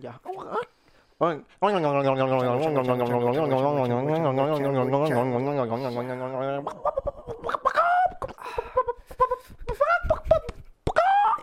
[0.00, 0.20] Ya.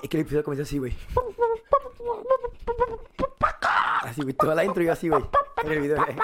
[0.02, 0.96] Es que el episodio comienza así, güey.
[4.04, 4.34] Así, güey.
[4.34, 5.24] Toda la intro y así, güey.
[5.64, 6.18] En el video, güey.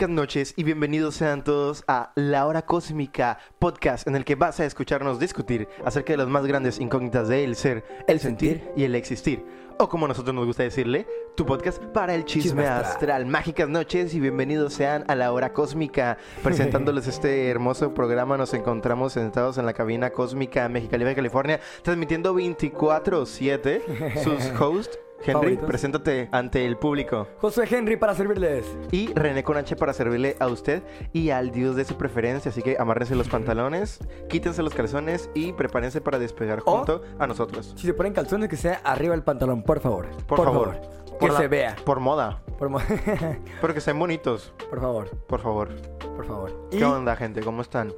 [0.00, 4.58] Mágicas noches y bienvenidos sean todos a La Hora Cósmica, podcast en el que vas
[4.58, 8.94] a escucharnos discutir acerca de las más grandes incógnitas del ser, el sentir y el
[8.94, 9.44] existir.
[9.78, 12.92] O como a nosotros nos gusta decirle, tu podcast para el chisme, Chisme astral.
[12.92, 13.26] astral.
[13.26, 16.16] Mágicas noches y bienvenidos sean a La Hora Cósmica.
[16.42, 24.22] Presentándoles este hermoso programa, nos encontramos sentados en la cabina cósmica Mexicali, California, transmitiendo 24-7.
[24.24, 25.66] Sus hosts, Henry, Favoritos.
[25.66, 27.28] preséntate ante el público.
[27.40, 28.64] Josué Henry para servirles.
[28.90, 32.50] Y René con H para servirle a usted y al dios de su preferencia.
[32.50, 37.26] Así que amárrense los pantalones, quítense los calzones y prepárense para despegar O- junto a
[37.26, 37.74] nosotros.
[37.76, 40.06] Si se ponen calzones, que sea arriba del pantalón, por favor.
[40.26, 40.80] Por, favor.
[40.80, 41.76] Que Por la- se vea.
[41.84, 42.42] Por moda.
[42.58, 42.78] Por, mo-
[43.60, 44.54] Pero que sean bonitos.
[44.70, 45.68] por favor, Por favor.
[46.16, 46.68] por favor.
[46.70, 47.40] ¿Qué onda, gente?
[47.42, 47.92] ¿Cómo están?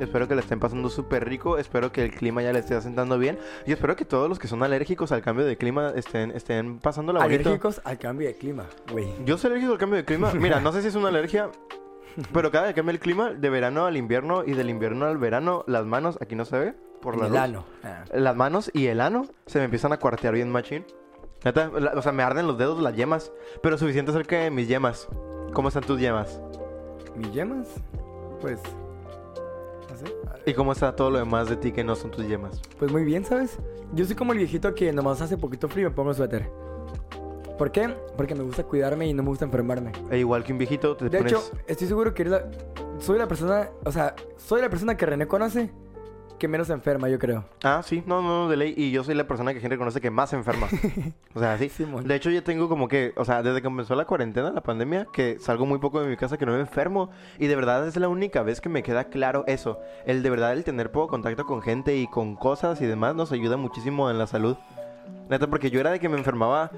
[0.00, 1.58] Espero que le estén pasando súper rico.
[1.58, 3.38] Espero que el clima ya le esté asentando bien.
[3.66, 7.12] Y espero que todos los que son alérgicos al cambio de clima estén, estén pasando
[7.12, 7.48] la bonito.
[7.48, 9.08] Alérgicos al cambio de clima, güey.
[9.24, 10.32] Yo soy alérgico al cambio de clima.
[10.34, 11.50] Mira, no sé si es una alergia,
[12.32, 15.18] pero cada vez que cambia el clima, de verano al invierno y del invierno al
[15.18, 17.64] verano, las manos, aquí no se ve, por la el luz, ano.
[17.84, 18.04] Ah.
[18.12, 20.84] Las manos y el ano se me empiezan a cuartear bien machín.
[21.44, 23.32] Neta, la- o sea, me arden los dedos, las yemas,
[23.62, 25.08] pero suficiente cerca de mis yemas.
[25.52, 26.40] ¿Cómo están tus yemas?
[27.16, 27.68] ¿Mis yemas?
[28.40, 28.60] Pues.
[30.48, 32.60] ¿Y cómo está todo lo demás de ti que no son tus yemas?
[32.78, 33.58] Pues muy bien, ¿sabes?
[33.92, 36.48] Yo soy como el viejito que nomás hace poquito frío y me pongo suéter.
[37.58, 37.88] ¿Por qué?
[38.16, 39.92] Porque me gusta cuidarme y no me gusta enfermarme.
[40.10, 41.32] E igual que un viejito, te De pones...
[41.32, 42.50] hecho, estoy seguro que eres la-
[42.98, 45.70] soy la persona, o sea, soy la persona que René conoce
[46.38, 47.44] que menos enferma, yo creo.
[47.62, 48.74] Ah, sí, no, no, de ley.
[48.76, 50.68] Y yo soy la persona que gente conoce que más enferma.
[51.34, 51.68] O sea, sí.
[51.68, 52.08] Simón.
[52.08, 55.06] De hecho, yo tengo como que, o sea, desde que comenzó la cuarentena, la pandemia,
[55.12, 57.10] que salgo muy poco de mi casa, que no me enfermo.
[57.38, 59.78] Y de verdad es la única vez que me queda claro eso.
[60.04, 63.30] El de verdad, el tener poco contacto con gente y con cosas y demás nos
[63.30, 64.56] ayuda muchísimo en la salud.
[65.28, 66.70] Neta, porque yo era de que me enfermaba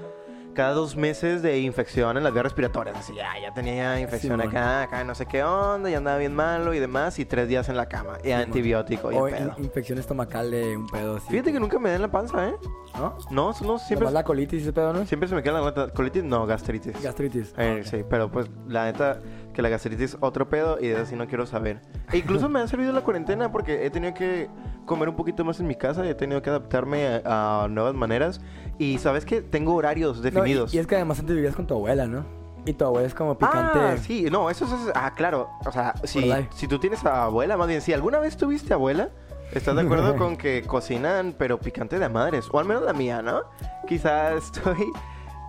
[0.53, 2.97] cada dos meses de infección en las vías respiratorias.
[2.97, 6.73] Así, ya, ya tenía infección acá, acá, no sé qué onda, ya andaba bien malo
[6.73, 7.19] y demás.
[7.19, 8.17] Y tres días en la cama.
[8.23, 9.53] Y antibiótico y o el pedo.
[9.57, 11.27] in- infección estomacal de un pedo así.
[11.29, 12.55] Fíjate que nunca me da en la panza, ¿eh?
[12.95, 13.17] ¿No?
[13.29, 15.05] No, no, siempre, Nomás la colitis ese pedo, ¿no?
[15.05, 15.87] siempre se me queda la.
[15.93, 16.23] ¿Colitis?
[16.23, 17.01] No, gastritis.
[17.01, 17.53] Gastritis.
[17.57, 17.83] Eh.
[17.85, 19.19] Sí, pero pues la neta
[19.53, 21.81] que la gastritis es otro pedo y de eso sí no quiero saber.
[22.11, 24.49] E incluso me ha servido la cuarentena porque he tenido que
[24.85, 27.93] comer un poquito más en mi casa y he tenido que adaptarme a, a nuevas
[27.93, 28.41] maneras.
[28.77, 30.73] Y sabes que tengo horarios No, y- definidos.
[30.73, 32.25] y, es que además antes vivías con tu abuela, ¿no?
[32.65, 33.79] Y tu abuela es como picante.
[33.79, 34.91] Ah, sí, no, eso es...
[34.93, 35.49] Ah, claro.
[35.65, 39.09] O sea, si, si tú tienes a abuela, más bien, si alguna vez tuviste abuela,
[39.51, 42.47] ¿estás de acuerdo con que cocinan, pero picante de madres?
[42.51, 43.41] O al menos la mía, ¿no?
[43.87, 44.85] Quizás estoy...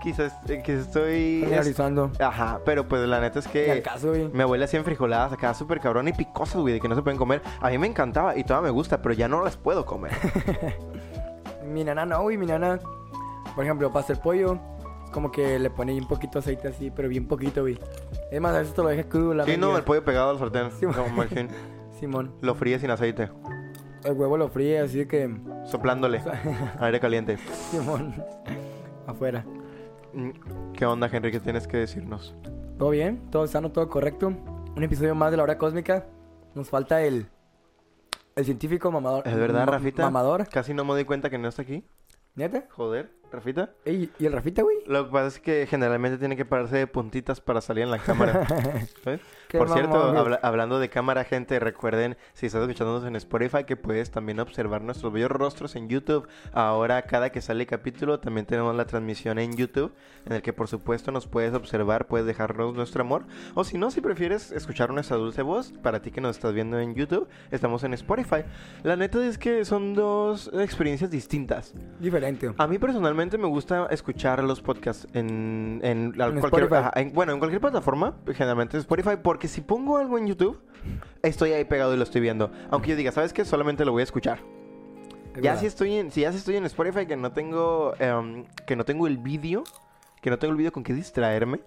[0.02, 1.40] Quizás eh, que estoy...
[1.42, 2.10] Familiarizando.
[2.18, 3.70] Ajá, pero pues la neta es que...
[3.70, 4.28] al caso, güey.
[4.28, 7.18] Mi abuela hacía enfrijoladas acá súper cabrón y picosas, güey, de que no se pueden
[7.18, 7.40] comer.
[7.60, 10.12] A mí me encantaba y todavía me gusta, pero ya no las puedo comer.
[11.64, 12.36] Mi nana no, güey.
[12.36, 12.80] Mi nana,
[13.54, 14.58] por ejemplo, para hacer pollo,
[15.04, 17.78] es como que le pone un poquito de aceite así, pero bien poquito, güey.
[18.30, 20.38] Es más, a veces te lo deja crudo la Sí, no, el pollo pegado al
[20.38, 20.70] sartén.
[21.14, 21.48] Machín.
[22.00, 22.34] Simón.
[22.40, 23.30] Lo fríe sin aceite,
[24.02, 25.32] El huevo lo fríe, así que.
[25.64, 26.20] soplándole.
[26.80, 27.38] Aire caliente.
[27.70, 28.14] Simón.
[29.06, 29.44] Afuera.
[30.14, 31.30] Mm, ¿Qué onda, Henry?
[31.30, 32.34] ¿Qué tienes que decirnos?
[32.78, 33.30] ¿Todo bien?
[33.30, 33.70] ¿Todo sano?
[33.72, 34.28] ¿Todo correcto?
[34.76, 36.06] Un episodio más de la hora cósmica.
[36.54, 37.26] Nos falta el.
[38.34, 39.26] El científico mamador.
[39.26, 40.02] ¿Es verdad, ma- Rafita?
[40.04, 40.48] Mamador.
[40.48, 41.84] Casi no me doy cuenta que no está aquí.
[42.34, 42.64] ¿Neta?
[42.70, 43.74] Joder, Rafita.
[43.84, 44.78] Ey, ¿Y el Rafita, güey?
[44.86, 47.98] Lo que pasa es que generalmente tiene que pararse de puntitas para salir en la
[47.98, 48.46] cámara.
[49.04, 49.20] ¿sabes?
[49.58, 53.76] Por cierto, mamón, habla- hablando de cámara, gente, recuerden, si estás escuchándonos en Spotify, que
[53.76, 56.26] puedes también observar nuestros bellos rostros en YouTube.
[56.52, 59.92] Ahora, cada que sale capítulo, también tenemos la transmisión en YouTube,
[60.26, 63.24] en el que por supuesto nos puedes observar, puedes dejarnos nuestro amor.
[63.54, 66.78] O si no, si prefieres escuchar nuestra dulce voz, para ti que nos estás viendo
[66.78, 68.44] en YouTube, estamos en Spotify.
[68.82, 71.74] La neta es que son dos experiencias distintas.
[71.98, 72.52] Diferente.
[72.58, 77.32] A mí personalmente me gusta escuchar los podcasts en, en, En cualquier, ajá, en- bueno,
[77.32, 80.60] en cualquier plataforma, generalmente Spotify, porque si pongo algo en YouTube,
[81.22, 82.50] estoy ahí pegado y lo estoy viendo.
[82.70, 83.44] Aunque yo diga, ¿sabes qué?
[83.44, 84.40] Solamente lo voy a escuchar.
[85.34, 85.60] Es Ya verdad.
[85.60, 88.84] si estoy en, si ya si estoy en Spotify que no tengo, em, que no
[88.84, 89.64] tengo el vídeo,
[90.20, 91.60] que no tengo el vídeo con que distraerme,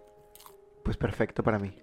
[0.84, 1.74] pues perfecto para mí.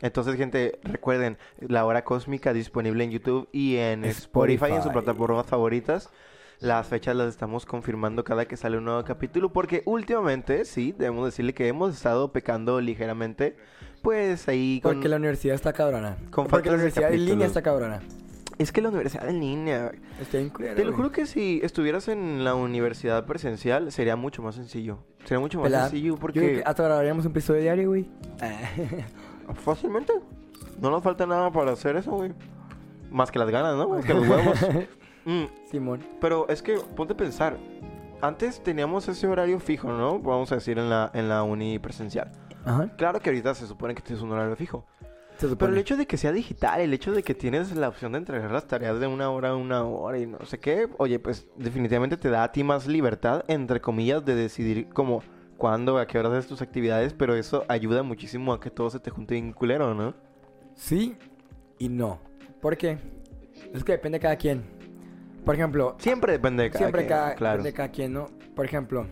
[0.00, 4.92] Entonces, gente, recuerden, la hora cósmica disponible en YouTube y en Spotify, en sus Spotify.
[4.92, 6.10] plataformas favoritas.
[6.60, 11.24] Las fechas las estamos confirmando cada que sale un nuevo capítulo porque últimamente, sí, debemos
[11.24, 13.56] decirle que hemos estado pecando ligeramente,
[14.02, 14.94] pues ahí con...
[14.94, 16.16] Porque la universidad está cabrona.
[16.30, 18.00] con Porque la universidad en línea está cabrona.
[18.58, 19.92] Es que la universidad en línea...
[20.20, 24.56] Está culero, Te lo juro que si estuvieras en la universidad presencial sería mucho más
[24.56, 24.98] sencillo.
[25.24, 25.88] Sería mucho más Pelada.
[25.90, 26.40] sencillo Yo creo porque...
[26.40, 28.08] que hasta grabaríamos un episodio diario, güey.
[29.64, 30.12] Fácilmente.
[30.80, 32.32] No nos falta nada para hacer eso, güey.
[33.10, 33.88] Más que las ganas, ¿no?
[33.88, 34.58] Más que los huevos.
[35.24, 36.00] Mm, Simón.
[36.22, 37.58] pero es que ponte a pensar.
[38.22, 40.18] Antes teníamos ese horario fijo, ¿no?
[40.20, 42.32] Vamos a decir en la, en la uni presencial.
[42.64, 42.90] Ajá.
[42.96, 44.84] Claro que ahorita se supone que tienes un horario fijo.
[45.36, 45.56] Se supone.
[45.58, 48.18] Pero el hecho de que sea digital, el hecho de que tienes la opción de
[48.18, 51.46] entregar las tareas de una hora a una hora y no sé qué, oye, pues
[51.56, 55.22] definitivamente te da a ti más libertad, entre comillas, de decidir como
[55.56, 59.00] cuándo, a qué horas haces tus actividades, pero eso ayuda muchísimo a que todo se
[59.00, 60.14] te junte bien culero, ¿no?
[60.74, 61.16] Sí
[61.78, 62.20] y no.
[62.60, 62.98] ¿Por qué?
[63.72, 64.64] Es que depende de cada quien.
[65.44, 67.58] Por ejemplo, Siempre depende de cada siempre quien, claro.
[67.58, 68.26] depende de cada quien, ¿no?
[68.54, 69.06] Por ejemplo,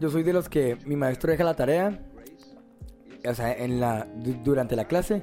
[0.00, 1.98] yo soy de los que mi maestro deja la tarea,
[3.26, 5.22] o sea, en la, du- durante la clase,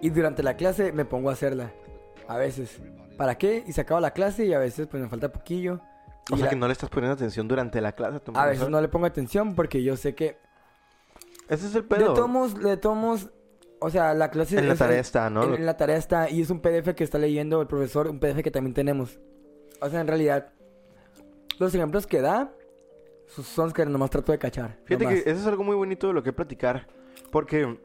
[0.00, 1.72] y durante la clase me pongo a hacerla.
[2.28, 2.80] A veces.
[3.16, 3.62] ¿Para qué?
[3.66, 5.80] Y se acaba la clase y a veces pues me falta poquillo.
[6.32, 8.46] O sea la- que no le estás poniendo atención durante la clase a tu A
[8.46, 10.38] veces no le pongo atención porque yo sé que
[11.48, 12.14] Ese es el pedo.
[12.14, 13.28] tomos, de tomos,
[13.78, 15.44] o sea, la clase En la es- tarea está, ¿no?
[15.44, 18.18] En, en la tarea está y es un PDF que está leyendo el profesor, un
[18.18, 19.18] PDF que también tenemos.
[19.80, 20.48] O sea, en realidad,
[21.58, 22.50] los ejemplos que da
[23.26, 24.78] sus- son los que nomás trato de cachar.
[24.86, 25.22] Fíjate nomás.
[25.22, 26.86] que eso es algo muy bonito de lo que platicar.
[27.30, 27.78] Porque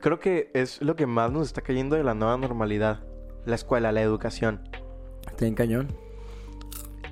[0.00, 3.00] creo que es lo que más nos está cayendo de la nueva normalidad.
[3.46, 4.68] La escuela, la educación.
[5.38, 5.88] Bien cañón.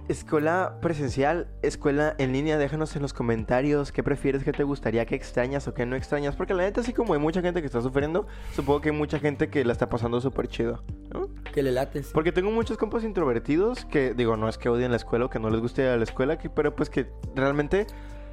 [0.09, 5.15] Escuela presencial, escuela en línea, déjanos en los comentarios qué prefieres, qué te gustaría, qué
[5.15, 6.35] extrañas o qué no extrañas.
[6.35, 9.19] Porque la neta, así como hay mucha gente que está sufriendo, supongo que hay mucha
[9.19, 10.83] gente que la está pasando súper chido.
[11.13, 11.29] ¿no?
[11.53, 12.09] Que le lates.
[12.15, 15.41] Porque tengo muchos compas introvertidos que, digo, no es que odien la escuela o que
[15.41, 17.87] no les guste ir a la escuela, que- pero pues que realmente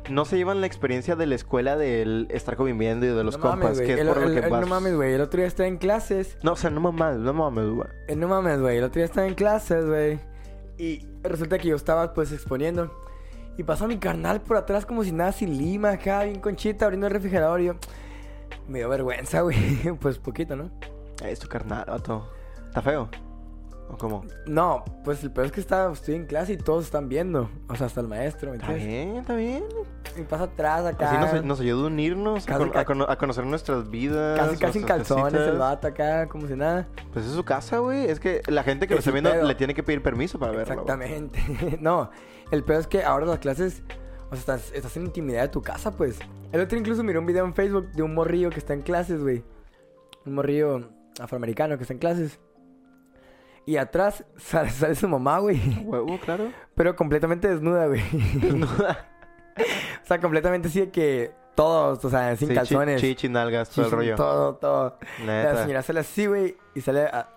[0.09, 3.41] no se llevan la experiencia de la escuela del estar conviviendo y de los no
[3.41, 4.61] compas, mames, que es El- por lo el- que el- vas.
[4.61, 5.13] No mames, güey.
[5.13, 6.37] El otro día estaba en clases.
[6.43, 7.87] No, o sea, no mames, no mames, güey.
[8.07, 8.77] Eh, no mames, güey.
[8.77, 10.19] El otro día estaba en clases, güey.
[10.77, 12.91] Y resulta que yo estaba, pues, exponiendo.
[13.57, 17.07] Y pasó mi carnal por atrás como si nada, sin lima, acá, bien conchita, abriendo
[17.07, 17.61] el refrigerador.
[17.61, 17.75] Y yo,
[18.67, 19.57] me dio vergüenza, güey.
[19.99, 20.69] pues, poquito, ¿no?
[21.23, 22.29] Es tu carnal, vato.
[22.67, 23.09] ¿Está feo?
[23.87, 24.25] ¿O cómo?
[24.47, 27.49] No, pues el peor es que está, estoy en clase y todos están viendo.
[27.69, 29.63] O sea, hasta el maestro, ¿me Está bien, está bien.
[30.17, 31.11] Y pasa atrás acá.
[31.21, 33.89] Así nos, nos ayuda a unirnos, a, Casi con- ca- a cono- a conocer nuestras
[33.89, 34.39] vidas.
[34.39, 35.47] casi, casi en calzones cositas.
[35.49, 36.87] el vato acá, como si nada.
[37.13, 38.05] Pues es su casa, güey.
[38.09, 39.45] Es que la gente que lo Es está viendo pedo.
[39.47, 40.73] le tiene que pedir permiso para verlo.
[40.73, 41.77] Exactamente.
[41.81, 42.09] no,
[42.51, 43.83] el peor es que ahora las clases,
[44.31, 46.17] o sea, estás, estás en intimidad de tu casa, pues.
[46.51, 49.21] El otro incluso miró un video en Facebook de un morrillo que está en clases,
[49.21, 49.43] güey.
[50.25, 50.89] Un morrillo
[51.19, 52.39] afroamericano que está en clases.
[53.65, 55.59] Y atrás sale, sale su mamá, güey.
[55.83, 56.51] Huevo, claro.
[56.75, 58.01] Pero completamente desnuda, güey.
[60.03, 62.99] o sea, completamente así de que todos, o sea, sin Sí, calzones.
[63.01, 64.15] Chichi, nalgas, todo el rollo.
[64.15, 64.97] Todo, todo.
[65.25, 67.29] La señora sale así, güey, y sale a...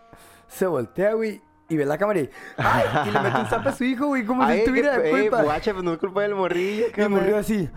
[0.48, 2.31] Se voltea, güey, y ve la cámara y...
[2.56, 2.84] ¡Ay!
[3.06, 5.19] Y le mete un zape a su hijo, güey, como Ay, si tuviera qué- la
[5.19, 5.42] eh, culpa.
[5.42, 6.88] guacha, pues no es culpa del morrillo.
[6.88, 7.12] y cabrón.
[7.20, 7.69] murió así.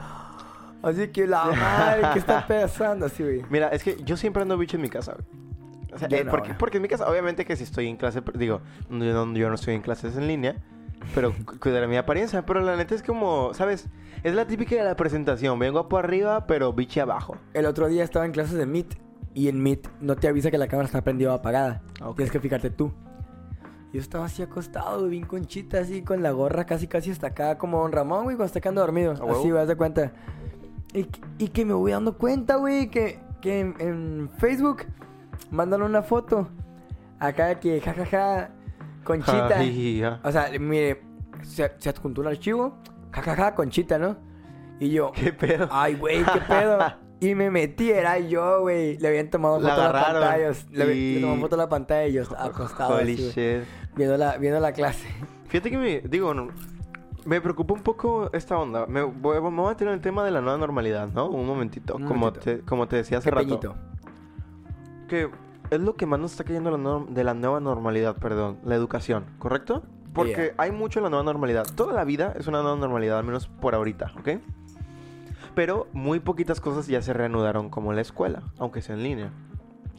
[0.81, 3.05] Así que la madre, ¿qué está pasando?
[3.05, 3.43] Así, güey.
[3.51, 5.50] Mira, es que yo siempre ando bicho en mi casa, güey.
[5.93, 8.21] O sea, eh, no, porque, porque en mi casa, obviamente que si estoy en clase,
[8.35, 8.95] digo, yo
[9.25, 10.55] no, yo no estoy en clases en línea,
[11.13, 12.45] pero cu- cuidaré mi apariencia.
[12.45, 13.87] Pero la neta es como, ¿sabes?
[14.23, 15.57] Es la típica de la presentación.
[15.59, 17.35] Vengo por arriba, pero biche abajo.
[17.53, 18.95] El otro día estaba en clases de Meet.
[19.33, 21.81] Y en Meet no te avisa que la cámara está prendida o apagada.
[22.01, 22.17] Ok.
[22.17, 22.91] Tienes que fijarte tú.
[23.93, 27.79] Yo estaba así acostado, bien conchita, así con la gorra casi casi hasta acá, como
[27.81, 29.11] Don Ramón, güey, cuando está quedando dormido.
[29.13, 29.39] ¿A huevo?
[29.39, 30.13] Así, vas de cuenta.
[30.93, 34.83] Y, que- y que me voy dando cuenta, güey, que, que en, en Facebook
[35.49, 36.47] mandan una foto.
[37.19, 38.49] Acá que jajaja,
[39.03, 39.57] conchita.
[39.57, 40.19] Ay, ya.
[40.23, 41.01] O sea, mire,
[41.43, 42.77] se, se adjuntó un archivo,
[43.11, 44.17] jajaja, conchita, ¿no?
[44.79, 45.67] Y yo, ¿Qué pedo?
[45.71, 46.79] ay, güey, qué pedo.
[47.23, 48.97] Y me metí, era yo, güey.
[48.97, 50.51] Le habían tomado La a la pantalla.
[50.71, 52.95] Le, le Y- tomaron foto a la pantalla y yo acostado.
[52.95, 53.63] Holy así, shit.
[53.95, 55.07] viendo, la, viendo la clase.
[55.47, 56.47] Fíjate que me, digo, no,
[57.25, 58.87] me preocupa un poco esta onda.
[58.87, 61.29] Me voy, me voy a meter en el tema de la nueva normalidad, ¿no?
[61.29, 61.95] Un momentito.
[61.97, 62.33] Un como.
[62.33, 63.45] Te, como te decía hace Qué rato.
[63.47, 63.75] peñito.
[65.11, 65.29] Que
[65.71, 66.71] es lo que más nos está cayendo
[67.09, 68.59] de la, nueva normalidad, perdón.
[68.63, 69.83] La educación, ¿correcto?
[70.13, 70.53] Porque Yeah.
[70.57, 71.65] hay mucho en la nueva normalidad.
[71.75, 74.39] Toda la vida es una nueva normalidad, al menos por ahorita, ¿ok?
[75.53, 79.33] Pero muy poquitas cosas ya se reanudaron como la escuela, aunque sea en línea.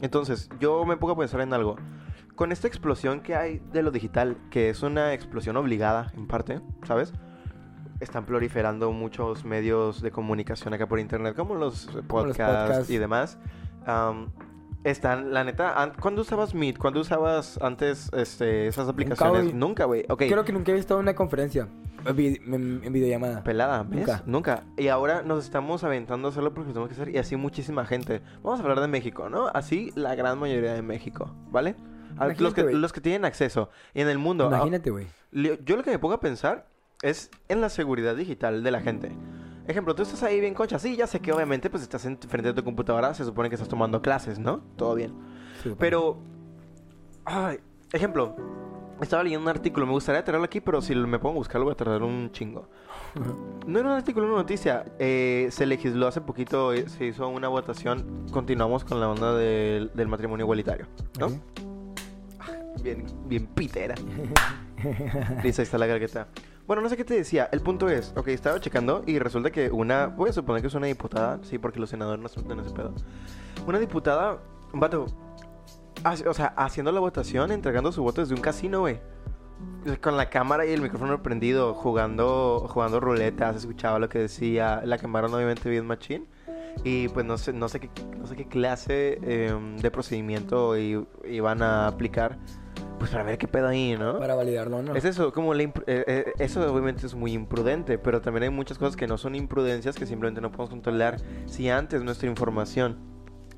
[0.01, 1.75] Entonces, yo me pongo a pensar en algo.
[2.35, 6.59] Con esta explosión que hay de lo digital, que es una explosión obligada en parte,
[6.87, 7.13] ¿sabes?
[7.99, 12.89] Están proliferando muchos medios de comunicación acá por internet, como los Como los podcasts podcasts.
[12.89, 13.37] y demás.
[13.85, 14.31] Am,
[14.83, 16.77] Están, la neta, ¿cuándo usabas Meet?
[16.77, 19.53] ¿Cuándo usabas antes este, esas aplicaciones?
[19.53, 20.05] Nunca, güey.
[20.09, 20.23] Ok.
[20.27, 21.69] Creo que nunca he visto una conferencia
[22.05, 23.43] en, vi- en- en videollamada.
[23.45, 23.99] Pelada, ¿ves?
[23.99, 24.23] Nunca.
[24.25, 24.63] Nunca.
[24.77, 28.21] Y ahora nos estamos aventando a hacerlo porque tenemos que hacer y así muchísima gente.
[28.43, 29.47] Vamos a hablar de México, ¿no?
[29.53, 31.75] Así la gran mayoría de México, ¿vale?
[32.17, 33.69] A- los, que, los que tienen acceso.
[33.93, 34.45] Y en el mundo.
[34.51, 35.07] ah, Imagínate, güey.
[35.31, 36.67] Yo lo que me pongo a pensar
[37.01, 39.11] es en la seguridad digital de la gente.
[39.67, 40.77] Ejemplo, tú estás ahí bien concha.
[40.77, 43.55] Sí, ya sé que obviamente pues estás en, frente de tu computadora, se supone que
[43.55, 44.59] estás tomando clases, ¿no?
[44.75, 45.13] Todo bien.
[45.61, 46.17] Sí, Pero,
[47.23, 47.59] ay,
[47.93, 48.35] ejemplo,
[49.01, 51.73] estaba leyendo un artículo, me gustaría tenerlo aquí, pero si me pongo a buscarlo voy
[51.73, 52.67] a tardar un chingo.
[53.65, 54.83] No era un artículo, era una noticia.
[54.99, 58.25] Eh, se legisló hace poquito, eh, se hizo una votación.
[58.29, 61.27] Continuamos con la onda del, del matrimonio igualitario, ¿no?
[61.27, 61.33] Ok.
[62.83, 63.95] Bien, bien pitera.
[65.43, 66.27] Dice, ahí está la gargueta.
[66.65, 67.49] Bueno, no sé qué te decía.
[67.51, 70.73] El punto es, ok, estaba checando y resulta que una, voy a suponer que es
[70.73, 72.93] una diputada, sí, porque los senadores no en ese pedo.
[73.67, 74.39] Una diputada,
[74.73, 75.07] vato,
[76.03, 78.99] hace- o sea, haciendo la votación, entregando su voto desde un casino, güey.
[80.01, 84.81] Con la cámara y el micrófono prendido, jugando, jugando ruleta, escuchaba lo que decía.
[84.85, 86.27] La quemaron obviamente bien machín.
[86.83, 91.61] Y pues no sé, no sé qué, no sé qué clase em, de procedimiento iban
[91.61, 92.37] a aplicar.
[93.03, 94.17] Pues para ver qué pedo ahí, ¿no?
[94.17, 94.95] Para validarlo, ¿no?
[94.95, 98.77] Es eso, como la eh, eh, eso obviamente es muy imprudente, pero también hay muchas
[98.77, 102.95] cosas que no son imprudencias que simplemente no podemos controlar si antes nuestra información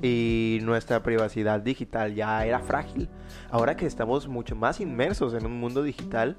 [0.02, 3.08] y nuestra privacidad digital ya era frágil.
[3.52, 6.38] Ahora que estamos mucho más inmersos en un mundo digital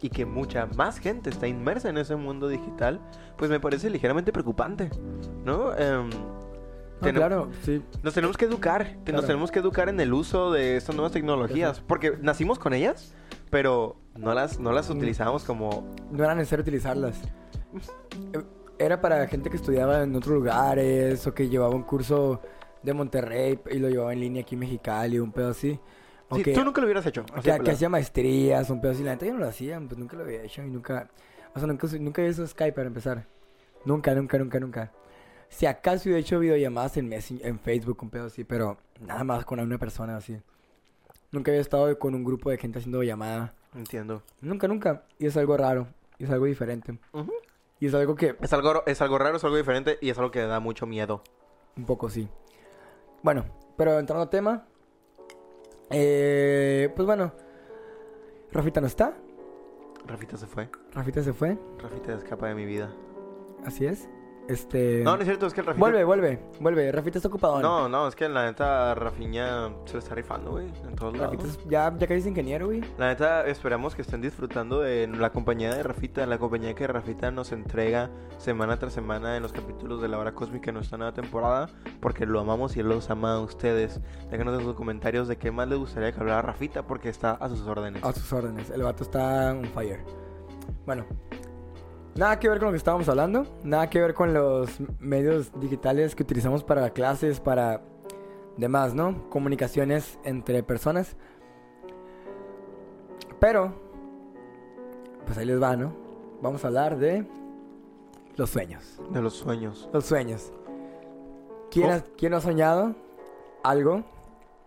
[0.00, 3.00] y que mucha más gente está inmersa en ese mundo digital,
[3.36, 4.90] pues me parece ligeramente preocupante,
[5.44, 5.74] ¿no?
[5.76, 6.08] Em,
[7.00, 7.82] Ah, claro, sí.
[8.02, 9.18] nos tenemos que educar, Claro.
[9.18, 13.14] nos tenemos que educar en el uso de estas nuevas tecnologías, porque nacimos con ellas,
[13.50, 14.96] pero no las, no las Mm.
[14.96, 15.94] utilizamos como...
[16.10, 17.20] No era necesario utilizarlas.
[18.32, 18.42] Eh,
[18.80, 22.40] Era para gente que estudiaba en otros lugares o que llevaba un curso
[22.82, 25.80] de Monterrey y lo llevaba en línea aquí en Mexicali, un pedo así.
[26.28, 27.24] O Sí, que, tú nunca lo hubieras hecho.
[27.42, 29.02] que, de que hacía maestrías, un pedo así.
[29.02, 31.08] La neta yo no lo hacía, pues nunca lo había hecho y nunca...
[31.54, 33.26] O sea, nunca, nunca había usado Skype para empezar.
[33.84, 34.92] Nunca, nunca, nunca, nunca.
[35.48, 39.44] Si acaso he hecho videollamadas en, Messenger- en Facebook, un pedo así, pero nada más
[39.44, 40.38] con una persona así.
[41.32, 43.54] Nunca había estado con un grupo de gente haciendo llamada.
[43.74, 44.22] Entiendo.
[44.40, 45.02] Nunca, nunca.
[45.18, 45.88] Y es algo raro.
[46.18, 46.98] Y es algo diferente.
[47.80, 50.30] Y es algo que es, algo, es algo raro, es algo diferente y es algo
[50.30, 51.22] que da mucho miedo.
[51.76, 52.28] un poco sí.
[53.22, 53.44] Bueno,
[53.76, 54.66] pero entrando a tema.
[55.90, 57.32] Eh, pues bueno.
[58.52, 59.14] Rafita no está.
[60.06, 60.68] Rafita se fue.
[60.94, 61.58] Rafita se fue.
[61.78, 62.90] Rafita escapa de mi vida.
[63.64, 64.08] Así es.
[64.48, 65.02] Este.
[65.04, 65.80] No, no es cierto, es que el Rafita...
[65.80, 66.90] Vuelve, vuelve, vuelve.
[66.90, 67.60] Rafita está ocupado.
[67.60, 71.34] No, no, es que la neta Rafiña se lo está rifando, güey, en todos lados.
[71.36, 72.80] Rafita es- ya, ya casi es ingeniero, güey.
[72.96, 77.30] La neta, esperamos que estén disfrutando de la compañía de Rafita, la compañía que Rafita
[77.30, 81.12] nos entrega semana tras semana en los capítulos de la hora cósmica en nuestra nueva
[81.12, 81.68] temporada,
[82.00, 84.00] porque lo amamos y él los ama a ustedes.
[84.30, 87.48] Déjanos en sus comentarios de qué más les gustaría que hablara Rafita, porque está a
[87.50, 88.02] sus órdenes.
[88.02, 88.70] A sus órdenes.
[88.70, 90.00] El vato está on fire.
[90.86, 91.04] Bueno.
[92.18, 93.46] Nada que ver con lo que estábamos hablando.
[93.62, 97.80] Nada que ver con los medios digitales que utilizamos para clases, para
[98.56, 99.30] demás, ¿no?
[99.30, 101.16] Comunicaciones entre personas.
[103.38, 103.72] Pero,
[105.26, 105.94] pues ahí les va, ¿no?
[106.42, 107.24] Vamos a hablar de
[108.34, 109.00] los sueños.
[109.10, 109.88] De los sueños.
[109.92, 110.52] Los sueños.
[111.70, 111.92] ¿Quién, Oh.
[111.92, 112.96] ha, quién ha soñado
[113.62, 114.02] algo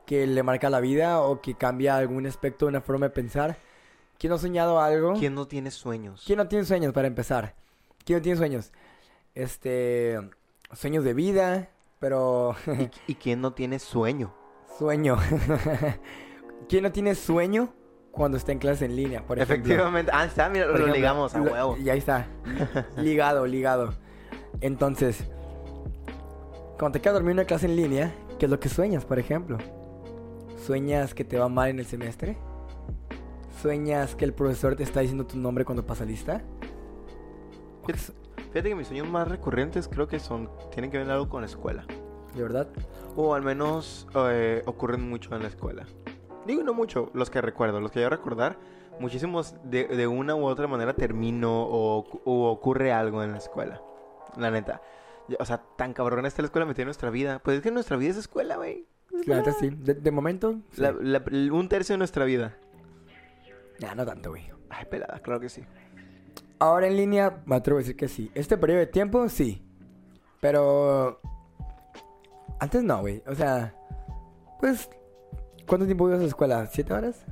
[0.06, 3.58] que le marca la vida o que cambia algún aspecto de una forma de pensar?
[4.22, 5.14] ¿Quién ha soñado algo?
[5.14, 6.22] ¿Quién no tiene sueños?
[6.24, 7.56] ¿Quién no tiene sueños para empezar?
[8.06, 8.72] ¿Quién no tiene sueños?
[9.34, 10.20] Este.
[10.74, 12.56] Sueños de vida, pero.
[13.08, 14.32] ¿Y quién no tiene sueño?
[14.78, 15.18] sueño.
[16.70, 17.74] ¿Quién no tiene sueño
[18.12, 19.26] cuando está en clase en línea?
[19.26, 19.56] Por ejemplo?
[19.56, 20.12] Efectivamente.
[20.14, 21.78] Ah, está, mira, Por lo ejemplo, ligamos a huevo.
[21.78, 22.28] Y ahí está.
[22.98, 23.96] ligado, ligado.
[24.60, 25.24] Entonces,
[26.78, 29.18] cuando te quedas dormido en una clase en línea, ¿qué es lo que sueñas, por
[29.18, 29.58] ejemplo?
[30.64, 32.38] ¿Sueñas que te va mal en el semestre?
[33.62, 36.42] ¿Sueñas que el profesor te está diciendo tu nombre cuando pasa lista?
[37.84, 38.14] ¿O que su-
[38.52, 41.48] Fíjate que mis sueños más recurrentes creo que son tienen que ver algo con la
[41.48, 41.86] escuela.
[42.36, 42.68] ¿De verdad?
[43.16, 45.86] O al menos eh, ocurren mucho en la escuela.
[46.46, 48.58] Digo, no mucho, los que recuerdo, los que yo recordar,
[49.00, 53.82] muchísimos de, de una u otra manera termino o, o ocurre algo en la escuela.
[54.38, 54.82] La neta.
[55.40, 57.40] O sea, tan cabrón está la escuela metida en nuestra vida.
[57.44, 58.86] Pues es que nuestra vida es escuela, güey.
[59.28, 59.70] La neta sí.
[59.70, 60.82] De, de momento, sí.
[60.82, 62.58] La- la- un tercio de nuestra vida.
[63.82, 64.44] Nah, no tanto, güey.
[64.70, 65.64] Ay, pelada, claro que sí.
[66.60, 68.32] Ahora en línea, me atrevo a decir que sí.
[68.36, 69.66] Este periodo de tiempo, sí.
[70.40, 71.20] Pero...
[72.60, 73.24] Antes no, güey.
[73.28, 73.74] O sea...
[74.60, 74.90] Pues...
[75.66, 76.66] ¿Cuánto tiempo ibas a la escuela?
[76.68, 77.26] ¿Siete horas?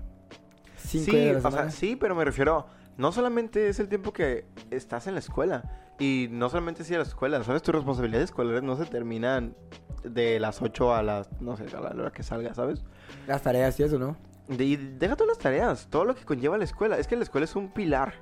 [0.78, 1.72] ¿Cinco Sí, o sea, semana?
[1.72, 6.28] sí, pero me refiero, no solamente es el tiempo que estás en la escuela, y
[6.32, 7.62] no solamente es ir a la escuela, ¿sabes?
[7.62, 9.56] Tus responsabilidades escolares no se terminan
[10.04, 12.86] de las 8 a las, no sé, a la hora que salga, ¿sabes?
[13.28, 14.16] Las tareas y eso, ¿no?
[14.50, 16.98] De- y deja todas las tareas, todo lo que conlleva la escuela.
[16.98, 18.16] Es que la escuela es un pilar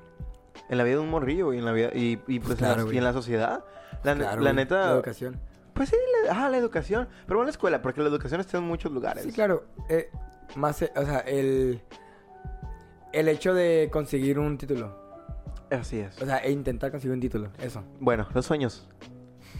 [0.70, 2.88] en la vida de un morrillo y en la vida y, y, pues, Claro, en
[2.90, 3.64] la- y en la sociedad.
[4.04, 5.40] La, Claro, la neta, La educación.
[5.74, 8.64] pues sí, la, ah, la educación, pero bueno, la escuela, porque la educación está en
[8.66, 9.24] muchos lugares.
[9.24, 9.66] Sí, claro.
[9.90, 10.10] eh,
[10.56, 11.82] más, eh, o sea, el...
[13.14, 14.96] El hecho de conseguir un título.
[15.72, 16.22] Así es.
[16.22, 17.50] O sea, e intentar conseguir un título.
[17.60, 17.84] Eso.
[18.00, 18.88] Bueno, los sueños.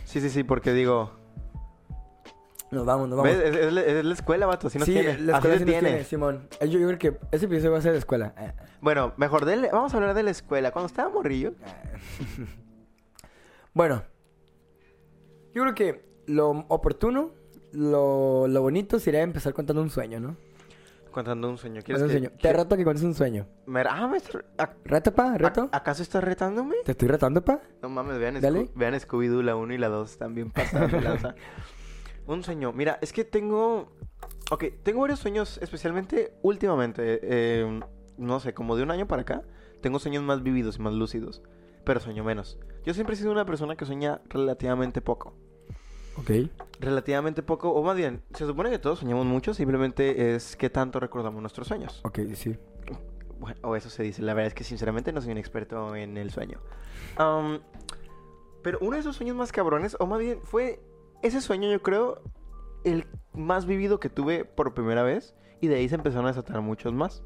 [0.04, 1.12] Sí, sí, sí, porque digo,
[2.72, 3.32] Nos vamos, nos vamos.
[3.34, 5.18] Es, es la- es la escuela, vato, así nos sí, tiene.
[5.20, 5.90] la escuela sí nos tiene.
[5.90, 6.48] tiene, Simón.
[6.60, 8.34] Eh, Yo, yo creo que ese episodio va a ser de escuela.
[8.38, 10.72] Eh, Bueno, mejor dele, vamos a hablar de la escuela.
[10.72, 11.54] Cuando estaba morrillo,
[13.74, 14.04] Bueno,
[15.54, 17.32] yo creo que lo oportuno,
[17.72, 20.36] lo, lo bonito sería empezar contando un sueño, ¿no?
[21.12, 21.82] contando un sueño.
[21.84, 22.30] ¿Quieres un que, sueño.
[22.40, 23.48] Te reto que cuentes un sueño.
[23.66, 25.36] me- ah, me está- ¿a- ¿Reto, pa?
[25.36, 25.68] ¿Reto?
[25.72, 26.76] a- ¿Acaso estás retándome?
[26.86, 27.60] ¿Te estoy retando, pa?
[27.82, 28.66] No mames, vean, Dale.
[28.68, 30.52] Sco- vean Scooby-Doo, la 1 y la 2 también
[31.02, 31.34] lanza.
[32.28, 32.74] Un sueño.
[32.74, 33.92] Mira, es que tengo...
[34.52, 37.20] Ok, tengo varios sueños, especialmente últimamente.
[37.24, 37.80] eh,
[38.18, 39.44] no sé, como de un año para acá.
[39.82, 41.42] Tengo sueños más vividos y más lúcidos.
[41.84, 42.60] Pero sueño menos.
[42.86, 45.34] Yo siempre he sido una persona que sueña relativamente poco.
[46.18, 46.32] Ok.
[46.80, 51.00] Relativamente poco, o más bien, se supone que todos soñamos mucho, simplemente es que tanto
[51.00, 52.02] recordamos nuestros sueños.
[52.04, 52.58] Ok, sí.
[53.40, 54.24] Bueno, o eso se dice.
[54.24, 56.60] La verdad es que sinceramente no soy un experto en el sueño.
[58.64, 60.82] Pero uno de esos sueños más cabrones, o más bien fue
[61.22, 62.22] ese sueño, yo creo,
[62.84, 65.36] el más vivido que tuve por primera vez.
[65.60, 67.24] Y de ahí se empezaron a desatar muchos más.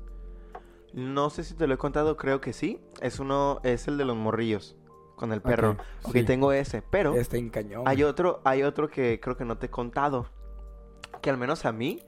[0.94, 2.80] No sé si te lo he contado, creo que sí.
[3.02, 4.78] Es uno, es el de los morrillos.
[5.16, 5.72] Con el perro.
[5.72, 6.24] Ok, Ok, sí.
[6.24, 6.82] tengo ese.
[6.82, 7.84] Pero Está en cañón.
[7.86, 10.28] hay otro, hay otro que creo que no te he contado.
[11.22, 12.02] Que al menos a mí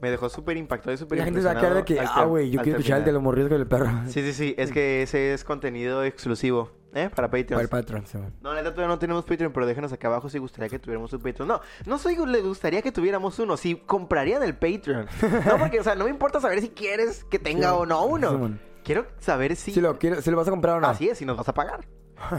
[0.00, 2.24] me dejó súper impactado y súper La gente se va a quedar de que, ah,
[2.24, 3.88] güey, yo quiero escuchar el de los morridos con el perro.
[4.06, 4.54] Sí, sí, sí.
[4.56, 7.08] Es que ese es contenido exclusivo, ¿eh?
[7.14, 7.60] Para Para Patreon.
[7.60, 8.34] el patrón, Simón.
[8.40, 11.20] No, neta, todavía no tenemos Patreon, pero déjenos acá abajo si gustaría que tuviéramos un
[11.20, 11.48] Patreon.
[11.48, 15.06] No, no soy le gustaría que tuviéramos uno, si comprarían el Patreon.
[15.46, 18.30] No, porque, o sea, no me importa saber si quieres que tenga o no uno.
[18.30, 18.60] Simón.
[18.84, 19.72] Quiero saber si...
[19.72, 20.88] Si lo quiero, si lo vas a comprar o no.
[20.88, 21.80] Así es, si nos vas a pagar.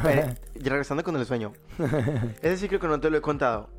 [0.07, 1.53] Eh, regresando con el sueño.
[2.41, 3.69] Ese sí creo que no te lo he contado.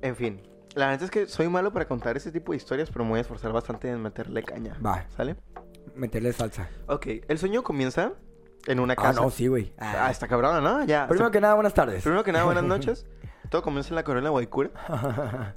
[0.00, 0.40] En fin.
[0.74, 3.18] La verdad es que soy malo para contar ese tipo de historias, pero me voy
[3.18, 4.78] a esforzar bastante en meterle caña.
[4.84, 5.36] Va, ¿Sale?
[5.94, 6.68] meterle salsa.
[6.86, 8.12] Ok, el sueño comienza
[8.66, 9.20] en una Ah, casa.
[9.20, 9.72] no, sí, güey.
[9.78, 10.06] Ah.
[10.06, 10.84] Ah, está cabrona, ¿no?
[10.84, 11.06] Ya.
[11.08, 12.02] Primero que nada, buenas tardes.
[12.02, 13.06] Primero que nada, buenas noches.
[13.48, 14.70] Todo comienza en la Corona Guaycura.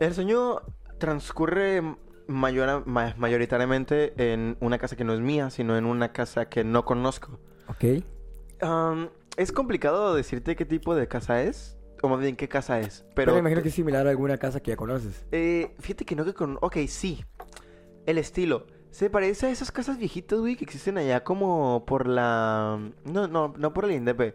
[0.00, 0.60] El sueño
[0.98, 1.82] transcurre
[2.28, 6.64] mayora- ma- mayoritariamente en una casa que no es mía, sino en una casa que
[6.64, 7.38] no conozco.
[7.68, 8.02] ok.
[8.60, 13.02] Am, es complicado decirte qué tipo de casa es, o más bien qué casa es.
[13.14, 15.26] Pero, Pero, me imagino que es similar a alguna casa que ya conoces.
[15.32, 16.58] eh, fíjate que no que con...
[16.60, 17.24] Ok, sí.
[18.06, 18.66] El estilo.
[18.96, 22.80] Se parece a esas casas viejitas, güey, que existen allá como por la...
[23.04, 24.34] No, no, no por el Indepe.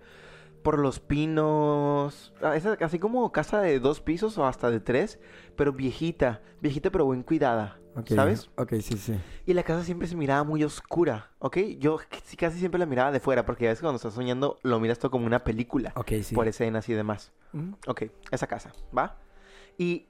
[0.61, 2.31] Por los pinos.
[2.43, 5.17] Ah, así como casa de dos pisos o hasta de tres.
[5.55, 6.43] Pero viejita.
[6.61, 7.79] Viejita pero buen cuidada.
[8.05, 8.51] ¿Sabes?
[8.55, 9.19] Ok, sí, sí.
[9.47, 11.57] Y la casa siempre se miraba muy oscura, ¿ok?
[11.79, 11.97] Yo
[12.37, 13.47] casi siempre la miraba de fuera.
[13.47, 15.91] Porque ves que cuando estás soñando lo miras todo como una película.
[15.95, 16.35] Ok, sí.
[16.35, 17.31] Por escenas y demás.
[17.51, 17.77] Ujú.
[17.87, 19.17] Ok, esa casa, ¿va?
[19.79, 20.05] Y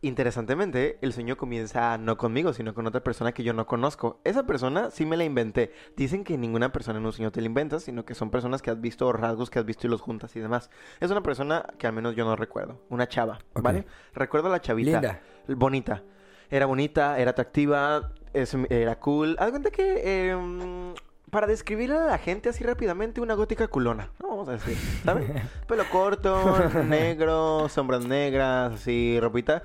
[0.00, 4.20] interesantemente, el sueño comienza no conmigo, sino con otra persona que yo no conozco.
[4.24, 5.72] Esa persona sí me la inventé.
[5.96, 8.70] Dicen que ninguna persona en un sueño te la inventas, sino que son personas que
[8.70, 10.70] has visto o rasgos que has visto y los juntas y demás.
[11.00, 12.80] Es una persona que al menos yo no recuerdo.
[12.88, 13.38] Una chava.
[13.54, 13.86] ¿vale?
[14.14, 14.90] Recuerdo a la chavita.
[15.00, 15.20] Linda.
[15.48, 16.02] Bonita.
[16.50, 19.36] Era bonita, era atractiva, es- era cool.
[19.38, 20.02] Haz cuenta que...
[20.04, 20.94] eh,
[21.30, 24.10] para describirle a la gente así rápidamente, una gótica culona.
[24.22, 25.30] No vamos a decir, ¿sabes?
[25.66, 29.62] Pelo corto, negro, sombras negras, así, ropita.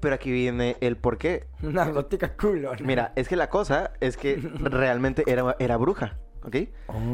[0.00, 1.46] Pero aquí viene el por qué.
[1.62, 2.72] Una gótica culo.
[2.82, 6.56] Mira, es que la cosa es que realmente era, era bruja, ¿ok?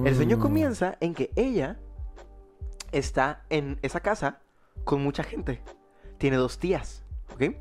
[0.05, 0.41] El sueño Oh.
[0.41, 1.79] comienza en que ella
[2.91, 4.41] está en esa casa
[4.85, 5.63] con mucha gente.
[6.19, 7.55] Tiene dos tías, ¿ok?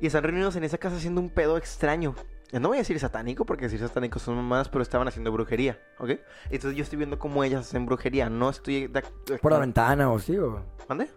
[0.00, 2.14] Y están reunidos en esa casa haciendo un pedo extraño.
[2.60, 6.10] No voy a decir satánico, porque decir satánico son mamadas, pero estaban haciendo brujería, ¿ok?
[6.50, 8.28] Entonces yo estoy viendo cómo ellas hacen brujería.
[8.28, 8.88] No estoy...
[8.88, 9.02] de-
[9.40, 10.36] ¿Por la ventana o sí?
[10.36, 11.08] ¿O, ¿Mande?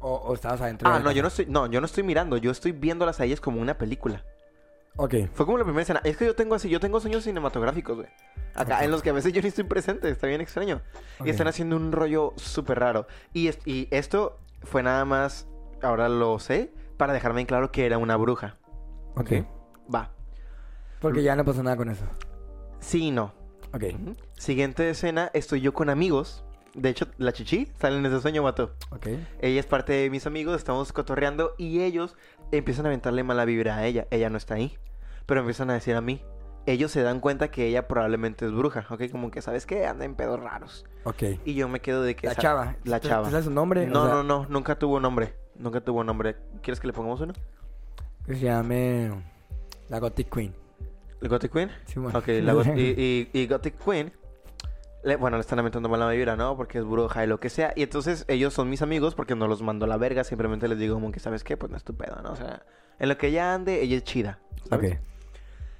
[0.00, 0.90] o, o estabas adentro?
[0.90, 1.46] de Ah, no, yo no estoy...
[1.46, 2.36] No, yo no estoy mirando.
[2.38, 4.24] Yo estoy viéndolas a ellas como una película.
[4.96, 5.14] Ok.
[5.34, 6.00] Fue como la primera escena.
[6.04, 8.08] Es que yo tengo así, yo tengo sueños cinematográficos, güey.
[8.54, 10.82] Acá, en los que a veces yo ni estoy presente, está bien extraño.
[11.24, 13.06] Y están haciendo un rollo súper raro.
[13.32, 15.46] Y, es- y esto fue nada más,
[15.82, 18.56] ahora lo sé, para dejarme en claro que era una bruja.
[19.16, 19.32] Ok.
[19.94, 20.10] Va.
[21.02, 22.04] Porque ya no pasó nada con eso.
[22.80, 23.34] Sí y no.
[23.74, 23.84] Ok.
[24.00, 24.16] Ujú.
[24.34, 26.44] Siguiente escena, estoy yo con amigos.
[26.74, 28.72] De hecho, la chichi sale en ese sueño, vato.
[28.90, 29.08] Ok.
[29.40, 32.16] Ella es parte de mis amigos, estamos cotorreando y ellos
[32.50, 34.06] empiezan a aventarle mala vibra a ella.
[34.10, 34.78] Ella no está ahí,
[35.26, 36.22] pero empiezan a decir a mí.
[36.64, 39.10] Ellos se dan cuenta que ella probablemente es bruja, ¿ok?
[39.10, 39.84] Como que, ¿sabes qué?
[39.84, 40.86] Anda en pedos raros.
[41.04, 41.24] Ok.
[41.44, 42.26] Y yo me quedo de que...
[42.28, 42.76] La esa- chava.
[42.84, 43.24] La ¿Te- chava.
[43.24, 43.86] ¿Te sabes su nombre?
[43.86, 45.34] No, O sea, no, no, nunca tuvo nombre.
[45.56, 46.36] Nunca tuvo nombre.
[46.62, 47.32] ¿Quieres que le pongamos uno?
[48.24, 49.10] Que se llame
[49.88, 50.54] la Gothic Queen.
[51.22, 51.70] ¿El Gothic Queen?
[51.86, 52.18] Sí, bueno.
[52.18, 54.12] Ok, la Got- y, y- y Gothic Queen,
[55.04, 56.56] le- bueno, le están lamentando mala vibra, ¿no?
[56.56, 57.72] Porque es bruja y lo que sea.
[57.76, 60.24] Y entonces ellos son mis amigos porque no los mando a la verga.
[60.24, 61.56] Simplemente les digo como que, ¿sabes qué?
[61.56, 62.32] Pues no es tu pedo, ¿no?
[62.32, 62.62] O sea,
[62.98, 64.38] en lo que ella ande, ella es chida.
[64.68, 64.92] ¿sabes?
[64.94, 64.98] Ok.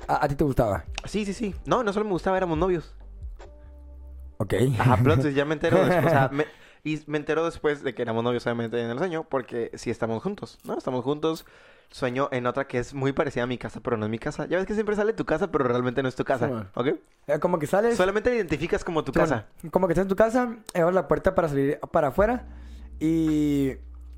[0.09, 0.85] ¿A, a ti te gustaba?
[1.05, 1.55] Sí, sí, sí.
[1.67, 2.95] No, no solo me gustaba, éramos novios.
[4.39, 4.55] Ok.
[4.79, 6.07] Ajá, plot ya me entero después.
[6.07, 6.47] O sea, me-
[6.85, 10.21] y me entero después de que éramos novios, obviamente, en el sueño, porque sí estamos
[10.23, 10.77] juntos, ¿no?
[10.77, 11.47] Estamos juntos.
[11.93, 14.47] Sueño en otra que es muy parecida a mi casa, pero no es mi casa.
[14.47, 16.55] Ya ves que siempre sale tu casa, pero realmente no es tu casa, Sí.
[16.75, 16.87] ¿ok?
[17.29, 17.97] Eh, como que sales...
[17.97, 19.47] Solamente la identificas como tu Sí, casa.
[19.61, 22.47] bueno, como que estás en tu casa, abres la puerta para salir para afuera
[22.99, 23.73] y...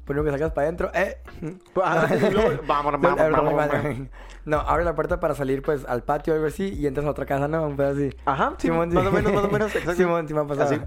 [0.04, 1.18] Primero que sacas para adentro, eh...
[1.82, 2.06] Ah,
[2.66, 4.08] vamos, vamos.
[4.44, 7.10] No, abre la puerta para salir pues al patio o algo así y entras a
[7.10, 7.74] otra casa, ¿no?
[7.74, 8.10] Pedo así.
[8.26, 9.94] Ajá, sí, Simón, más o menos, más o menos, exacto.
[9.94, 10.66] Simón, sí me ha pasado.
[10.74, 10.80] Así.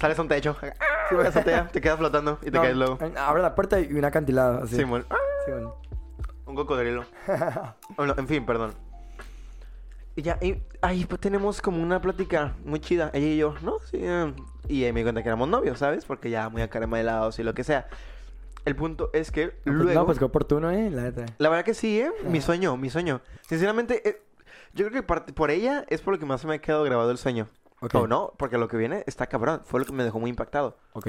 [0.00, 0.56] Sales a un techo.
[1.10, 2.98] Sí, azotea, te quedas flotando y te No, caes luego.
[3.16, 4.74] Abre la puerta y un acantilado, así.
[4.76, 5.04] Simón.
[5.44, 5.72] Simón.
[6.52, 7.06] Un cocodrilo.
[7.96, 8.74] Bueno, en fin, perdón.
[10.16, 13.78] Y ya, y ahí pues tenemos como una plática muy chida, ella y yo, ¿no?
[13.90, 13.96] Sí.
[14.02, 14.34] eh,
[14.68, 16.04] Y ahí me di cuenta que éramos novios, ¿sabes?
[16.04, 17.88] Porque ya muy acaramelados y lo que sea.
[18.66, 20.00] El punto es que No, pues, luego...
[20.00, 20.90] No, pues qué oportuno, ¿eh?
[20.90, 21.10] La.
[21.38, 22.10] La verdad que sí, ¿eh?
[22.24, 22.46] Mi Ajá.
[22.48, 23.22] sueño, mi sueño.
[23.48, 24.22] Sinceramente, eh,
[24.74, 26.84] yo creo que parte- por ella es por lo que más se me ha quedado
[26.84, 27.48] grabado el sueño.
[27.80, 27.94] Ok.
[27.94, 29.62] O no, porque lo que viene está cabrón.
[29.64, 30.76] Fue lo que me dejó muy impactado.
[30.92, 31.08] Ok.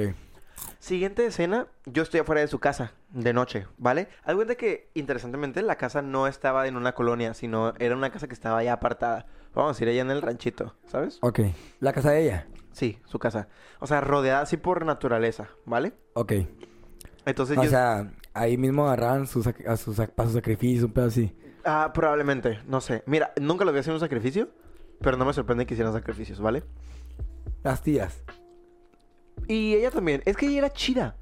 [0.80, 4.10] Siguiente escena, yo estoy afuera de su casa, de noche, ¿vale?
[4.24, 8.28] Haz cuenta que, interesantemente, la casa no estaba en una colonia, sino era una casa
[8.28, 9.26] que estaba ya apartada.
[9.54, 11.20] Vamos a decir, allá en el ranchito, ¿sabes?
[11.22, 11.40] Ok.
[11.80, 12.48] La casa de ella.
[12.72, 13.48] Sí, su casa.
[13.80, 15.94] O sea, rodeada así por naturaleza, ¿vale?
[16.14, 16.34] Ok.
[17.26, 17.70] Entonces O yo...
[17.70, 21.34] sea, ahí mismo agarraban sus, a sus, para sus sacrificios, un pedo así.
[21.64, 23.04] Ah, probablemente, no sé.
[23.06, 24.50] Mira, nunca lo vi hacer un sacrificio,
[25.02, 26.64] pero no me sorprende que hicieran sacrificios, ¿vale?
[27.64, 28.22] Las tías.
[29.48, 30.22] Y ella también.
[30.26, 31.16] Es que ella era chida.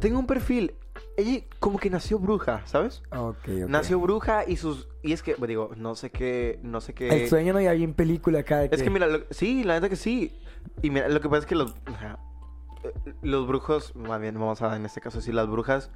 [0.00, 0.74] Tengo un perfil.
[1.16, 3.02] Ella como que nació bruja, ¿sabes?
[3.10, 3.68] Ok, ok.
[3.68, 4.88] Nació bruja y sus...
[5.02, 6.58] Y es que, pues, digo, no sé qué...
[6.62, 7.08] No sé qué...
[7.22, 8.58] El sueño no ya bien película acá.
[8.58, 10.36] de Es que mira, lo- sí, la neta que sí.
[10.82, 11.70] Y mira, lo que pasa es que los...
[11.72, 15.90] eh, los brujos, más bien, vamos a en este caso decir, las brujas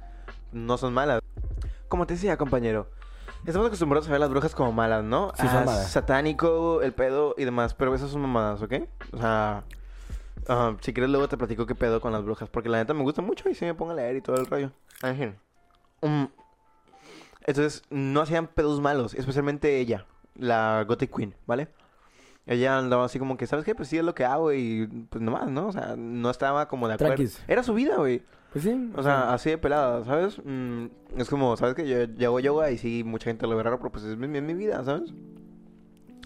[0.51, 1.21] no son malas.
[1.87, 2.89] Como te decía, compañero,
[3.45, 5.31] estamos acostumbrados a ver las brujas como malas, ¿no?
[5.35, 5.91] Sí, son Ah, malas.
[5.91, 8.73] Satánico, el pedo y demás, pero esas son mamadas, ¿ok?
[9.11, 9.63] O sea,
[10.47, 13.03] ah, si quieres luego te platico qué pedo con las brujas, porque la neta me
[13.03, 14.71] gusta mucho y sí me pongo a leer y todo el rollo.
[16.01, 16.25] Mm.
[17.45, 21.67] Entonces, no hacían pedos malos, especialmente ella, la Gothic Queen, ¿vale?
[22.45, 23.75] Ella andaba así como que, ¿sabes qué?
[23.75, 25.67] Pues sí, es lo que hago y pues nomás, ¿no?
[25.67, 27.15] O sea, no estaba como de acuerdo.
[27.15, 27.43] Tranquis.
[27.47, 28.23] Era su vida, güey.
[28.51, 28.91] Pues sí.
[28.95, 30.41] O sea, así de pelada, ¿sabes?
[30.43, 30.85] Mm,
[31.17, 33.77] es como, ¿sabes que yo, yo hago yoga y sí, mucha gente lo ve raro,
[33.77, 35.11] pero pues es mi, mi- mi vida, ¿sabes?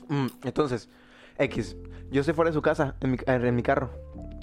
[0.07, 0.89] Mm, entonces,
[1.37, 1.75] X,
[2.09, 3.91] yo estoy fuera de su casa, en mi, en mi carro.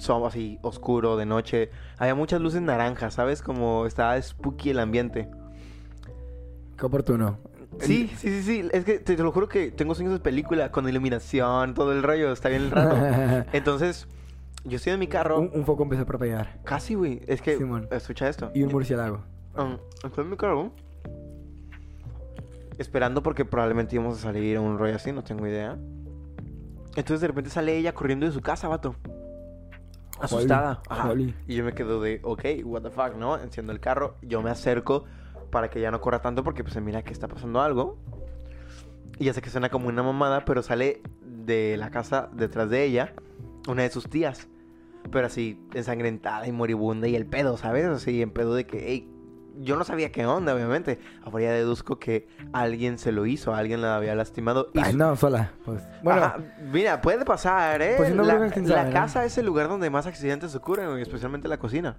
[0.01, 1.69] Son así, oscuro, de noche.
[1.99, 3.43] Había muchas luces naranjas, ¿sabes?
[3.43, 5.29] Como estaba spooky el ambiente.
[6.75, 7.37] Qué oportuno.
[7.81, 8.69] Sí, sí, sí, sí.
[8.73, 12.01] Es que te, te lo juro que tengo sueños de película con iluminación, todo el
[12.01, 12.31] rollo.
[12.31, 13.45] Está bien raro.
[13.53, 14.07] Entonces,
[14.63, 15.39] yo estoy en mi carro.
[15.39, 16.59] un, un foco empezó a propagar.
[16.63, 17.21] Casi, güey.
[17.27, 17.87] Es que, Simón.
[17.91, 18.49] escucha esto.
[18.55, 19.21] Y un murciélago.
[19.55, 20.71] Um, estoy en mi carro.
[22.79, 25.77] Esperando porque probablemente íbamos a salir a un rollo así, no tengo idea.
[26.95, 28.95] Entonces de repente sale ella corriendo de su casa, vato.
[30.21, 30.81] Asustada.
[30.89, 31.13] Ajá.
[31.47, 33.37] Y yo me quedo de, ok, what the fuck, ¿no?
[33.37, 35.05] Enciendo el carro, yo me acerco
[35.51, 37.97] para que ya no corra tanto porque pues se mira que está pasando algo.
[39.19, 42.83] Y ya sé que suena como una mamada, pero sale de la casa detrás de
[42.83, 43.13] ella
[43.67, 44.47] una de sus tías.
[45.11, 47.85] Pero así, ensangrentada y moribunda y el pedo, ¿sabes?
[47.85, 49.10] Así, en pedo de que, hey,
[49.59, 50.99] yo no sabía qué onda, obviamente.
[51.23, 54.69] Ahora ya deduzco que alguien se lo hizo, alguien la había lastimado.
[54.73, 55.51] Y Ay, no, sola.
[55.65, 55.81] Pues.
[56.03, 56.37] Bueno, Ajá,
[56.71, 57.95] mira, puede pasar, ¿eh?
[57.97, 61.97] Pues no la la casa es el lugar donde más accidentes ocurren, especialmente la cocina.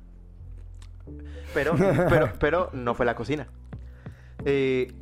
[1.54, 1.74] Pero,
[2.08, 3.48] pero, pero no fue la cocina.
[4.44, 4.92] Eh,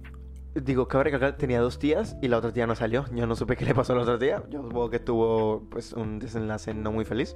[0.54, 3.04] digo, cabe recalcar, tenía dos tías y la otra tía no salió.
[3.12, 4.42] Yo no supe qué le pasó a la otra tía.
[4.50, 7.34] Yo supongo que tuvo, pues, un desenlace no muy feliz.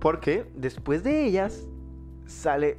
[0.00, 1.66] Porque después de ellas
[2.26, 2.78] sale...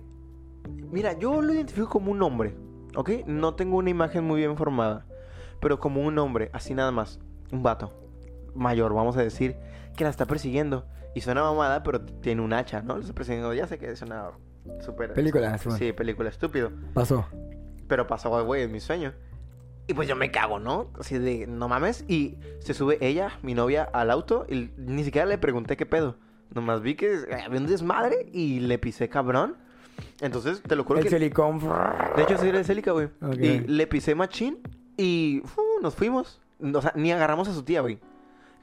[0.91, 2.55] Mira, yo lo identifico como un hombre,
[2.95, 3.09] ¿ok?
[3.25, 5.05] No tengo una imagen muy bien formada.
[5.59, 7.19] Pero como un hombre, así nada más.
[7.51, 7.93] Un vato.
[8.55, 9.55] Mayor, vamos a decir.
[9.95, 10.85] Que la está persiguiendo.
[11.13, 12.95] Y suena mamada, pero tiene un hacha, ¿no?
[12.95, 13.53] La está persiguiendo.
[13.53, 14.31] Ya sé que es una
[14.79, 15.13] super...
[15.13, 15.77] Película, sí, bueno.
[15.77, 16.71] Sí, película estúpido.
[16.93, 17.25] pasó.
[17.87, 19.13] Pero pasó, güey, en mi sueño.
[19.87, 20.89] Y pues yo me cago, ¿no?
[20.99, 22.05] Así de, no mames.
[22.07, 24.45] Y se sube ella, mi novia, al auto.
[24.49, 26.15] Y ni siquiera le pregunté qué pedo.
[26.53, 29.57] Nomás vi que había un desmadre y le pisé cabrón.
[30.19, 31.09] Entonces, te lo juro El que...
[31.09, 31.59] silicón.
[32.15, 33.09] De hecho, sí era de Celica, güey.
[33.39, 34.59] Y le pisé machín
[34.97, 35.41] y
[35.81, 36.39] nos fuimos.
[36.61, 37.99] O sea, ni agarramos a su tía, güey.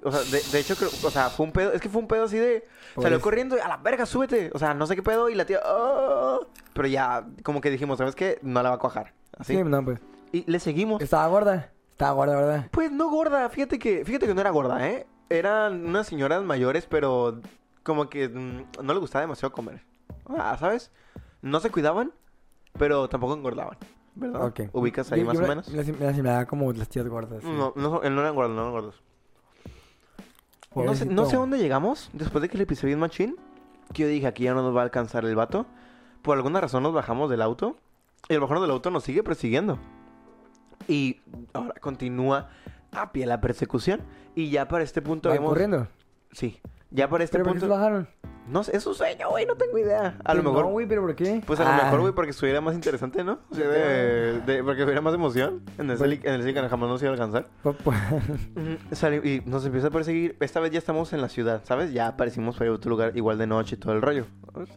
[0.05, 1.73] O sea, de, de hecho, creo, o sea, fue un pedo.
[1.73, 2.65] Es que fue un pedo así de.
[2.95, 4.51] Salió Pobres- corriendo y a la verga, súbete.
[4.55, 5.29] O sea, no sé qué pedo.
[5.29, 5.59] Y la tía.
[5.65, 6.39] "Ah".
[6.73, 8.39] Pero ya, como que dijimos, ¿sabes qué?
[8.43, 9.13] No la va a cuajar.
[9.37, 9.57] Así.
[9.57, 9.99] Sí, no, pues.
[10.31, 11.03] Y le seguimos.
[11.03, 11.73] Estaba gorda.
[11.91, 12.69] Estaba gorda, ¿verdad?
[12.71, 13.49] Pues no gorda.
[13.49, 15.07] Fíjate que, fíjate que no era gorda, ¿eh?
[15.31, 17.41] Eran unas señoras mayores, pero
[17.83, 19.83] como que mm, no les gustaba demasiado comer.
[20.29, 20.91] Ah, ¿sabes?
[21.43, 22.13] No se cuidaban,
[22.79, 23.77] pero tampoco engordaban.
[24.15, 24.47] ¿Verdad?
[24.47, 24.61] Ok.
[24.73, 25.69] ¿Ubicas ahí Yo- más yo o me- menos?
[25.69, 27.43] Me las imaginaba como las tías gordas.
[27.43, 27.49] sí.
[27.49, 29.03] No, no, no eran gordos, no eran gordos.
[30.75, 33.37] No sé, no sé dónde llegamos después de que le pisé bien machín.
[33.93, 35.67] Que yo dije, aquí ya no nos va a alcanzar el vato.
[36.23, 37.77] Por alguna razón nos bajamos del auto.
[38.29, 39.79] Y el bajarnos del auto nos sigue persiguiendo.
[40.87, 41.21] Y
[41.55, 42.51] ahora continúa
[42.93, 44.03] a pie la persecución.
[44.35, 45.51] Y ya para este punto ¿Van habíamos...
[45.51, 45.89] corriendo?
[46.33, 46.61] Sí.
[46.91, 48.09] Ya para este ¿Pero por qué se bajaron?
[48.49, 50.17] No sé, es un sueño, güey, no tengo idea.
[50.25, 50.65] A lo Pues mejor...
[50.65, 51.43] No, güey, ¿pero por qué?
[51.47, 53.41] Pues a lo Ah, mejor, güey, porque estuviera más interesante, ¿no?
[53.51, 55.61] O sea, de, de- porque hubiera más emoción.
[55.77, 57.47] En el, Pues- en el Silicon jamás nos iba a alcanzar.
[57.63, 60.35] po- po- Ujú, sali- y nos empieza a perseguir.
[60.41, 61.93] Esta vez ya estamos en la ciudad, ¿sabes?
[61.93, 64.25] Ya aparecimos por ahí otro lugar igual de noche y todo el rollo.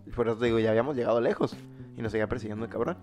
[0.05, 1.55] Y por eso te digo, ya habíamos llegado lejos.
[1.95, 2.97] Y nos seguía persiguiendo el cabrón.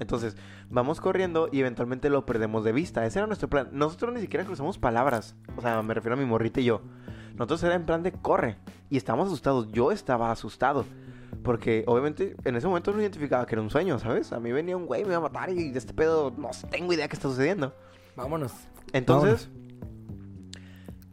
[0.00, 0.38] Entonces,
[0.70, 3.04] vamos corriendo y eventualmente lo perdemos de vista.
[3.04, 3.68] Ese era nuestro plan.
[3.72, 5.36] Nosotros ni siquiera cruzamos palabras.
[5.58, 6.80] O sea, me refiero a mi morrita y yo.
[7.34, 8.56] Nosotros era en plan de corre.
[8.90, 9.70] Y estábamos asustados.
[9.72, 10.84] Yo estaba asustado.
[11.42, 14.32] Porque obviamente en ese momento no identificaba que era un sueño, ¿sabes?
[14.32, 16.92] A mí venía un güey, me iba a matar y de este pedo no tengo
[16.92, 17.74] idea qué está sucediendo.
[18.16, 18.52] Vámonos.
[18.92, 19.50] Entonces,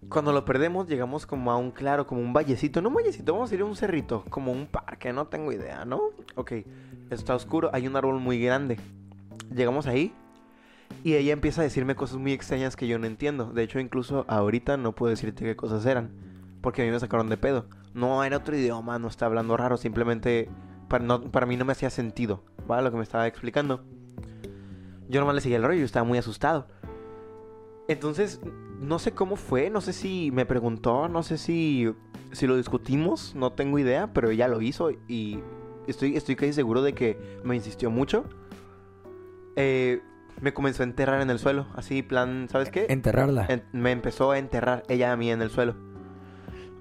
[0.07, 2.81] cuando lo perdemos, llegamos como a un claro, como un vallecito.
[2.81, 5.83] No un vallecito, vamos a ir a un cerrito, como un parque, no tengo idea,
[5.83, 6.01] ¿no?
[6.35, 6.53] Ok,
[7.09, 8.79] está oscuro, hay un árbol muy grande.
[9.53, 10.13] Llegamos ahí
[11.03, 13.51] y ella empieza a decirme cosas muy extrañas que yo no entiendo.
[13.53, 16.11] De hecho, incluso ahorita no puedo decirte qué cosas eran,
[16.61, 17.65] porque a mí me sacaron de pedo.
[17.93, 20.49] No era otro idioma, no está hablando raro, simplemente
[20.87, 22.83] para, no- para mí no me hacía sentido, ¿vale?
[22.83, 23.83] Lo que me estaba explicando.
[25.09, 26.67] Yo nomás le seguía el rollo, yo estaba muy asustado.
[27.87, 28.39] Entonces,
[28.79, 31.91] no sé cómo fue, no sé si me preguntó, no sé si,
[32.31, 35.39] si lo discutimos, no tengo idea, pero ella lo hizo y
[35.87, 38.23] estoy, estoy casi seguro de que me insistió mucho.
[39.57, 40.01] Eh,
[40.39, 42.85] me comenzó a enterrar en el suelo, así, plan, ¿sabes qué?
[42.89, 43.45] Enterrarla.
[43.49, 45.75] En- me empezó a enterrar ella a mí en el suelo.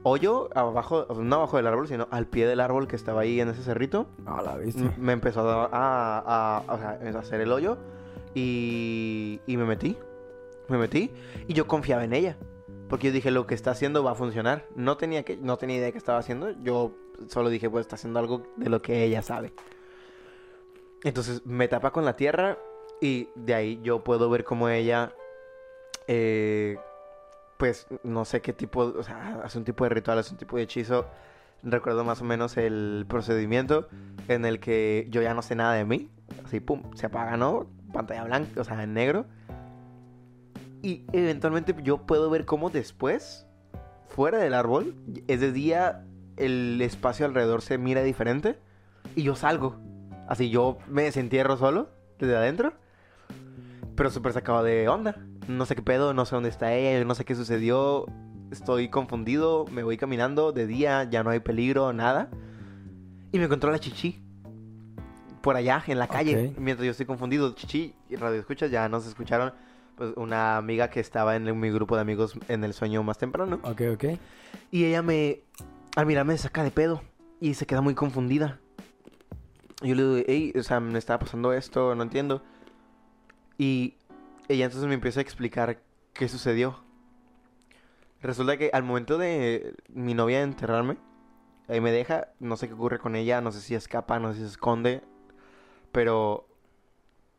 [0.03, 3.49] Hoyo abajo, no abajo del árbol, sino al pie del árbol que estaba ahí en
[3.51, 4.07] ese cerrito.
[4.25, 4.91] Ah, la viste.
[4.97, 7.77] Me empezó a, a- a hacer el hoyo
[8.35, 9.99] y, y me metí.
[10.69, 11.11] Me metí
[11.49, 12.39] y yo confiaba en ella.
[12.89, 14.65] Porque yo dije, lo que está haciendo va a funcionar.
[14.75, 16.51] No tenía, que, no tenía idea de qué estaba haciendo.
[16.63, 16.93] Yo
[17.29, 19.53] solo dije, pues está haciendo algo de lo que ella sabe.
[21.05, 22.59] Entonces me tapa con la tierra
[23.01, 25.13] y de ahí yo puedo ver cómo ella,
[26.07, 26.79] eh,
[27.59, 30.57] pues no sé qué tipo, o sea, hace un tipo de ritual, hace un tipo
[30.57, 31.07] de hechizo.
[31.63, 33.89] Recuerdo más o menos el procedimiento
[34.29, 36.09] en el que yo ya no sé nada de mí.
[36.45, 37.67] Así, pum, se apaga, ¿no?
[37.93, 39.27] Pantalla blanca, o sea, en negro.
[40.83, 43.47] Y eventualmente yo puedo ver cómo después,
[44.09, 44.95] fuera del árbol,
[45.29, 46.07] es de día,
[46.39, 48.59] el espacio alrededor se mira diferente.
[49.15, 49.77] Y yo salgo.
[50.29, 52.73] Así yo me desentierro solo, desde adentro.
[54.01, 55.15] Pero súper sacado de onda.
[55.47, 58.07] No sé qué pedo, no sé dónde está ella, no sé qué sucedió.
[58.51, 62.31] Estoy confundido, me voy caminando de día, ya no hay peligro, nada.
[63.31, 64.19] Y me encontró la chichi.
[65.43, 66.55] Por allá, en la calle.
[66.57, 69.53] Mientras yo estoy confundido, chichi y radio escuchas, ya nos escucharon.
[69.97, 73.61] Pues una amiga que estaba en mi grupo de amigos en el sueño más temprano.
[73.65, 74.05] Ok, ok.
[74.71, 75.43] Y ella me,
[75.95, 77.03] al mirarme, me saca de pedo.
[77.39, 78.61] Y se queda muy confundida.
[79.83, 82.43] Yo le digo, hey, o sea, me está pasando esto, no entiendo.
[83.61, 83.99] Y
[84.49, 85.83] ella entonces me empieza a explicar
[86.15, 86.83] qué sucedió.
[88.23, 90.97] Resulta que al momento de mi novia enterrarme,
[91.69, 94.37] ahí me deja, no sé qué ocurre con ella, no sé si escapa, no sé
[94.37, 95.03] si se esconde,
[95.93, 96.49] pero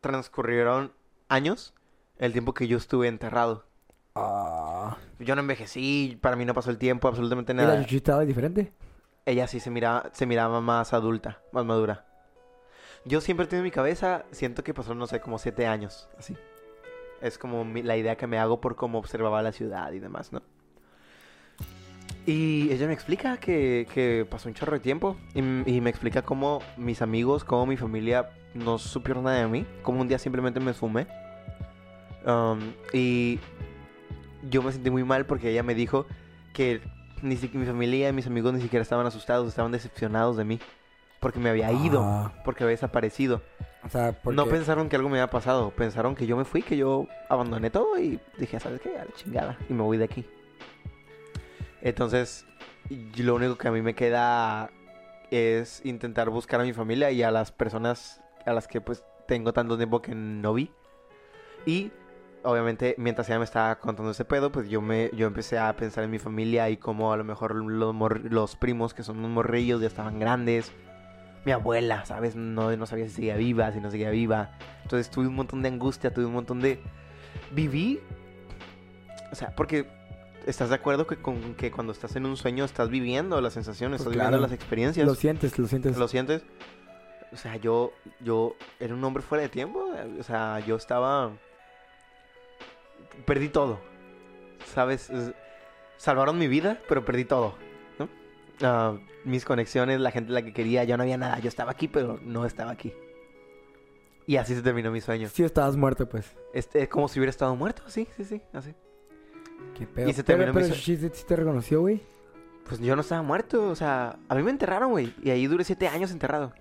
[0.00, 0.92] transcurrieron
[1.28, 1.74] años
[2.18, 3.66] el tiempo que yo estuve enterrado.
[4.14, 4.98] Ah.
[5.18, 7.74] Yo no envejecí, para mí no pasó el tiempo, absolutamente ¿Y nada.
[7.74, 8.72] la estaba diferente?
[9.26, 12.06] Ella sí se miraba, se miraba más adulta, más madura.
[13.04, 16.36] Yo siempre tengo en mi cabeza, siento que pasaron, no sé, como siete años, así.
[17.20, 20.32] Es como mi- la idea que me hago por cómo observaba la ciudad y demás,
[20.32, 20.42] ¿no?
[22.24, 26.60] Y ella me explica que, que pasó un chorro de tiempo y, me explica cómo
[26.76, 30.72] mis amigos, cómo mi familia no supieron nada de mí, cómo un día simplemente me
[30.72, 31.08] fumé.
[32.24, 33.40] Um, y
[34.48, 36.06] yo me sentí muy mal porque ella me dijo
[36.52, 36.80] que
[37.22, 40.60] ni si- mi familia y mis amigos ni siquiera estaban asustados, estaban decepcionados de mí.
[41.22, 42.32] Porque me había ido, Ah.
[42.44, 43.40] porque había desaparecido.
[43.84, 44.36] O sea, porque...
[44.36, 47.70] No pensaron que algo me había pasado, pensaron que yo me fui, que yo abandoné
[47.70, 48.98] todo y dije, ¿sabes qué?
[48.98, 50.26] A la chingada, y me voy de aquí.
[51.80, 52.46] Entonces,
[53.16, 54.70] lo único que a mí me queda
[55.30, 59.52] es intentar buscar a mi familia y a las personas a las que pues tengo
[59.52, 60.70] tanto tiempo que no vi.
[61.66, 61.90] Y
[62.42, 66.04] obviamente, mientras ella me estaba contando ese pedo, pues yo me yo empecé a pensar
[66.04, 69.80] en mi familia y cómo a lo mejor los, los primos, que son unos morrillos,
[69.80, 70.72] ya estaban grandes.
[71.44, 72.36] Mi abuela, ¿sabes?
[72.36, 74.52] No, no sabía si seguía viva, si no seguía viva.
[74.82, 76.80] Entonces tuve un montón de angustia, tuve un montón de...
[77.50, 78.00] Viví...
[79.30, 79.86] O sea, porque...
[80.46, 84.02] ¿Estás de acuerdo que, con, que cuando estás en un sueño estás viviendo las sensaciones,
[84.02, 85.06] Pues estás viviendo las experiencias?
[85.06, 85.96] Lo sientes, lo sientes.
[85.96, 86.42] ¿Lo sientes?
[87.32, 89.90] O sea, yo, yo era un hombre fuera de tiempo.
[90.18, 91.30] O sea, yo estaba...
[93.24, 93.78] Perdí todo.
[94.74, 95.10] ¿Sabes?
[95.10, 95.32] Es-
[95.96, 97.54] Salvaron mi vida, pero perdí todo.
[98.00, 98.08] ¿no?
[98.62, 101.38] Ah, mis conexiones, la gente la que quería, yo no había nada.
[101.38, 102.92] Yo estaba aquí, pero no estaba aquí.
[104.26, 105.28] Y así se terminó mi sueño.
[105.28, 106.36] Sí, estabas muerto, pues.
[106.54, 107.82] Este, es como si hubiera estado muerto.
[107.86, 108.40] Sí, sí, sí.
[108.52, 108.74] Así.
[109.76, 110.08] Qué pedo.
[110.08, 112.02] Y se pero terminó mi pero sue- sí, te reconoció, güey.
[112.68, 113.68] Pues yo no estaba muerto.
[113.68, 115.12] O sea, a mí me enterraron, güey.
[115.22, 116.52] Y ahí duré siete años enterrado.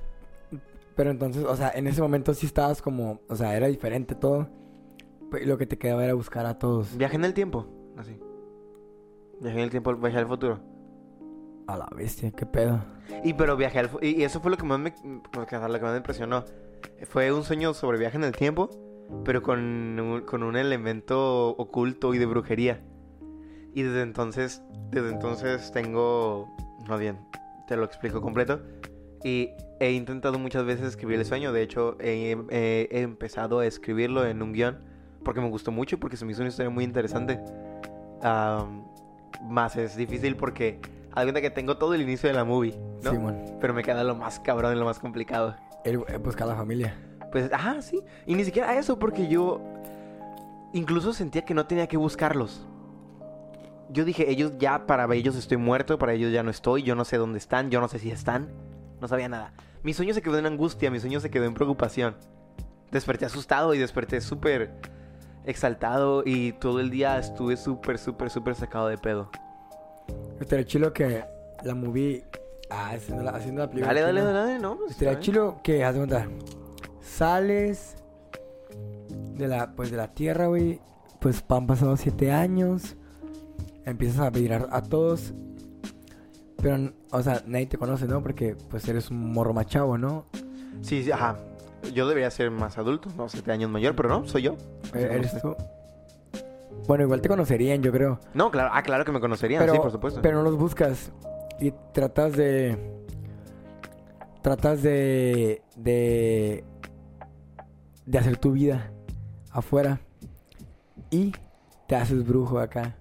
[0.95, 4.50] Pero entonces, o sea, en ese momento sí estabas como, o sea, era diferente todo.
[5.30, 6.97] Pe- Lo que te quedaba era buscar a todos.
[6.97, 7.67] Viajé en el tiempo.
[7.95, 8.19] Así.
[9.39, 10.60] Viajé en el tiempo, viajé al futuro.
[11.67, 12.84] A la bestia, qué pedo.
[13.24, 14.93] Y pero viajé al y eso fue lo que más me
[15.34, 16.43] lo que, más me impresionó.
[17.08, 18.69] Fue un sueño sobre viaje en el tiempo,
[19.24, 19.60] pero con
[20.00, 22.82] un, con un elemento oculto y de brujería.
[23.74, 26.54] Y desde entonces, desde entonces tengo,
[26.88, 27.17] no bien,
[27.67, 28.62] te lo explico completo.
[29.24, 31.54] Y he intentado muchas veces escribir el sueño.
[31.54, 34.80] De hecho, he, he- he empezado a escribirlo en un guion
[35.24, 37.39] porque me gustó mucho porque se me hizo una historia muy interesante.
[38.24, 38.84] Am,
[39.43, 40.80] más es difícil porque
[41.19, 43.60] de cuenta que tengo todo el inicio de la movie, ¿no?
[43.60, 45.56] Pero me queda lo más cabrón y lo más complicado.
[45.84, 46.95] El, eh, buscar a la familia.
[47.32, 48.02] Pues, ajá, sí.
[48.26, 49.62] Y ni siquiera eso, porque yo
[50.74, 52.65] incluso sentía que no tenía que buscarlos.
[53.89, 57.04] Yo dije, ellos ya, para ellos estoy muerto, para ellos ya no estoy, yo no
[57.04, 58.50] sé dónde están, yo no sé si están.
[59.02, 59.54] No sabía nada.
[59.84, 62.15] Mi sueño se quedó en angustia, mi sueño se quedó en preocupación.
[62.91, 64.71] Desperté asustado y desperté súper
[65.45, 69.32] exaltado y todo el día estuve súper, súper, súper sacado de pedo.
[70.41, 71.23] Estaría chilo que
[71.63, 72.23] la movie.
[72.69, 73.93] Ah, haciendo la, haciendo la película.
[73.93, 74.77] Dale, dale, dale, dale, no.
[74.77, 76.27] pues, Estaría chilo que, haz de cuenta,
[77.01, 77.95] sales
[79.36, 80.80] de la, pues, de la tierra, güey.
[81.19, 82.95] Pues han pasado siete años.
[83.86, 85.34] Empiezas a pedir a, a todos.
[86.62, 88.21] Pero, o sea, nadie te conoce, ¿no?
[88.21, 90.25] Porque, pues, eres un morro machavo, ¿no?
[90.82, 91.38] Sí, sí, ajá.
[91.93, 94.56] Yo debería ser más adulto, no, siete años mayor, pero no, soy yo.
[94.93, 95.56] E- Eres tú.
[96.88, 98.19] Bueno, igual te conocerían, yo creo.
[98.34, 100.21] No, claro, ah, claro que me conocerían, Pero, sí, por supuesto.
[100.21, 101.12] pero no los buscas.
[101.60, 102.77] Y tratas de.
[104.41, 105.62] Tratas de.
[105.75, 106.63] De.
[108.05, 108.91] De hacer tu vida
[109.51, 109.99] afuera.
[111.12, 111.34] Y
[111.88, 112.95] te haces brujo acá.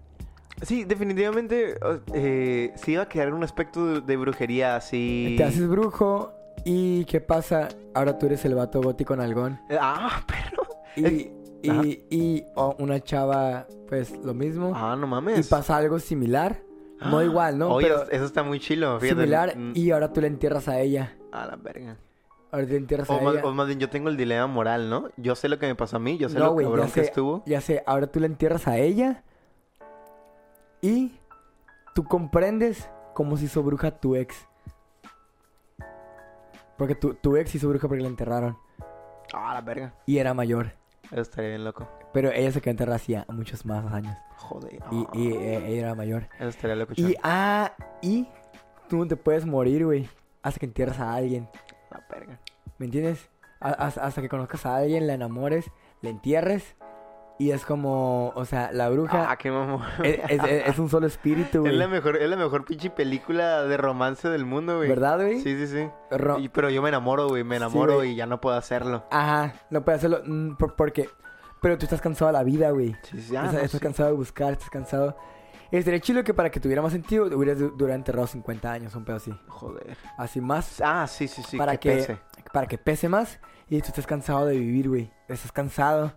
[0.63, 1.77] Sí, definitivamente
[2.13, 5.35] eh, sí iba a quedar un aspecto de, brujería así.
[5.39, 6.33] Te haces brujo.
[6.67, 7.69] ¿Y qué pasa?
[7.95, 9.59] Ahora tú eres el vato gótico nalgón.
[9.81, 10.23] Ah,
[10.95, 11.09] pero.
[11.09, 11.40] Y.
[11.63, 12.45] Y, y
[12.79, 14.73] una chava, pues lo mismo.
[14.75, 15.49] Ah, no y mames.
[15.49, 16.63] pasa algo similar.
[17.01, 17.71] No Ah, igual, ¿no?
[17.73, 18.99] Oye, Pero eso está muy chilo.
[19.01, 19.21] Fíjate.
[19.21, 19.57] similar.
[19.57, 21.17] Mm, Y ahora tú le entierras a ella.
[21.33, 21.97] A la verga.
[22.53, 23.45] Ahora te entierras O a más, ella.
[23.47, 25.09] o más bien, yo tengo el dilema moral, ¿no?
[25.17, 26.93] Yo sé lo que me pasó a mí, yo sé No, lo ya cabrón que
[26.93, 27.01] sé.
[27.03, 27.43] estuvo.
[27.47, 29.23] Ya sé, ahora tú le entierras a ella
[30.83, 31.13] y
[31.95, 34.35] tú comprendes cómo se hizo bruja tu ex.
[36.77, 38.57] Porque tu, tu ex hizo bruja porque la enterraron
[39.33, 39.95] Ah, la verga.
[40.07, 40.73] y era mayor.
[41.11, 41.89] Eso estaría bien loco.
[42.13, 44.17] Pero ella se quedó enterrada hacía muchos más años.
[44.37, 44.79] Joder.
[44.91, 46.29] Y, y, eh, ella era mayor.
[46.39, 46.93] Eso estaría loco.
[46.97, 48.29] Y, ah, y
[48.89, 50.09] tú no te puedes morir, güey.
[50.43, 51.49] Hasta que entierras a alguien.
[51.91, 52.39] La verga.
[52.79, 53.29] ¿Me entiendes?
[53.61, 55.71] A- hasta, hasta que conozcas a alguien, la enamores,
[56.01, 56.77] le entierres.
[57.41, 59.81] Y es como, o sea, la bruja Ah, qué mamón.
[60.05, 61.77] es, es- es un solo espíritu, Es güey.
[61.77, 64.89] la mejor, es la mejor pinche película de romance del mundo, güey.
[64.91, 65.41] ¿Verdad, güey?
[65.41, 65.89] Sí, sí, sí.
[66.11, 67.43] Ro- Y- pero yo me enamoro, güey.
[67.43, 69.07] Me enamoro y ya no puedo hacerlo.
[69.11, 71.09] Ajá, no puedes hacerlo mm, por- porque...
[71.63, 72.95] Pero tú estás cansado de la vida, güey.
[73.05, 73.79] Sí, sí, ah, estás no, estás sí.
[73.81, 75.17] cansado de buscar, estás cansado...
[75.71, 79.05] Estaría chido que para que tuviera más sentido hubieras du- durado enterrado 50 años, un
[79.07, 79.33] pedo así.
[79.49, 79.97] Joder.
[80.19, 81.57] Así más, Ah, sí, sí, sí.
[81.57, 82.19] para que que, pese.
[82.53, 85.11] para que pese más y tú estás cansado de vivir, güey.
[85.29, 86.13] Estás cansado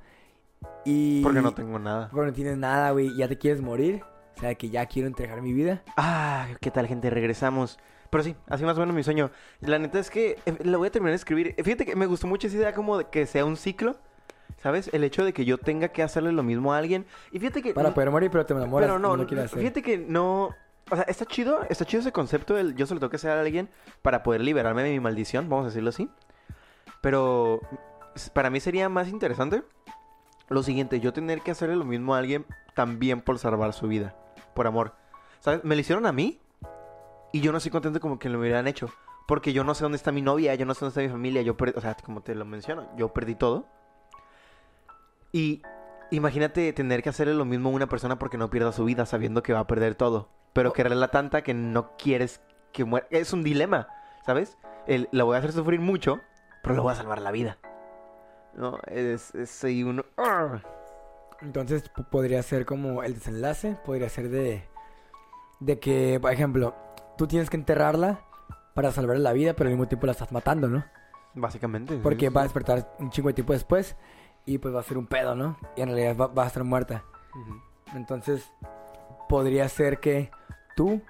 [0.85, 1.21] y...
[1.21, 2.09] Porque no tengo nada.
[2.11, 3.15] Porque no tienes nada, güey.
[3.15, 4.03] Ya te quieres morir.
[4.35, 5.83] O sea, que ya quiero entregar mi vida.
[5.95, 7.09] Ah, ¿qué tal, gente?
[7.09, 7.79] Regresamos.
[8.09, 9.31] Pero sí, así más o menos mi sueño.
[9.61, 11.55] La neta es que eh, la voy a terminar de escribir.
[11.63, 13.95] Fíjate que me gustó mucho esa idea como de que sea un ciclo.
[14.61, 14.89] ¿Sabes?
[14.93, 17.05] El hecho de que yo tenga que hacerle lo mismo a alguien.
[17.31, 17.73] Y fíjate que...
[17.73, 19.59] Para poder morir, pero te enamoras Pero y no, lo hacer.
[19.59, 20.51] fíjate que no...
[20.91, 23.31] O sea, está chido, está chido ese concepto del yo se lo tengo que hacer
[23.31, 23.69] a alguien
[24.01, 26.09] para poder liberarme de mi maldición, vamos a decirlo así.
[27.01, 27.61] Pero
[28.33, 29.63] para mí sería más interesante
[30.53, 32.45] lo siguiente, yo tener que hacerle lo mismo a alguien
[32.75, 34.15] también por salvar su vida,
[34.53, 34.93] por amor.
[35.39, 35.63] ¿Sabes?
[35.63, 36.39] Me lo hicieron a mí
[37.31, 38.89] y yo no estoy contento como que lo hubieran hecho.
[39.27, 41.41] Porque yo no sé dónde está mi novia, yo no sé dónde está mi familia,
[41.41, 43.65] yo perdí, o sea, como te lo menciono, yo perdí todo.
[45.31, 45.61] Y,
[46.13, 49.41] Imagínate tener que hacerle lo mismo a una persona porque no pierda su vida sabiendo
[49.41, 50.29] que va a perder todo.
[50.53, 52.39] Pero quererla tanta que no quieres
[52.71, 53.07] que muera.
[53.09, 53.87] Es un dilema,
[54.23, 54.59] ¿sabes?
[54.85, 56.21] El, la voy a hacer sufrir mucho,
[56.61, 57.57] pero le voy a salvar la vida.
[58.55, 59.83] No, es, es ahí.
[60.17, 60.61] ¡Arr!
[61.41, 64.63] Entonces podría ser como el desenlace, podría ser de,
[65.59, 66.75] de que, por ejemplo,
[67.17, 68.21] tú tienes que enterrarla
[68.73, 70.85] para salvar la vida, pero al mismo tiempo la estás matando, ¿no?
[71.35, 71.97] Básicamente.
[71.97, 73.95] Porque sí, va a despertar un chingo de tiempo después
[74.45, 75.57] y pues va a ser un pedo, ¿no?
[75.75, 77.03] Y en realidad va, va a estar muerta.
[77.93, 78.51] Entonces
[79.27, 80.31] podría ser que
[80.75, 81.01] tú,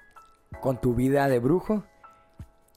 [0.61, 1.83] con tu vida de brujo,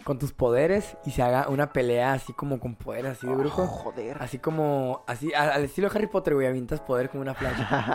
[0.07, 3.63] con tus poderes, y se haga una pelea así como con poderes así de brujo.
[3.65, 4.17] Oh, joder.
[4.23, 7.47] Así como, así, a- al estilo Harry Potter, güey, avientas poder con una con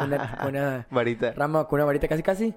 [0.04, 1.32] una, con una Varita.
[1.32, 2.54] rama, con una varita casi casi,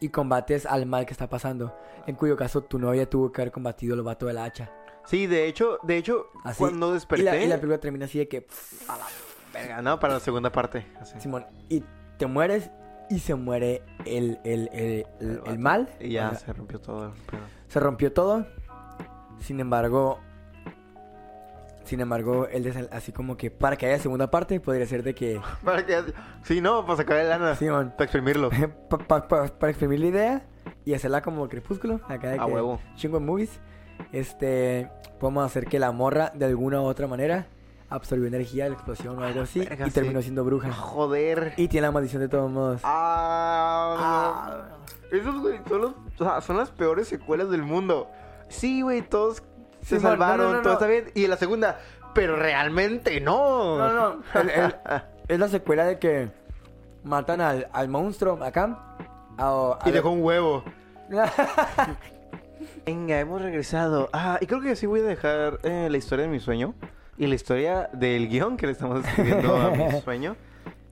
[0.00, 1.76] y combates al mal que está pasando.
[2.06, 4.70] En cuyo caso tu novia tuvo que haber combatido el vato de la hacha.
[5.04, 6.58] Sí, de hecho, de hecho, Así.
[6.58, 7.22] cuando Y desperté...
[7.24, 9.04] la, y la película termina así de que, pff, A la
[9.52, 10.00] verga, ¿no?
[10.00, 10.86] Para la segunda parte.
[11.00, 11.20] así.
[11.20, 11.84] Simón, y
[12.18, 12.70] te mueres
[13.10, 14.68] y se muere el, el,
[15.44, 15.88] el, mal.
[16.00, 17.12] Y ya o sea, se rompió todo.
[17.68, 18.46] se rompió todo.
[19.40, 20.18] Sin embargo,
[21.84, 25.14] sin embargo, el desen- así como que para que haya segunda parte, podría ser de
[25.14, 26.02] que, Para que...
[26.42, 27.54] Sí, no, para sacar el lana.
[27.54, 28.50] Simón, Para exprimirlo.
[28.90, 30.46] pa- pa- pa- para exprimir la idea
[30.84, 32.80] y hacerla como crepúsculo, acá de A que huevo.
[32.96, 33.60] chingo movies,
[34.12, 37.46] este, podemos hacer que la morra de alguna u otra manera
[37.88, 40.24] absorbió energía de la explosión o algo así verga, y terminó sí.
[40.24, 40.72] siendo bruja.
[40.72, 41.54] Joder.
[41.56, 42.80] Y tiene la maldición de todos modos.
[42.84, 44.64] Ah,
[45.12, 48.10] Esos, güey, son, los- o sea, son las peores secuelas del mundo.
[48.48, 49.42] Sí, güey, todos
[49.82, 50.78] se salvaron, no, no, todo no.
[50.78, 51.10] está bien.
[51.14, 51.78] Y en la segunda,
[52.14, 53.78] pero realmente no.
[53.78, 54.74] No, no, el- el-
[55.28, 56.28] es la secuela de que
[57.04, 58.96] matan al, al monstruo acá.
[59.38, 60.64] a- a- Y dejó un huevo.
[62.84, 64.08] Venga, hemos regresado.
[64.12, 66.74] Ah, y creo que sí voy a dejar eh, la historia de mi sueño.
[67.18, 70.36] Y la historia del guion que le estamos escribiendo a mi sueño.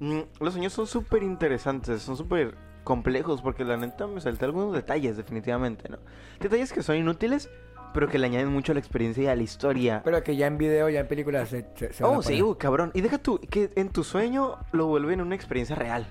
[0.00, 4.72] Mm, los sueños son súper interesantes, son súper complejos porque la neta me salté algunos
[4.72, 5.98] detalles definitivamente, ¿no?
[6.40, 7.50] Detalles que son inútiles,
[7.92, 10.02] pero que le añaden mucho a la experiencia y a la historia.
[10.04, 12.90] Pero que ya en video, ya en películas se, se, oh, sí, uh, cabrón.
[12.94, 16.06] Y deja tú, que en tu sueño lo vuelven una experiencia real.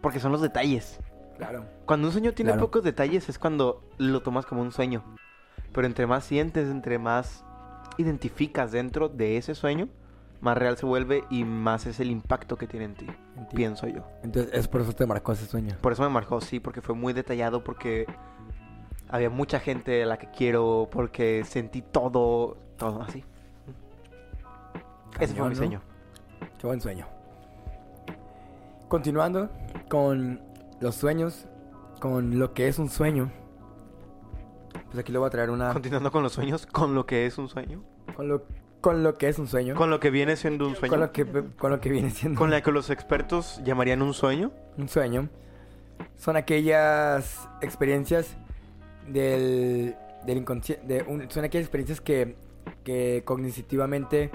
[0.00, 1.00] Porque son los detalles.
[1.36, 1.64] Claro.
[1.86, 2.66] Cuando un sueño tiene Claro.
[2.66, 5.04] pocos detalles es cuando lo tomas como un sueño.
[5.72, 7.44] Pero entre más sientes, entre más
[7.98, 9.88] identificas dentro de ese sueño,
[10.40, 13.56] más real se vuelve y más es el impacto que tiene en ti, en ti.
[13.56, 14.04] pienso yo.
[14.22, 15.76] Entonces es por eso te marcó ese sueño.
[15.80, 18.06] Por eso me marcó, sí, porque fue muy detallado, porque
[19.08, 23.24] había mucha gente a la que quiero, porque sentí todo, todo así.
[25.18, 25.56] Ese fue Cañón, mi ¿no?
[25.56, 25.80] sueño.
[26.58, 27.06] Qué buen sueño.
[28.88, 29.50] Continuando
[29.88, 30.40] con
[30.80, 31.46] los sueños,
[32.00, 33.30] con lo que es un sueño.
[34.86, 35.72] Pues aquí le voy a traer una...
[35.72, 37.82] Continuando con los sueños, con lo que es un sueño,
[38.16, 38.44] Con lo,
[38.80, 39.74] con lo que es un sueño.
[39.74, 41.24] con lo que viene siendo un sueño, Con lo que,
[41.56, 44.52] con lo que viene siendo con la que los expertos llamarían un sueño.
[44.76, 45.28] un sueño.
[46.16, 48.36] Son aquellas experiencias
[49.06, 51.04] del, del inconsciente.
[51.28, 52.36] son aquellas experiencias que,
[52.84, 54.30] que cognitivamente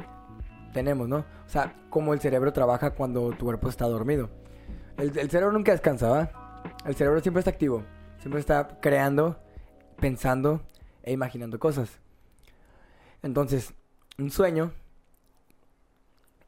[0.73, 1.17] tenemos, ¿no?
[1.17, 4.29] O sea, cómo el cerebro trabaja cuando tu cuerpo está dormido.
[4.97, 6.61] El, el cerebro nunca descansa, ¿va?
[6.85, 7.83] El cerebro siempre está activo.
[8.19, 9.39] Siempre está creando,
[9.99, 10.61] pensando
[11.03, 11.99] e imaginando cosas.
[13.21, 13.73] Entonces,
[14.17, 14.71] un sueño.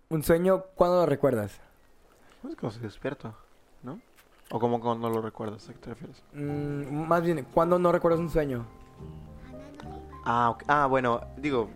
[0.10, 1.60] Un sueño, ¿cuándo lo recuerdas?
[2.48, 3.34] Es como se despierta,
[3.82, 4.00] ¿no?
[4.52, 6.24] O como cuando lo recuerdas, ¿a qué te refieres?
[6.34, 8.66] Mm, más bien, ¿cuándo no recuerdas un sueño?
[10.26, 10.64] Ah, ok.
[10.68, 11.70] ah, bueno, digo,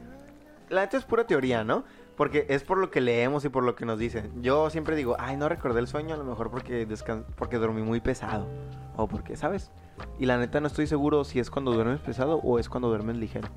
[0.70, 1.84] la neta es pura teoría, ¿no?
[2.16, 4.44] Porque es por lo que leemos y por lo que nos dicen.
[4.44, 7.82] Yo siempre digo, ay, no recordé el sueño, a lo mejor porque, descan porque dormí
[7.82, 8.48] muy pesado.
[8.96, 9.72] O porque, ¿sabes?
[10.20, 13.16] Y la neta no estoy seguro si es cuando duermes pesado o es cuando duermes
[13.18, 13.48] ligero.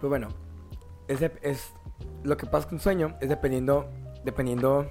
[0.00, 0.28] Pues bueno,
[1.08, 1.72] ese es
[2.22, 3.88] lo que pasa con un sueño es dependiendo
[4.24, 4.90] dependiendo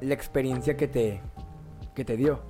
[0.00, 1.20] la experiencia que te
[1.94, 2.40] que te dio.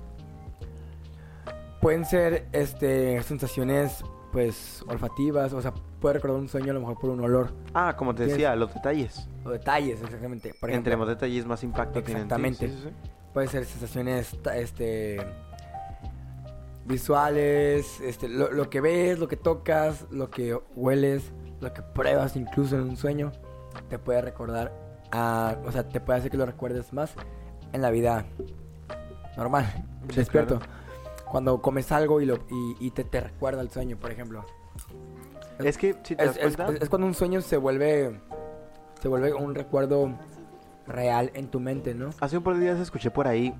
[1.81, 6.97] Pueden ser este sensaciones pues olfativas, o sea, puedes recordar un sueño a lo mejor
[6.97, 9.27] por un olor Ah, como te decía, los detalles.
[9.43, 10.53] o detalles exactamente.
[10.59, 12.23] Por ejemplo, Entre más detalles, más impacto tienen.
[12.23, 12.33] en ti.
[12.35, 12.67] Exactamente.
[12.69, 13.09] Sí, sí, sí.
[13.33, 15.17] Puede ser sensaciones este
[16.85, 21.31] visuales, este lo, lo que ves, lo que tocas, lo que hueles,
[21.63, 23.31] lo que pruebas incluso en un sueño
[23.89, 24.71] te puede recordar
[25.11, 27.13] a, o sea, te puede hacer que lo recuerdes más
[27.71, 28.25] en la vida
[29.37, 29.65] normal,
[30.09, 30.59] Sí, despierto.
[30.59, 30.73] claro.
[31.31, 34.45] Cuando comes algo y lo y, y te, te recuerda el sueño, por ejemplo.
[35.59, 36.83] Es que, si te Es, das es- cuenta...
[36.83, 38.19] es cuando un sueño se vuelve
[39.01, 40.11] se vuelve un recuerdo
[40.87, 42.11] real en tu mente, ¿no?
[42.19, 43.53] Hace un par de días escuché por ahí,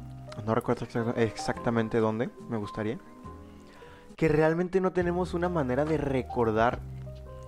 [0.46, 2.98] no recuerdo exa- exactamente dónde, me gustaría,
[4.16, 6.80] que realmente no tenemos una manera de recordar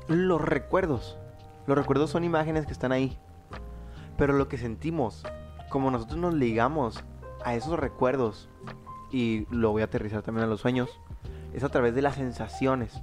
[0.07, 1.17] los recuerdos.
[1.67, 3.17] Los recuerdos son imágenes que están ahí,
[4.17, 5.23] pero lo que sentimos
[5.69, 7.03] como nosotros nos ligamos
[7.43, 8.49] a esos recuerdos,
[9.11, 10.89] y lo voy a aterrizar también a los sueños,
[11.53, 13.01] es a través de las sensaciones.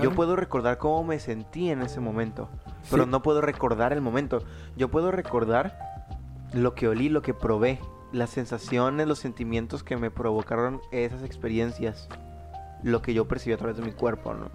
[0.00, 2.48] Yo puedo recordar cómo me sentí en ese momento,
[2.90, 3.10] pero Sí.
[3.10, 4.42] no puedo recordar el momento.
[4.76, 5.78] Yo puedo recordar
[6.52, 7.78] lo que olí, lo que probé,
[8.12, 12.08] las sensaciones, los sentimientos que me provocaron esas experiencias,
[12.82, 14.50] lo que yo percibí a través de mi cuerpo, ¿no?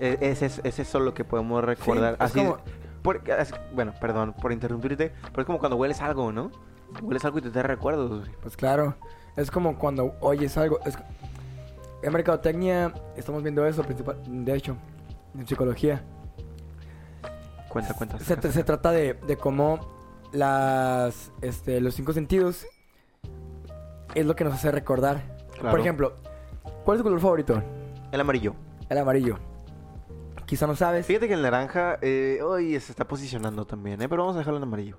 [0.00, 2.14] E- Es, es, es eso lo que podemos recordar.
[2.14, 2.58] es Así, como-
[3.38, 6.50] es- bueno, perdón por interrumpirte, pero es como cuando hueles algo, ¿no?
[7.02, 8.28] Hueles algo y te trae recuerdos.
[8.42, 8.94] Pues claro,
[9.36, 10.80] es como cuando oyes algo.
[10.84, 10.98] Es...
[12.02, 14.76] En mercadotecnia estamos viendo eso, principal, de hecho,
[15.38, 16.02] en psicología.
[17.68, 18.18] Cuenta, cuenta.
[18.18, 19.78] Se, se trata de, de cómo
[20.32, 22.66] las, este, los cinco sentidos
[24.14, 25.22] es lo que nos hace recordar.
[25.52, 25.70] Claro.
[25.70, 26.14] Por ejemplo,
[26.84, 27.62] ¿cuál es tu color favorito?
[28.10, 28.54] El amarillo.
[28.88, 29.38] El amarillo.
[30.50, 31.06] Quizá no sabes.
[31.06, 34.08] Fíjate que el naranja eh, hoy se está posicionando también, ¿eh?
[34.08, 34.98] Pero vamos a dejarlo en amarillo.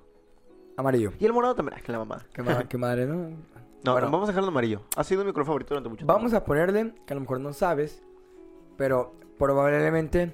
[0.78, 1.12] Amarillo.
[1.20, 1.76] Y el morado también.
[1.78, 2.24] Ah, que la mamá.
[2.32, 3.36] Qué, ma- qué madre, ¿no?
[3.84, 4.10] No, Bueno.
[4.10, 4.80] vamos a dejarlo en amarillo.
[4.96, 6.14] Ha sido mi color favorito durante mucho tiempo.
[6.14, 8.02] Vamos a ponerle, que a lo mejor no sabes,
[8.78, 10.32] pero probablemente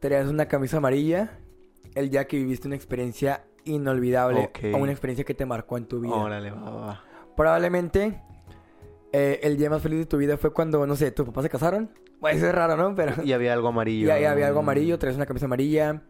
[0.00, 1.38] tenías una camisa amarilla
[1.94, 4.74] el día que viviste una experiencia inolvidable Ok.
[4.74, 6.14] o una experiencia que te marcó en tu vida.
[6.14, 7.04] Órale, va, va, va.
[7.36, 8.20] Probablemente
[9.16, 11.50] eh, el día más feliz de tu vida fue cuando, no sé, tus papás se
[11.50, 11.90] casaron.
[12.20, 12.94] Bueno, eso es raro, ¿no?
[12.94, 14.08] Pero Y había algo amarillo.
[14.08, 16.02] ya había algo amarillo, traes una camisa amarilla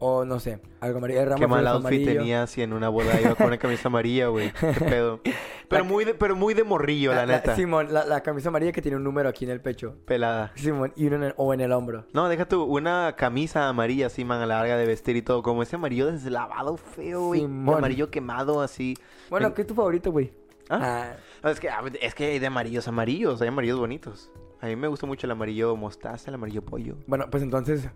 [0.00, 1.20] o no sé, algo amarillo.
[1.22, 2.20] el Qué mal outfit amarillo.
[2.20, 4.52] tenía si en una boda iba con una camisa amarilla, güey.
[4.52, 5.20] Qué pedo.
[5.68, 7.54] Pero muy de, pero muy de morrillo, la, neta.
[7.54, 9.96] Simón, la, la camisa amarilla que tiene un número aquí en el pecho.
[10.06, 10.50] Pelada.
[10.54, 12.06] Simón, y uno en el- o en el hombro.
[12.14, 15.42] No, deja tú, una camisa amarilla así, manga larga de vestir y todo.
[15.42, 17.44] Como ese amarillo deslavado feo, güey.
[17.44, 18.96] Amarillo quemado así.
[19.28, 20.32] Bueno, En- ¿qué es tu favorito, güey?
[20.68, 21.12] ¿Ah?
[21.12, 24.30] Ah, No, Es que, ah, es que hay de amarillos amarillos, hay amarillos bonitos.
[24.60, 26.96] A mí me gusta mucho el amarillo mostaza, el amarillo pollo.
[27.06, 27.88] bueno, pues entonces,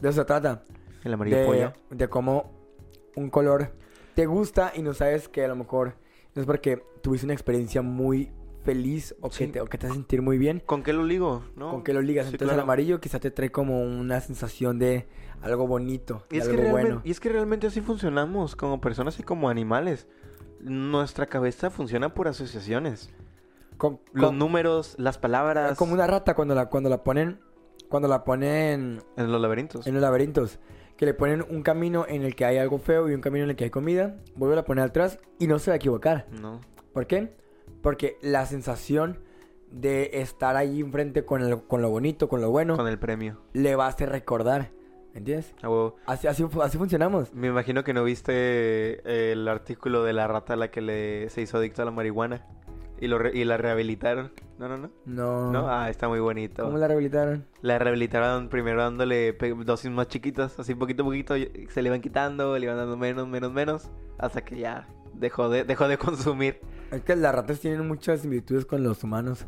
[0.00, 0.62] de eso se trata.
[1.02, 1.72] El amarillo De, pollo.
[1.90, 2.52] de cómo
[3.16, 3.72] un color
[4.14, 5.96] te gusta y no sabes que a lo mejor
[6.34, 8.30] no es porque tuviste una experiencia muy
[8.64, 10.60] feliz o que, te, o que te hace sentir muy bien.
[10.64, 11.42] ¿Con qué lo ligo?
[11.56, 11.70] ¿No?
[11.70, 12.26] Con que lo ligas.
[12.28, 15.06] Sí, Entonces el amarillo quizá te trae como una sensación de
[15.42, 17.00] algo bonito, Y de es, que algo bueno.
[17.04, 20.06] y es que realmente así funcionamos, como personas y como animales.
[20.64, 23.10] Nuestra cabeza funciona por asociaciones.
[23.76, 25.76] Con- Los con- números, las palabras.
[25.78, 27.38] como una rata cuando la, cuando la ponen,
[27.88, 29.86] cuando la ponen En los laberintos.
[29.86, 30.58] en los laberintos.
[30.96, 33.50] Que le ponen un camino en el que hay algo feo y un camino en
[33.50, 34.16] el que hay comida.
[34.36, 36.26] Vuelve a poner atrás y no se va a equivocar.
[36.40, 36.60] No.
[36.92, 37.36] ¿Por qué?
[37.82, 39.18] Porque la sensación
[39.72, 43.40] de estar ahí enfrente con, el- con lo bonito, con lo bueno, Con el premio.
[43.52, 44.70] le va a hacer recordar.
[45.14, 45.54] ¿Entiendes?
[46.06, 47.32] Así, así, así funcionamos.
[47.32, 51.40] Me imagino que no viste el artículo de la rata a la que le se
[51.42, 52.44] hizo adicto a la marihuana.
[53.00, 54.32] Y, lo re- y la rehabilitaron.
[54.58, 54.90] No, no, no.
[55.04, 55.52] No.
[55.52, 56.64] No, ah, está muy bonito.
[56.64, 57.44] ¿Cómo la rehabilitaron?
[57.60, 59.32] La rehabilitaron primero dándole
[59.64, 63.26] dosis más chiquitas, así poquito a poquito se le iban quitando, le iban dando menos,
[63.28, 66.60] menos, menos, hasta que ya dejó de, dejó de consumir.
[66.92, 69.44] Es que las ratas tienen muchas similitudes con los humanos.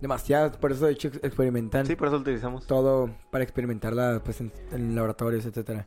[0.00, 0.56] Demasiadas.
[0.56, 2.66] Por eso de hecho ex- experimentan Sí, por eso lo utilizamos.
[2.66, 5.86] todo para experimentarla pues, en, en laboratorios, etcétera.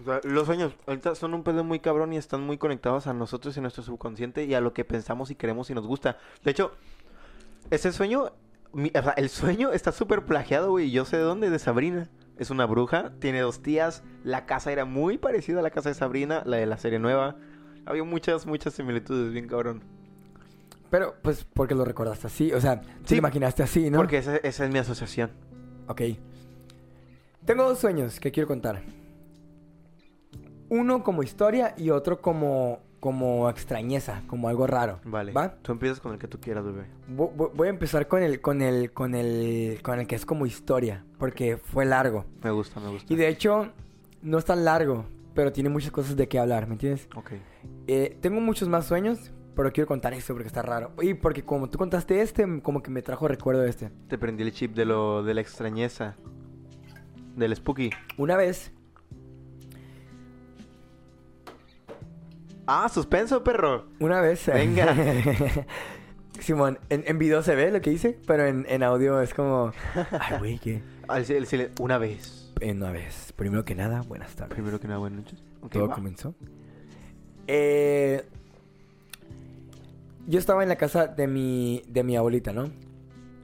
[0.00, 3.12] O sea, los sueños ahorita son un pedo muy cabrón y están muy conectados a
[3.14, 6.18] nosotros y nuestro subconsciente y a lo que pensamos y queremos y nos gusta.
[6.42, 6.72] De hecho,
[7.70, 8.32] ese sueño,
[8.72, 10.90] mi- o sea, el sueño está súper plagiado, güey.
[10.90, 12.08] Yo sé de dónde, de Sabrina.
[12.36, 14.02] Es una bruja, tiene dos tías.
[14.24, 17.36] La casa era muy parecida a la casa de Sabrina, la de la serie nueva.
[17.86, 19.84] Había muchas, muchas similitudes, bien cabrón.
[20.96, 22.52] Pero, pues, porque lo recordaste así.
[22.52, 22.88] O sea, Sí.
[23.06, 23.98] te lo imaginaste así, ¿no?
[23.98, 25.32] Porque esa, esa es mi asociación.
[25.88, 26.02] Ok.
[27.44, 28.80] Tengo dos sueños que quiero contar.
[30.68, 35.00] Uno como historia y otro como, como extrañeza, como algo raro.
[35.04, 35.32] Vale.
[35.32, 35.56] ¿Va?
[35.62, 36.84] Tú empiezas con el que tú quieras, bebé.
[37.10, 40.24] Vo- vo- Voy a empezar con el, con el, con el, con el que es
[40.24, 42.24] como historia, porque fue largo.
[42.44, 43.12] Me gusta, me gusta.
[43.12, 43.72] Y de hecho,
[44.22, 47.08] no es tan largo, pero tiene muchas cosas de qué hablar, ¿me entiendes?
[47.16, 47.32] Ok.
[47.88, 50.90] Eh, tengo muchos más sueños, pero quiero contar esto porque está raro.
[51.02, 53.90] Y porque como tú contaste este, como que me trajo recuerdo de este.
[54.08, 56.16] Te prendí el chip de lo de la extrañeza.
[57.36, 57.90] Del spooky.
[58.16, 58.70] Una vez,
[62.66, 63.86] Ah, suspenso, perro.
[64.00, 64.46] una vez...
[64.46, 64.94] Venga.
[66.40, 69.72] Simón, en, en video se ve lo que hice, pero en, en audio es como...
[70.18, 70.82] Ay, güey, ¿qué?
[71.80, 72.52] Una vez.
[72.62, 74.54] Una vez, primero que nada, buenas tardes.
[74.54, 75.42] Primero que nada, buenas noches.
[75.60, 75.94] Ok, Todo va.
[75.94, 76.34] comenzó.
[77.46, 78.24] Eh,
[80.26, 82.70] yo estaba en la casa de mi, de mi abuelita, ¿no?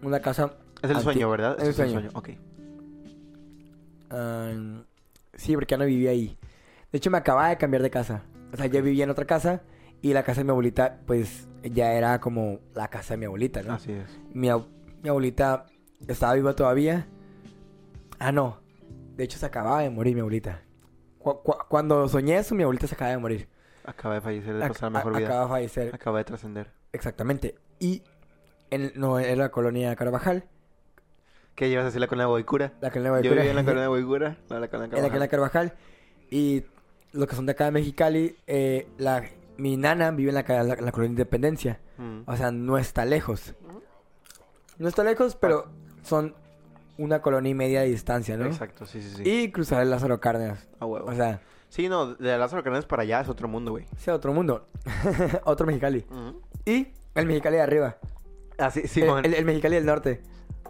[0.03, 0.55] Una casa...
[0.83, 1.57] Es el anti- sueño, ¿verdad?
[1.59, 2.09] Es el Ese sueño.
[2.15, 2.31] Ok.
[4.11, 4.53] ah,
[5.35, 6.39] sí, porque ya no vivía ahí.
[6.93, 8.23] De hecho, me acababa de cambiar de casa.
[8.53, 9.63] O sea, yo vivía en otra casa
[10.03, 13.63] y la casa de mi abuelita, pues, ya era como la casa de mi abuelita,
[13.63, 13.75] ¿no?
[13.75, 14.19] Así es.
[14.33, 14.67] Mi, ab-
[15.03, 15.67] mi abuelita
[16.09, 17.07] estaba viva todavía.
[18.19, 18.59] Ah, no.
[19.17, 20.63] De hecho, se acababa de morir mi abuelita.
[21.19, 23.49] Cu- cu- cuando soñé eso, mi abuelita se acaba de morir.
[23.91, 25.27] Acaba de fallecer de pasar la mejor vida.
[25.29, 25.95] acaba de fallecer.
[25.95, 26.71] Acaba de trascender.
[26.93, 27.55] Exactamente.
[27.79, 28.03] Y
[28.71, 30.45] en, no, en la colonia Carvajal,
[31.55, 32.73] ¿Qué llevas a decir la colonia de Boicura?
[32.81, 34.37] la colonia de Yo Boicura, viví en la colonia de Boicura.
[34.49, 35.69] No, la colonia en la colonia Carvajal.
[35.71, 35.79] Carvajal.
[36.31, 36.65] Y
[37.13, 39.25] los que son de acá de Mexicali, eh, la,
[39.59, 41.81] mi nana vive en la, la- la colonia Independencia.
[41.99, 42.21] Mm.
[42.27, 43.55] O sea, no está lejos.
[44.79, 45.67] No está lejos, pero
[46.03, 46.35] son
[46.97, 48.47] una colonia y media de distancia, ¿no?
[48.47, 49.23] Exacto, sí, sí, sí.
[49.29, 50.67] Y cruzar el Lázaro Cárdenas.
[50.79, 51.07] A huevo.
[51.11, 51.41] O sea,
[51.71, 53.87] Sí, no, de Lázaro Cárdenas para allá es otro mundo, güey.
[53.97, 54.67] sea otro mundo.
[55.45, 56.05] otro Mexicali.
[56.67, 57.97] Y el Mexicali de arriba.
[58.59, 59.25] Ah, sí, El, Simón.
[59.25, 60.21] el- el Mexicali del norte.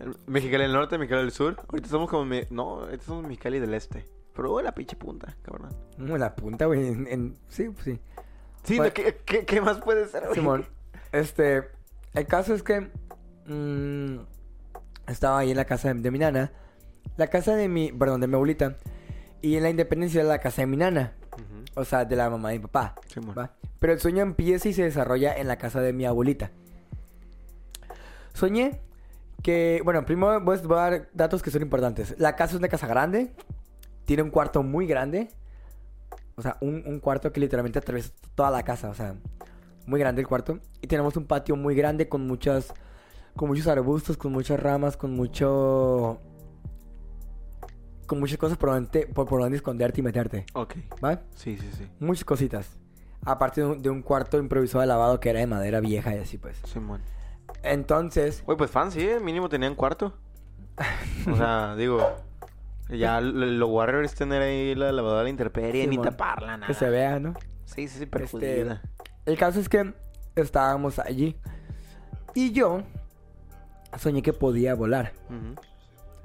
[0.00, 1.56] El Mexicali del norte, Mexicali del sur.
[1.68, 2.24] Ahorita somos como...
[2.24, 4.04] me- No, ahorita somos Mexicali del este.
[4.34, 5.70] Pero oh, la pinche punta, cabrón.
[5.98, 6.86] La punta, güey.
[6.86, 7.98] en- en- Sí, pues sí.
[8.62, 10.34] Sí, Pues- no, ¿qué, qué, qué más puede ser, güey?
[10.34, 10.66] Simón,
[11.12, 11.64] este,
[12.14, 12.90] el caso es que
[13.46, 14.18] mm,
[15.08, 16.52] estaba ahí en la casa de, de mi nana,
[17.16, 18.76] la casa de mi, perdón, de mi abuelita,
[19.42, 21.14] y en la independencia era la casa de mi nana,
[21.74, 23.34] o sea, de la mamá de mi papá, Simón.
[23.38, 23.52] ¿va?
[23.78, 26.50] Pero el sueño empieza y se desarrolla en la casa de mi abuelita.
[28.34, 28.80] Soñé
[29.42, 32.14] que, bueno, primero voy a voy a dar datos que son importantes.
[32.18, 33.32] La casa es una casa grande,
[34.04, 35.28] tiene un cuarto muy grande,
[36.36, 39.14] o sea, un, un cuarto que literalmente atraviesa toda la casa, o sea,
[39.86, 40.60] muy grande el cuarto.
[40.80, 42.72] Y tenemos un patio muy grande con muchas,
[43.36, 46.20] con muchos arbustos, con muchas ramas, con mucho,
[48.10, 50.74] con muchas cosas por donde, por, por donde esconderte y meterte, Ok.
[51.02, 51.20] ¿va?
[51.36, 51.86] Sí, sí, sí.
[52.00, 52.76] Muchas cositas.
[53.24, 56.18] Aparte de un, de un cuarto improvisado de lavado que era de madera vieja y
[56.18, 56.60] así pues.
[56.64, 57.00] Simón.
[57.62, 59.20] Entonces, Güey, pues fancy, ¿eh?
[59.20, 60.12] Mínimo tenían cuarto.
[61.30, 62.04] O sea, digo...
[62.88, 66.66] Ya l- lo warrior es tener ahí la lavadora a la intemperie, ni taparla, nada.
[66.66, 67.34] que se vea, ¿no?
[67.64, 68.66] Sí, sí, sí, Este.
[69.26, 69.94] El caso es que
[70.34, 71.36] estábamos allí.
[72.34, 72.82] Y yo
[73.96, 75.12] soñé que podía volar.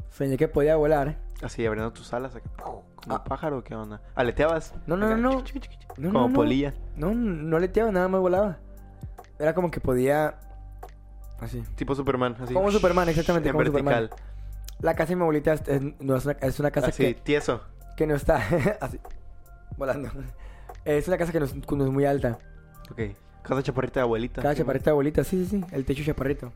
[0.09, 1.17] Soñé que podía volar.
[1.41, 2.49] Así, abriendo tus alas acá.
[2.55, 3.23] Como Ah.
[3.23, 4.01] pájaro, ¿qué onda?
[4.15, 4.73] ¿Aleteabas?
[4.87, 5.43] No, no, Acá, no, no.
[5.43, 6.01] chiqui, chiqui, chiqui.
[6.01, 6.73] No, Como no, polilla.
[6.95, 8.57] No, no leteaba, nada más volaba.
[9.37, 10.39] Era como que podía.
[11.39, 11.61] Así.
[11.75, 12.53] Tipo Superman, así.
[12.53, 14.09] Como Superman, exactamente, En como vertical.
[14.09, 14.25] Superman.
[14.79, 17.13] La casa de mi abuelita es, es- no es, una, es una casa Así, que,
[17.13, 17.61] tieso.
[17.97, 18.37] que no está
[18.81, 18.99] así,
[19.77, 20.09] volando.
[20.85, 22.37] Es una casa que no es, que no es muy alta.
[22.91, 23.01] Ok.
[23.43, 24.41] Casa chaparrita de abuelita.
[24.41, 24.65] Cada Simón.
[24.65, 25.65] chaparrita de abuelita, sí, sí, sí.
[25.71, 26.51] El techo chaparrito.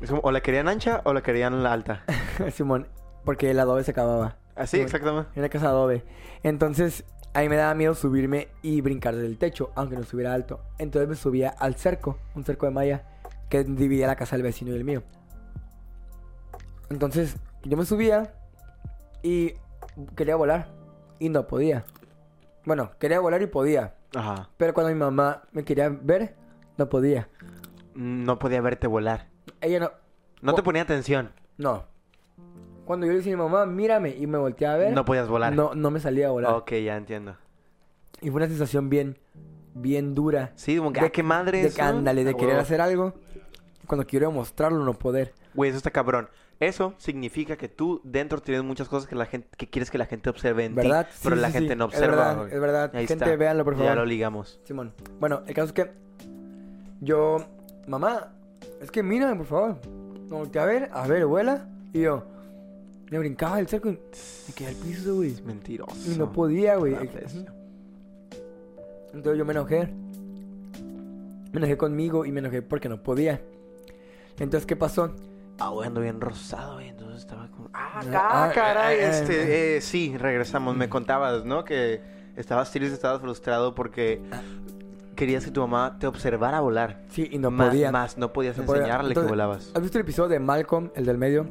[0.00, 2.02] Es como, o la querían ancha o la querían la alta.
[2.52, 2.86] Simón,
[3.28, 4.38] porque el adobe se acababa.
[4.56, 4.86] Así, Simón.
[4.86, 5.30] exactamente.
[5.34, 6.02] En una casa adobe.
[6.42, 7.04] Entonces,
[7.34, 10.62] a mí me daba miedo subirme y brincar del techo, aunque no estuviera alto.
[10.78, 13.04] Entonces me subía al cerco, un cerco de malla,
[13.50, 15.02] que dividía la casa del vecino y el mío.
[16.88, 18.32] Entonces, yo me subía
[19.22, 19.52] y
[20.16, 20.70] quería volar
[21.18, 21.84] y no podía.
[22.64, 23.94] Bueno, quería volar y podía.
[24.14, 24.48] Ajá.
[24.56, 26.34] Pero cuando mi mamá me quería ver,
[26.78, 27.28] no podía.
[27.92, 29.28] No podía verte volar.
[29.60, 29.90] Ella no.
[30.40, 31.34] No te ponía atención.
[31.58, 31.97] No.
[32.88, 35.28] Cuando yo le decía a mi mamá, mírame, y me volteaba a ver, No podías
[35.28, 35.54] volar.
[35.54, 36.54] no, no me salía a volar.
[36.54, 37.36] Ok, ya entiendo.
[38.22, 39.18] Y fue una sensación bien,
[39.74, 40.52] bien dura.
[40.54, 43.12] Sí, como que, De- ah, qué madre De ándale, de querer hacer algo.
[43.86, 45.34] Cuando quiero demostrarlo, no poder.
[45.52, 46.30] Güey, eso está cabrón.
[46.60, 50.06] Eso significa que tú dentro tienes muchas cosas que la gente que quieres que la
[50.06, 51.04] gente observe en ¿Verdad?
[51.08, 51.78] ti, Sí, pero la sí, gente sí.
[51.78, 52.16] no Es observa.
[52.16, 52.54] verdad, güey.
[52.54, 52.90] es verdad.
[52.94, 53.36] Ahí Gente, está.
[53.36, 53.96] véanlo, por Ya favor.
[53.98, 54.60] lo ligamos.
[54.64, 54.94] Simón.
[55.20, 55.92] Bueno, el caso es que
[57.00, 57.36] yo,
[57.86, 58.32] mamá,
[58.80, 59.76] es que mírame, por favor.
[60.28, 61.68] Volteé a ver, a ver, vuela.
[61.92, 62.24] Y yo,
[63.10, 65.30] me brincaba del cerco y me quedé al piso, güey.
[65.30, 65.94] Es mentiroso.
[66.12, 66.94] Y no podía, güey.
[69.12, 69.88] Entonces yo me enojé.
[71.52, 73.40] Me enojé conmigo y me enojé porque no podía.
[74.38, 75.14] Entonces, ¿qué pasó?
[75.58, 76.88] Ah, güey, ando bien rosado, güey.
[76.88, 77.70] Entonces estaba como.
[77.72, 79.00] Ah, Ah, caray.
[79.00, 80.76] ah, ah, Este, eh, sí, regresamos.
[80.76, 81.64] Me contabas, ¿no?
[81.64, 82.00] Que
[82.36, 84.40] estabas triste, estabas frustrado porque Ah.
[85.16, 87.02] querías que tu mamá te observara volar.
[87.10, 87.90] Sí, y no podía.
[87.90, 88.82] Más, no podías No podía.
[88.82, 89.70] enseñarle Entonces, que volabas.
[89.74, 91.46] ¿Has visto el episodio de Malcolm, el del medio?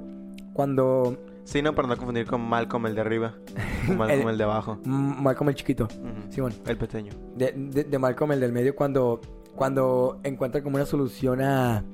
[0.54, 1.18] Cuando
[1.48, 3.34] Sí, no, para no confundir con Malcolm el de arriba.
[3.88, 4.80] Malcolm El- el de abajo.
[4.84, 6.30] Malcolm el chiquito, Ujú.
[6.32, 7.14] Simón, El pequeño.
[7.36, 9.22] de, de, de Malcolm el del medio, cuando,
[9.56, 11.86] cuando encuentra como una solución a,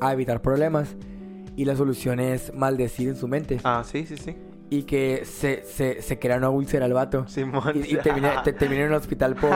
[0.00, 0.94] a evitar problemas.
[1.56, 3.58] Y la solución es maldecir en su mente.
[3.64, 4.36] Ah, sí, sí, sí.
[4.70, 7.26] Y que se, se, se crea una úlcera al vato.
[7.26, 7.72] Simón.
[7.74, 9.52] Y, y termina, te- termina en un hospital por,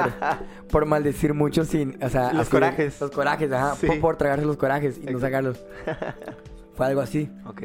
[0.71, 2.03] por maldecir mucho sin...
[2.03, 3.01] O sea, Los corajes.
[3.01, 3.75] Los corajes, ajá.
[3.77, 3.87] Sí.
[3.87, 5.27] Por, por tragarse los corajes y no Exacto.
[5.27, 5.65] sacarlos.
[6.75, 7.31] Fue algo así.
[7.45, 7.63] ok.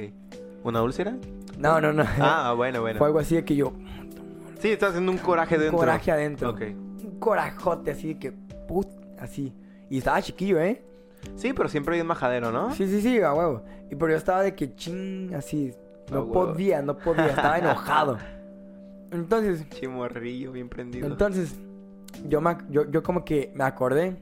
[0.65, 1.15] ¿Una úlcera?
[1.59, 2.03] No, no, no.
[2.19, 2.97] Ah, bueno, bueno.
[2.97, 3.71] Fue algo así de que yo...
[4.57, 5.77] Sí, estás haciendo un coraje dentro.
[5.77, 6.49] coraje adentro.
[6.49, 6.61] Ok.
[7.03, 8.31] Un corajote así de que...
[8.67, 8.87] Put,
[9.19, 9.53] así.
[9.91, 10.81] Y estaba chiquillo, ¿eh?
[11.35, 12.73] Sí, pero siempre hay un majadero, ¿no?
[12.73, 13.61] Sí, sí, sí, a huevo.
[13.91, 15.71] Y pero yo estaba de que ching, así.
[16.11, 17.27] No podía, no podía.
[17.27, 18.17] Estaba enojado.
[19.11, 21.05] Entonces, Chimorrillo, bien prendido.
[21.05, 21.59] entonces,
[22.27, 24.17] yo, me, yo, yo como que me acordé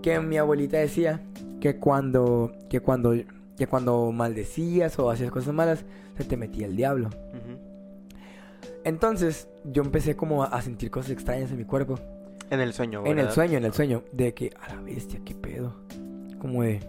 [0.00, 1.20] que mi abuelita decía
[1.60, 3.14] que cuando, que cuando,
[3.56, 5.84] que cuando maldecías o hacías cosas malas,
[6.16, 7.10] se te metía el diablo.
[8.84, 11.98] Entonces, yo empecé como a, sentir cosas extrañas en mi cuerpo.
[12.50, 13.32] En el sueño, En el ¿verdad?
[13.34, 14.02] sueño, en el sueño.
[14.12, 15.74] De que, a la bestia, qué pedo.
[16.38, 16.80] Como de.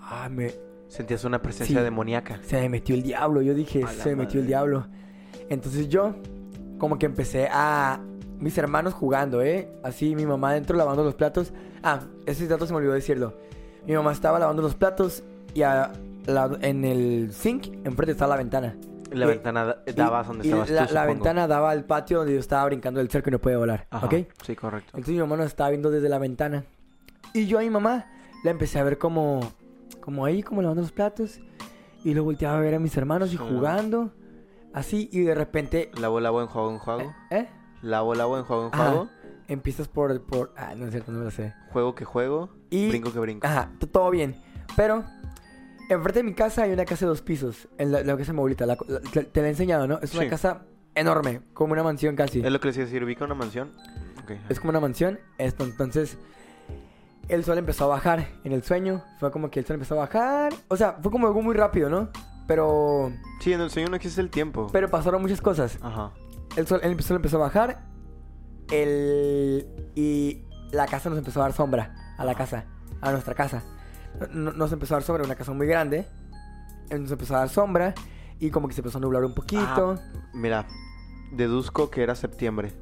[0.00, 0.52] Ah, me.
[0.88, 1.84] Sentías una presencia Sí.
[1.84, 2.40] demoníaca.
[2.42, 3.42] Se me metió el diablo.
[3.42, 4.86] Yo dije, se me metió el diablo.
[5.48, 6.14] Entonces yo,
[6.78, 8.00] como que empecé a.
[8.40, 9.68] Mis hermanos jugando, ¿eh?
[9.82, 11.52] Así, mi mamá dentro lavando los platos.
[11.82, 13.34] Ah, ese dato se me olvidó decirlo.
[13.84, 15.92] Mi mamá estaba lavando los platos y a
[16.26, 18.76] la- en el zinc, enfrente estaba la ventana.
[19.10, 21.14] La ventana da- daba donde y estabas la, tú, la supongo.
[21.14, 24.04] ventana daba al patio donde yo estaba brincando del cerco y no podía volar, Ajá,
[24.06, 24.14] ¿ok?
[24.44, 24.90] Sí, correcto.
[24.92, 26.64] Entonces mi mamá nos estaba viendo desde la ventana.
[27.32, 28.06] Y yo a mi mamá
[28.44, 29.40] la empecé a ver como,
[30.00, 31.40] como ahí, como lavando los platos.
[32.04, 34.12] Y luego volteaba a ver a mis hermanos y jugando.
[34.74, 35.90] Así, y de repente...
[35.98, 37.12] Lavo, lavo, enjuago, enjuago.
[37.30, 37.48] ¿Eh?
[37.82, 38.86] Lavo, lavo, enjuago, Ajá.
[38.88, 39.08] enjuago.
[39.48, 40.52] Empiezas por, por...
[40.56, 41.54] Ah, no es cierto, no me lo sé.
[41.72, 42.50] Juego que juego.
[42.70, 43.46] Y- Brinco que brinco.
[43.46, 44.36] Ajá, todo bien.
[44.76, 45.04] Pero,
[45.88, 47.68] enfrente de mi casa hay una casa de dos pisos.
[47.78, 48.66] En la, la casa de mi abuelita.
[48.66, 49.98] la- la- te, te la he enseñado, ¿no?
[50.02, 50.28] Es una Sí.
[50.30, 50.62] casa
[50.94, 52.40] enorme, como una mansión casi.
[52.40, 53.04] Es lo que les iba a decir.
[53.04, 53.72] ¿Ubica una mansión?
[54.22, 54.32] Ok.
[54.48, 55.18] Es como una mansión.
[55.38, 56.18] Esto, entonces,
[57.28, 59.02] el sol empezó a bajar en el sueño.
[59.20, 60.52] Fue como que el sol empezó a bajar.
[60.68, 62.08] O sea, fue como algo muy rápido, ¿no?
[62.46, 64.68] Pero, Sí, en el sueño no existe el tiempo.
[64.72, 65.78] pero pasaron muchas cosas.
[65.82, 66.12] Ajá.
[66.56, 67.82] El sol, el sol empezó a bajar.
[68.70, 71.94] El, y la casa nos empezó a dar sombra.
[72.18, 72.64] A la casa.
[73.00, 73.62] A nuestra casa.
[74.32, 75.24] No- Nos empezó a dar sombra.
[75.24, 76.06] Una casa muy grande.
[76.90, 77.94] Nos empezó a dar sombra.
[78.40, 79.98] Y como que se empezó a nublar un poquito.
[79.98, 80.00] Ah,
[80.32, 80.66] mira,
[81.32, 82.72] deduzco que era septiembre.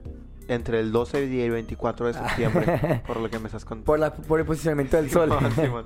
[0.48, 3.02] Entre el 12 y el 24 de septiembre.
[3.06, 3.84] por lo que me estás contando.
[3.86, 5.30] Por, la, por el posicionamiento del sol.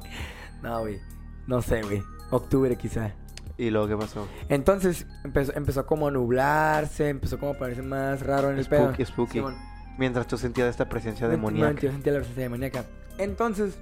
[0.62, 1.00] No, güey.
[1.46, 2.02] No sé, güey.
[2.30, 3.14] Octubre quizá.
[3.56, 4.28] ¿Y luego qué pasó?
[4.50, 8.84] Entonces empezó, empezó como a nublarse, empezó como a parecer más raro en el pedo.
[8.88, 9.32] Spooky, spooky.
[9.32, 9.56] Simón.
[9.98, 11.72] Mientras tú sentías esta presencia demoníaca.
[11.74, 12.84] me- Yo sentía la presencia demoníaca.
[13.16, 13.78] Entonces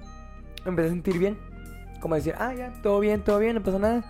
[0.65, 1.37] empecé a sentir bien.
[1.99, 4.03] Como decir, ah, ya, todo bien, todo bien, no pasa nada.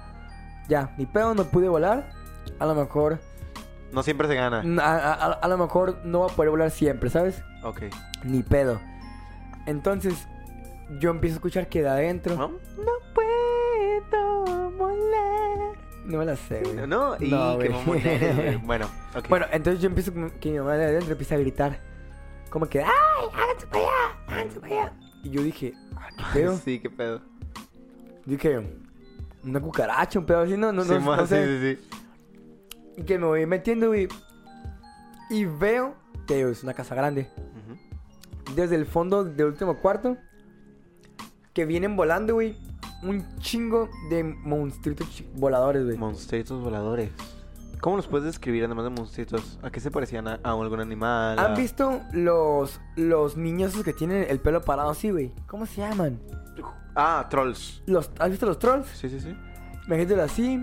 [0.68, 2.12] Ya, ni pedo, no pude volar.
[2.60, 3.20] A lo mejor,
[3.92, 4.64] No siempre se gana.
[4.82, 7.44] a, a- a- lo mejor no voy a poder volar siempre, ¿sabes?
[7.64, 7.84] Ok.
[8.24, 8.80] Ni pedo.
[9.66, 10.28] Entonces
[11.00, 12.36] yo empiezo a escuchar que de adentro.
[12.36, 12.48] ¿No?
[12.50, 15.78] No puedo volar.
[16.06, 16.88] No me la sé, güey.
[16.88, 18.58] No, y No, qué güey.
[18.66, 19.28] Bueno, ok.
[19.30, 21.80] Bueno, entonces yo empiezo que mi mamá de adentro empieza a gritar.
[22.50, 22.90] Como que, ¡ay,
[23.34, 24.18] háganse para allá!
[24.28, 24.94] ¡Háganse para allá!
[25.24, 26.58] Y yo dije, ah, ¿qué pedo?
[26.58, 27.22] Sí, qué pedo.
[28.30, 28.62] Dije,
[29.44, 31.46] una cucaracha, un pedo así, no, no, no, no sé.
[31.46, 33.02] sí, sí, sí.
[33.02, 34.08] Y que me voy metiendo, güey.
[35.32, 35.96] Y veo,
[36.28, 37.28] digo, es una casa grande.
[38.56, 40.18] Desde el fondo del último cuarto,
[41.54, 42.56] que vienen volando, güey.
[43.02, 45.98] Un chingo de monstruitos voladores, güey.
[45.98, 47.10] Monstruitos voladores.
[47.82, 49.58] ¿Cómo los puedes describir además de monstruitos?
[49.64, 50.28] ¿A qué se parecían?
[50.28, 51.40] ¿A, a algún animal?
[51.40, 55.32] ¿Han ¿A- visto los, los niños esos que tienen el pelo parado así, güey?
[55.48, 56.20] ¿Cómo se llaman?
[56.96, 57.82] Ah, trolls.
[57.86, 58.88] Los, ¿Has visto los trolls?
[58.88, 59.34] Sí, sí, sí.
[59.88, 60.62] Imagínatelo así,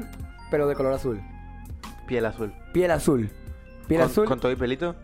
[0.50, 1.20] pero de color azul.
[2.06, 2.52] Piel azul.
[2.74, 3.30] Piel azul.
[3.88, 4.24] Piel ¿Con, azul.
[4.26, 4.94] ¿Con todo y pelito?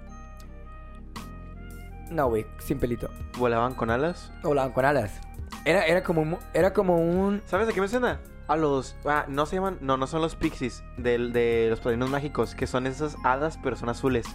[2.10, 3.08] No, güey, sin pelito.
[3.38, 4.30] ¿Volaban con alas?
[4.42, 5.18] Volaban con alas.
[5.64, 6.36] Era, era como un...
[6.52, 7.40] Era como un...
[7.46, 8.20] ¿Sabes a qué me suena?
[8.52, 8.96] A los...
[9.04, 9.78] Ah, no se llaman...
[9.80, 10.82] No, no son los pixies.
[10.96, 12.54] Del, de los padrinos mágicos.
[12.54, 14.26] Que son esas hadas, pero son azules.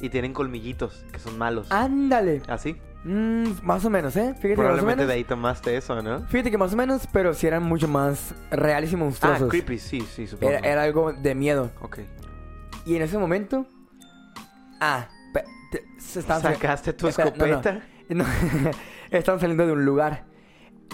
[0.00, 1.70] Y tienen colmillitos, que son malos.
[1.70, 2.42] ¡Ándale!
[2.48, 2.76] ¿Así?
[3.04, 4.34] Mm, más o menos, ¿eh?
[4.34, 5.08] Fíjate que más o Probablemente menos.
[5.08, 6.26] de ahí tomaste eso, ¿no?
[6.26, 9.48] Fíjate que más o menos, pero sí eran mucho más reales y Ah, monstruosos.
[9.48, 10.52] creepy, sí, sí, supongo.
[10.52, 11.70] era, era algo de miedo.
[11.80, 11.98] Ok.
[12.84, 13.66] Y en ese momento...
[14.80, 17.44] Ah, pe- te- se estaban sali- ¿Sacaste tu Espera, no, no.
[17.46, 17.80] escopeta?
[18.08, 18.24] No,
[19.10, 20.24] estaban saliendo de un lugar.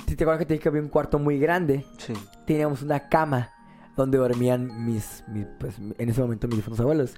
[0.07, 1.85] ¿Te te acuerdas que te dije que había un cuarto muy grande?
[1.99, 2.13] Sí.
[2.47, 3.51] Teníamos una cama
[3.97, 7.15] donde dormían mis, mis, pues, en ese momento mis difuntos abuelos.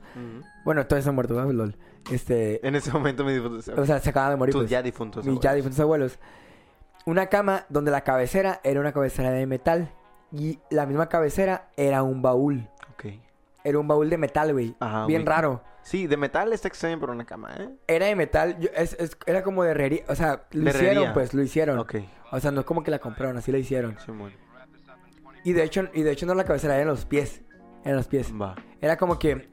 [0.64, 1.52] Bueno, todos están muertos, ¿no?
[1.52, 1.76] lol.
[2.10, 3.68] Este, En ese momento me difuntos.
[3.68, 4.52] o sea, se acaban de morir.
[4.52, 5.24] tus pues, ya difuntos.
[5.24, 5.56] mis ya abuelos.
[5.56, 6.18] difuntos abuelos.
[7.06, 9.90] Una cama donde la cabecera era una cabecera de metal
[10.32, 12.68] y la misma cabecera era un baúl.
[12.94, 13.06] Ok.
[13.62, 14.74] Era un baúl de metal, güey.
[14.80, 15.62] Ajá, Bien raro.
[15.84, 17.68] Sí, de metal está extraño por una cama, ¿eh?
[17.86, 21.34] Era de metal, yo- es- es- era como de herrería, o sea, lo hicieron, pues,
[21.34, 21.78] lo hicieron.
[21.78, 21.96] Ok.
[22.32, 23.96] O sea, no es como que la compraron, así la hicieron.
[24.04, 24.32] Simón.
[25.44, 27.42] Y de hecho, y de hecho no la cabecera, eran los pies.
[27.84, 28.32] Eran los pies.
[28.32, 28.56] Va.
[28.80, 29.48] Era como que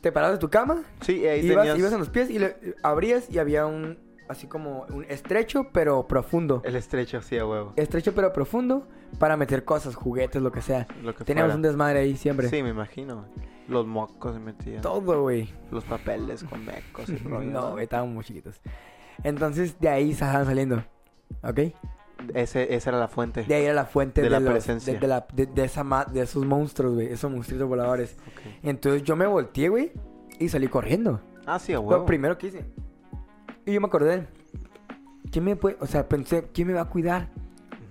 [0.00, 2.56] te parabas de tu cama, Sí, ahí ibas, tenías ibas en los pies y le,
[2.82, 6.60] abrías y había un, así como un estrecho pero profundo.
[6.64, 7.72] el estrecho así a huevo.
[7.76, 8.88] Estrecho pero profundo
[9.20, 10.88] para meter cosas, juguetes, lo que sea.
[11.02, 11.56] Lo que Teníamos fuera.
[11.56, 12.48] un desmadre ahí siempre.
[12.48, 13.26] Sí, me imagino.
[13.68, 14.80] Los mocos se metían.
[14.82, 15.52] Todo, güey.
[15.70, 17.50] Los papeles con mecos y rollo.
[17.50, 18.60] No, güey, estábamos muy chiquitos.
[19.24, 20.84] Entonces, de ahí estaban saliendo.
[21.42, 21.60] ¿Ok?
[22.34, 23.44] Ese, esa era la fuente.
[23.44, 24.92] De ahí era la fuente De de, la los- presencia.
[24.94, 27.12] de, de la- de- esa ma- de esos monstruos, güey.
[27.12, 28.16] Esos monstruitos voladores.
[28.28, 28.40] Ok.
[28.62, 29.92] Entonces yo me volteé, güey,
[30.38, 31.20] y salí corriendo.
[31.46, 31.90] Ah, sí, huevo.
[31.90, 32.64] lo primero que hice.
[33.64, 34.26] Y yo me acordé.
[35.30, 35.76] ¿Quién me puede...?
[35.80, 37.28] O sea, pensé, ¿quién me va a cuidar?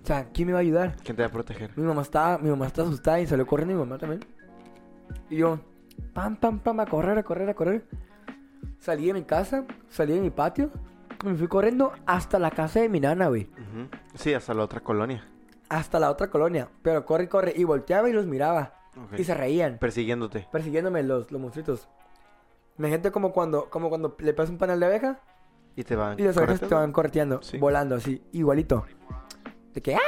[0.03, 0.95] O sea, ¿quién me va a ayudar?
[1.03, 1.71] ¿Quién te va a proteger?
[1.75, 4.23] Mi mamá estaba, mi mamá estaba asustada y salió corriendo y mi mamá también.
[5.29, 5.59] Y yo,
[6.13, 7.85] pam, pam, pam, a correr, a correr, a correr.
[8.79, 10.69] Salí de mi casa salí de mi patio,
[11.23, 13.43] me fui corriendo hasta la casa de mi nana, güey.
[13.53, 13.87] Ujú.
[14.13, 15.25] Sí, hasta la otra colonia.
[15.69, 16.69] Hasta la otra colonia.
[16.83, 17.53] Pero corre corre.
[17.55, 18.73] Y volteaba y los miraba.
[19.17, 19.77] Y se reían.
[19.79, 20.47] Persiguiéndote.
[20.51, 21.87] persiguiéndome los, los monstruitos.
[22.77, 25.19] Imagínate como cuando, como cuando le pasas un panel de abeja
[25.75, 26.19] Y te van.
[26.19, 27.57] y las abejas te van correteando, Sí.
[27.57, 28.85] volando así, igualito.
[29.73, 29.99] De que, ¡ah!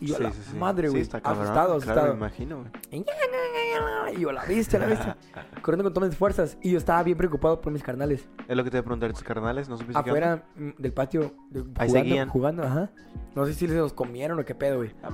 [0.00, 0.56] Y yo, Sí, la sí, sí.
[0.56, 1.02] madre, güey.
[1.02, 1.42] está cabrón.
[1.44, 2.08] asustado, Claro, asustado.
[2.12, 2.58] me imagino,
[2.90, 3.04] güey.
[4.12, 5.14] Y yo, la viste, la viste.
[5.62, 6.58] Corriendo con todas mis fuerzas.
[6.62, 8.28] Y yo estaba bien preocupado por mis carnales.
[8.48, 9.68] Es lo que te voy a preguntar, ¿tus carnales?
[9.68, 12.28] ¿No supiste Afuera mm, del patio, de- Ahí jugando, seguían.
[12.28, 12.90] jugando, ajá.
[13.34, 14.94] No sé si se los comieron o qué pedo, güey.
[15.02, 15.10] Ah.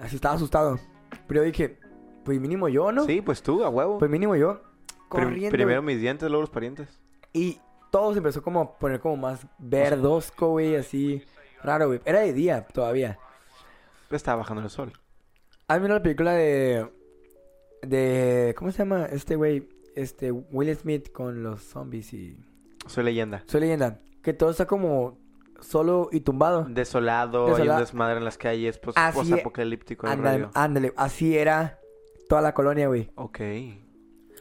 [0.00, 0.78] Así estaba asustado.
[1.26, 1.78] Pero yo dije,
[2.24, 3.04] pues mínimo yo, ¿no?
[3.04, 3.98] Sí, pues tú, a huevo.
[3.98, 4.60] Pues mínimo yo.
[5.08, 5.50] Corriendo.
[5.50, 7.00] primero mis dientes, luego los parientes.
[7.32, 7.60] Y
[7.90, 11.22] todo se empezó como a poner como más verdosco, güey, así.
[11.62, 12.00] Raro, güey.
[12.04, 13.18] Era de día todavía.
[14.10, 14.92] Estaba bajando el sol.
[15.68, 16.88] ¿Has visto la película de.
[17.82, 18.54] De.
[18.58, 19.06] ¿Cómo se llama?
[19.06, 19.68] Este güey.
[19.94, 20.30] Este.
[20.32, 22.36] Will Smith con los zombies y.
[22.86, 23.42] Soy leyenda.
[23.46, 24.00] Soy leyenda.
[24.22, 25.18] Que todo está como
[25.60, 26.66] solo y tumbado.
[26.68, 27.80] Desolado, hay un Desolado.
[27.80, 30.06] desmadre en las calles, pues, Así- post-apocalíptico.
[30.06, 30.92] el Ándale, ándale.
[30.96, 31.78] Así era
[32.28, 33.10] toda la colonia, güey.
[33.14, 33.40] Ok.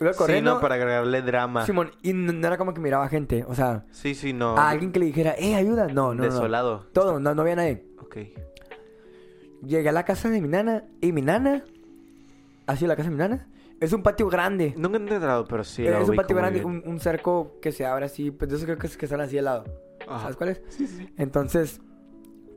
[0.01, 0.55] Iba Sí, corriendo.
[0.55, 1.65] no, para agregarle drama.
[1.65, 3.45] Simón, y no no era como que miraba gente.
[3.47, 4.57] O sea, Sí, sí, no.
[4.57, 5.87] a alguien que le dijera, eh, ayuda.
[5.87, 6.23] No, no, no.
[6.23, 6.85] Desolado.
[6.91, 7.85] Todo, no, no había nadie.
[8.01, 8.17] Ok.
[9.65, 11.63] Llegué a la casa de mi nana y mi nana,
[12.67, 13.47] así la casa de mi nana,
[13.79, 14.73] es un patio grande.
[14.77, 15.85] Nunca he entrado, pero sí.
[15.85, 18.87] Es un patio grande, un, un cerco que se abre así, pues esos creo que,
[18.87, 19.63] es- que están así al lado.
[20.07, 20.21] Ajá.
[20.21, 20.61] ¿Sabes cuáles?
[20.69, 21.09] Sí, sí.
[21.17, 21.81] Entonces,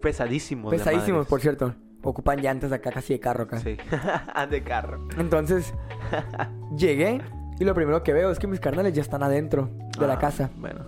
[0.00, 0.70] Pesadísimos.
[0.72, 1.74] pesadísimos, por cierto.
[2.02, 3.58] Ocupan llantas acá casi de carro acá.
[3.58, 3.76] Sí.
[4.50, 5.08] de carro.
[5.18, 5.74] Entonces,
[6.76, 7.20] llegué
[7.58, 10.18] y lo primero que veo es que mis carnales ya están adentro de la Ah,
[10.18, 10.50] casa.
[10.56, 10.84] Bueno.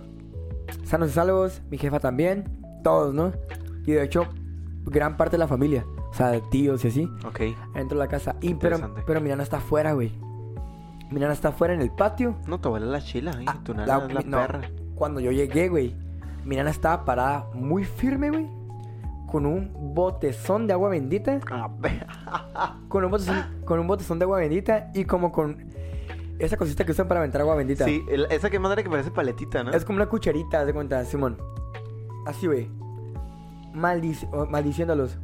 [0.85, 2.45] Sanos y salvos, mi jefa también,
[2.83, 3.33] todos, ¿no?
[3.85, 4.27] Y de hecho,
[4.85, 7.09] gran parte de la familia, o sea, de tíos y así.
[7.25, 7.39] Ok.
[7.73, 8.35] Dentro de la casa.
[8.41, 10.11] Y, pero, pero mi nana está afuera, güey.
[11.09, 12.35] Mi nana está afuera en el patio.
[12.47, 13.45] No, te vale la chila, ¿eh?
[13.47, 14.37] Ah, tu nana la- es la no.
[14.37, 14.61] perra.
[14.95, 15.95] Cuando yo llegué, güey,
[16.45, 18.47] mi nana estaba parada muy firme, güey.
[19.31, 21.39] Con un botezón de agua bendita.
[22.89, 24.91] Con un botezón, con un botezón de agua bendita.
[24.93, 25.69] Y como con
[26.39, 27.85] esa cosita que usan para aventar agua bendita.
[27.85, 29.71] Sí, el- esa que madre que parece paletita, ¿no?
[29.71, 31.37] Es como una cucharita, haz de cuenta, Simón.
[32.25, 32.67] Así, güey.
[33.73, 35.17] Maldici- maldiciéndolos.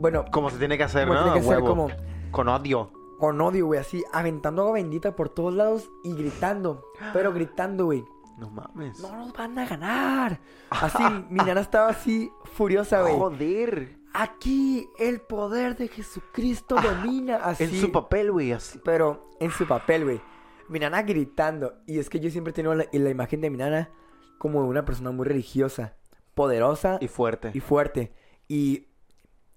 [0.00, 1.22] Bueno, Como se tiene que hacer, ¿no?
[1.24, 1.66] tiene que Huevo.
[1.66, 1.88] como
[2.30, 2.90] Con odio.
[3.18, 6.84] con odio, güey, así, aventando agua bendita por todos lados y gritando.
[7.12, 8.04] Pero gritando, güey.
[8.38, 8.98] No mames.
[9.00, 10.40] No nos van a ganar.
[10.70, 13.14] Así, mi nana estaba así furiosa, güey.
[13.18, 13.98] Joder.
[14.14, 17.36] Aquí el poder de Jesucristo domina.
[17.36, 17.64] Así.
[17.64, 18.80] En su papel, güey, así.
[18.82, 20.20] Pero en su papel, güey.
[20.68, 21.74] Mi nana gritando.
[21.86, 23.90] Y es que yo siempre tengo la, la imagen de mi nana
[24.38, 25.96] como una persona muy religiosa,
[26.34, 27.50] poderosa Y fuerte.
[27.52, 28.12] y fuerte.
[28.48, 28.86] Y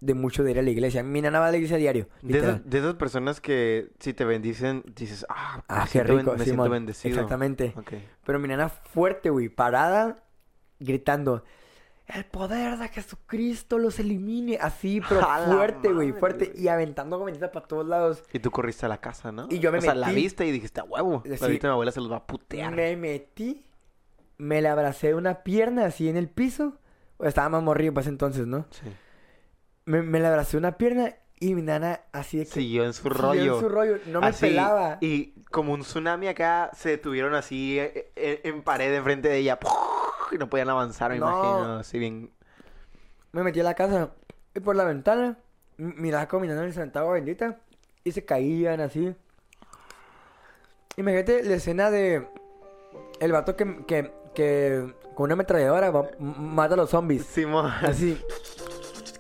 [0.06, 1.02] de mucho de ir a la iglesia.
[1.04, 2.08] Mi nana va a la iglesia a diario.
[2.22, 6.16] De, esas, de esas personas que si te bendicen, dices, ah, Ah, me qué siento
[6.16, 6.46] ben- rico, me Simón.
[6.66, 7.14] siento bendecido.
[7.16, 7.74] Exactamente.
[8.26, 10.24] Pero mi nana fuerte, güey, parada,
[10.80, 11.44] gritando.
[12.06, 14.58] El poder de Jesucristo los elimine.
[14.62, 16.52] Así, pero la fuerte, güey, fuerte.
[16.56, 18.24] Y aventando bendita para todos lados.
[18.34, 19.48] Y tú corriste a la casa, ¿no?
[19.50, 20.22] Y yo me O sea, la metí.
[20.22, 21.24] viste y dijiste, a huevo.
[21.26, 21.32] Sí.
[21.42, 22.74] Ahorita mi abuela se los va a putear.
[22.76, 23.64] Me metí,
[24.38, 26.78] me le abracé de una pierna así en el piso.
[27.20, 28.66] Estaba más morrido para ese entonces, ¿no?
[28.72, 28.82] Sí.
[29.86, 32.52] Me, me le abracé de una pierna y mi nana así de que...
[32.52, 33.56] Siguió en su siguió rollo.
[33.56, 33.98] en su rollo.
[34.08, 34.98] No me Así, pelaba.
[35.02, 39.60] Y como un tsunami acá, se detuvieron así eh, eh, en pared enfrente de ella.
[40.32, 41.28] Y no podían avanzar, me No.
[41.28, 41.78] imagino.
[41.80, 42.32] Así bien.
[43.34, 44.12] Me metí a la casa
[44.56, 45.38] y por la ventana
[45.78, 47.60] miraba como mi nana aventaba agua bendita
[48.04, 49.14] y se caían así.
[50.96, 52.28] Imagínate la escena de
[53.20, 57.26] el vato que, que, que con una ametralladora mata a los zombies.
[57.26, 57.72] Simón.
[57.82, 58.22] Así.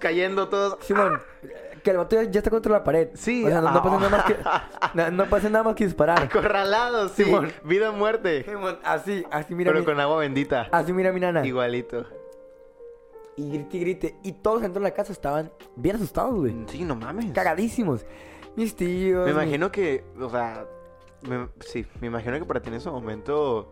[0.03, 0.77] Cayendo todos.
[0.81, 1.21] Simón,
[1.81, 3.07] que el vato ya, está contra la pared.
[3.13, 3.45] Sí.
[3.45, 3.99] O sea, no, no pasa ah.
[3.99, 4.37] nada más que,
[4.93, 6.21] no, no pasa nada más que disparar.
[6.21, 7.23] Acorralados, sí.
[7.23, 7.53] Simón.
[7.63, 8.43] Vida o muerte.
[8.43, 10.67] Simón, así, así mira Pero mi, con agua bendita.
[10.73, 11.45] así mira mi nana.
[11.45, 12.05] Igualito.
[13.37, 14.15] Y grite y grite.
[14.23, 16.53] Y todos dentro de la casa estaban bien asustados, güey.
[16.67, 17.31] Sí, no mames.
[17.31, 18.05] Cagadísimos.
[18.57, 19.25] Mis tíos.
[19.25, 20.67] Me mi- imagino que, o sea,
[21.29, 23.71] me- sí, me imagino que para ti en ese momento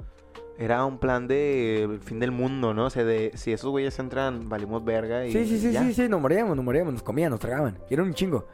[0.62, 2.86] era un plan de el fin del mundo, ¿no?
[2.86, 5.82] O sea, de si esos güeyes entran, valimos verga y Sí, sí, sí, ya.
[5.82, 7.80] sí, sí, nos moríamos, nos moríamos, nos comían, nos tragaban.
[7.90, 8.46] Y era un chingo.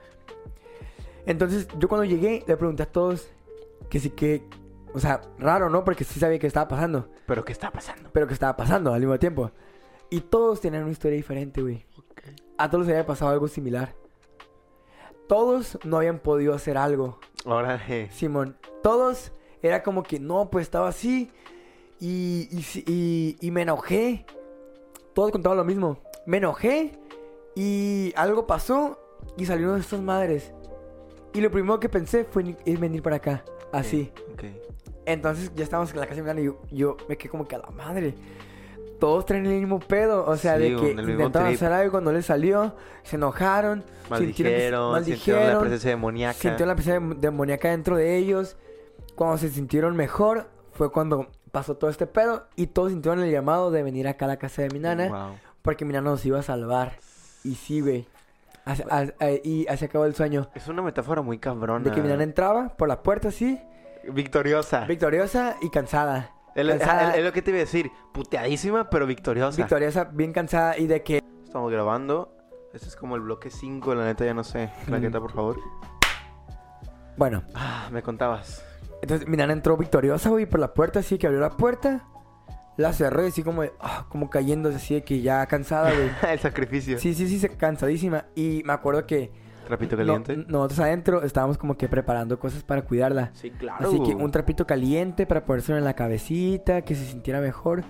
[1.26, 3.30] Entonces, yo cuando llegué, le pregunté a todos
[3.90, 4.48] que sí que.
[4.94, 5.84] O sea, raro, ¿no?
[5.84, 7.10] Porque sí sabía que estaba pasando.
[7.26, 8.10] Pero ¿qué está pasando?
[8.14, 9.52] Pero que estaba pasando al mismo tiempo.
[10.10, 11.86] Y todos tenían una historia diferente, güey.
[12.58, 13.94] A todos les había pasado algo similar.
[15.28, 17.20] Todos no habían podido hacer algo.
[17.90, 21.30] Eh, Simón, todos era como que no, pues estaba así
[22.00, 24.26] y, y, y- y me enojé.
[25.14, 26.00] Todos contaban lo mismo.
[26.26, 27.00] Me enojé
[27.56, 29.00] y algo pasó
[29.38, 30.54] y salieron estas madres.
[31.34, 34.12] Y lo primero que pensé fue en venir para acá, así.
[34.34, 34.44] ok.
[35.06, 37.60] Entonces ya estábamos en la casa de y yo, yo me quedé como que a
[37.60, 38.14] la madre.
[39.00, 40.26] Todos traen el mismo pedo.
[40.26, 43.84] O sea, Sí, de que intentaron hacer algo cuando les salió, se enojaron,
[44.18, 46.34] sintieron, Maldijeron, sintieron la maldijeron, presencia demoníaca.
[46.40, 48.58] sintieron la presencia dem- demoníaca dentro de ellos.
[49.16, 51.28] Cuando se sintieron mejor, fue cuando
[51.58, 54.62] pasó todo este pedo y todos sintieron el llamado de venir acá a la casa
[54.62, 55.08] de mi nana.
[55.10, 55.36] Wow.
[55.64, 56.94] Porque mi nana nos iba a salvar.
[57.44, 58.08] Y sí, güey.
[58.66, 60.50] A- a- y así acabó el sueño.
[60.54, 61.84] Es una metáfora muy cabrona.
[61.84, 63.60] De que mi nana entraba por la puerta así,
[64.12, 64.86] Victoriosa.
[64.86, 66.32] victoriosa y cansada.
[66.54, 67.92] Es Cansada, es lo que te iba a decir.
[68.14, 69.58] Puteadísima, pero victoriosa.
[69.58, 71.24] victoriosa, bien cansada y de que...
[71.44, 72.34] Estamos grabando.
[72.74, 74.70] Este es como el bloque 5, la neta ya no sé.
[74.86, 75.58] Claqueta, por favor.
[77.16, 78.64] Bueno, Ah, me contabas.
[79.02, 82.06] Entonces mi nana entró victoriosa, güey, por la puerta, así que abrió la puerta,
[82.78, 86.10] la cerró y así como, de- ah, como cayéndose, así de que ya cansada, güey.
[86.32, 87.00] el sacrificio.
[87.00, 88.26] Sí, sí, sí, se- cansadísima.
[88.36, 89.32] Y me acuerdo que
[89.68, 90.38] Trapito no- caliente.
[90.48, 93.32] nosotros adentro estábamos como que preparando cosas para cuidarla.
[93.34, 93.88] Sí, claro.
[93.88, 97.84] Así que un trapito caliente para ponérselo en la cabecita, que se sintiera mejor.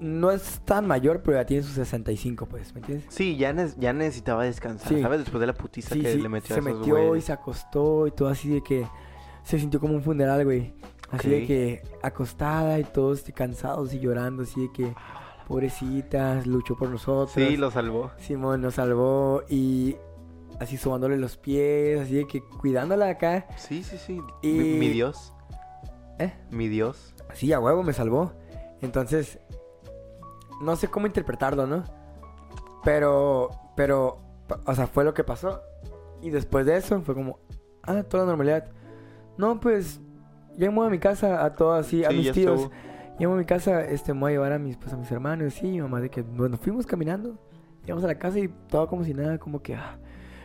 [0.00, 3.06] No es tan mayor, pero ya tiene sus 65, pues, ¿me entiendes?
[3.12, 5.02] Sí, ya, ne- ya necesitaba descansar, Sí.
[5.02, 5.20] ¿sabes?
[5.20, 7.32] Después de la putiza Sí, que sí, le metió se a esos metió y se
[7.32, 8.86] acostó y todo así de que
[9.48, 10.74] se sintió como un funeral, güey.
[11.10, 14.94] Así de que acostada y todos cansados y llorando, así de que
[15.46, 17.32] pobrecitas, luchó por nosotros.
[17.32, 18.10] Sí, lo salvó.
[18.18, 19.96] Simón nos salvó y
[20.60, 23.46] así sobándole los pies, así de que cuidándola acá.
[23.56, 24.20] Sí, sí, sí.
[24.42, 25.32] Y- Mi, mi Dios.
[26.18, 26.34] ¿Eh?
[26.50, 27.14] Mi Dios.
[27.32, 28.32] Sí, a huevo me salvó.
[28.82, 29.38] Entonces,
[30.60, 31.84] no sé cómo interpretarlo, ¿no?
[32.84, 34.18] Pero, pero,
[34.66, 35.62] o sea, fue lo que pasó.
[36.20, 37.38] Y después de eso fue como,
[37.84, 38.70] ah, toda la normalidad.
[39.38, 40.00] No, pues,
[40.56, 42.60] llamo a mi casa a todos así, a Sí, mis tíos.
[42.62, 42.72] estuvo.
[43.18, 45.54] Llamo a mi casa, este, me voy a llevar a mis, pues, a mis hermanos,
[45.54, 47.36] sí, mi mamá, de que, bueno, fuimos caminando,
[47.82, 49.98] llegamos a la casa y todo como si nada, como que, ah,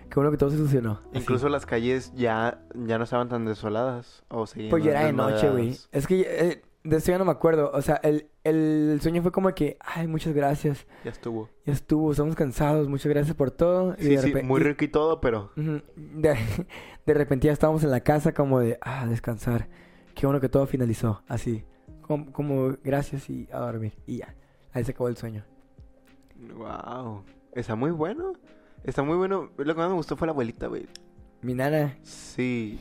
[0.09, 1.01] qué bueno que todo se solucionó.
[1.09, 1.19] Así.
[1.19, 4.23] Incluso las calles ya, ya no estaban tan desoladas.
[4.29, 5.77] O seguían Pues ya era de noche, güey.
[5.91, 7.71] Es que eh, de eso ya no me acuerdo.
[7.73, 10.85] O sea, el, el sueño fue como que, ay, muchas gracias.
[11.03, 11.49] Ya estuvo.
[11.65, 13.95] Ya estuvo, estamos cansados, muchas gracias por todo.
[13.97, 15.51] Y Sí, de sí, muy rico y todo, pero...
[15.55, 16.35] De,
[17.05, 19.67] de repente ya estábamos en la casa como de, ah, descansar.
[20.13, 21.63] Qué bueno que todo finalizó, así.
[22.01, 23.93] Como, como gracias y a dormir.
[24.05, 24.35] Y ya,
[24.73, 25.45] ahí se acabó el sueño.
[26.55, 27.23] Wow.
[27.53, 28.33] Está muy bueno.
[28.83, 29.49] Está muy bueno.
[29.57, 30.87] Lo que más me gustó fue la abuelita, güey.
[31.43, 32.79] Mi nana, Sí.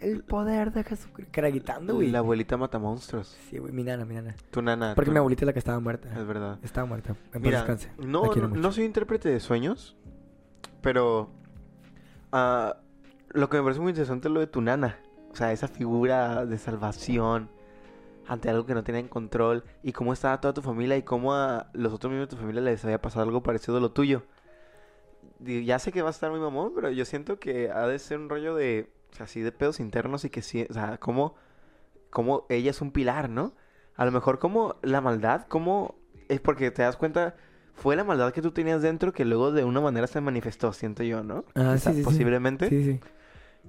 [0.00, 1.30] el poder de Jesucristo.
[1.32, 2.10] Que era gritando, güey.
[2.10, 3.36] La abuelita mata monstruos.
[3.50, 4.34] Sí, güey, mi nana, mi nana.
[4.50, 4.94] Tu nana.
[4.94, 6.08] Porque tu- mi abuelita es la que estaba muerta.
[6.18, 6.58] Es verdad.
[6.62, 7.14] Estaba muerta.
[7.32, 7.90] En Mira, descanse.
[7.98, 9.96] no, no, no soy intérprete de sueños,
[10.80, 11.30] pero
[12.32, 12.78] ah,
[13.30, 14.98] lo que me parece muy interesante es lo de tu nana.
[15.32, 17.48] O sea, esa figura de salvación
[18.26, 21.68] ante algo que no tenían control y cómo estaba toda tu familia y cómo a
[21.72, 24.22] los otros miembros de tu familia les había pasado algo parecido a lo tuyo.
[25.42, 28.18] Ya sé que va a estar muy mamón, pero yo siento que ha de ser
[28.18, 31.34] un rollo de, o sea, así de pedos internos y que sí, o sea, como,
[32.10, 33.54] como ella es un pilar, ¿no?
[33.96, 35.96] A lo mejor como la maldad, como
[36.28, 37.36] es porque te das cuenta,
[37.74, 41.02] fue la maldad que tú tenías dentro que luego de una manera se manifestó, siento
[41.02, 41.44] yo, ¿no?
[41.54, 42.02] Ah, sí, sí, sí.
[42.02, 42.68] posiblemente.
[42.68, 43.00] Sí, sí.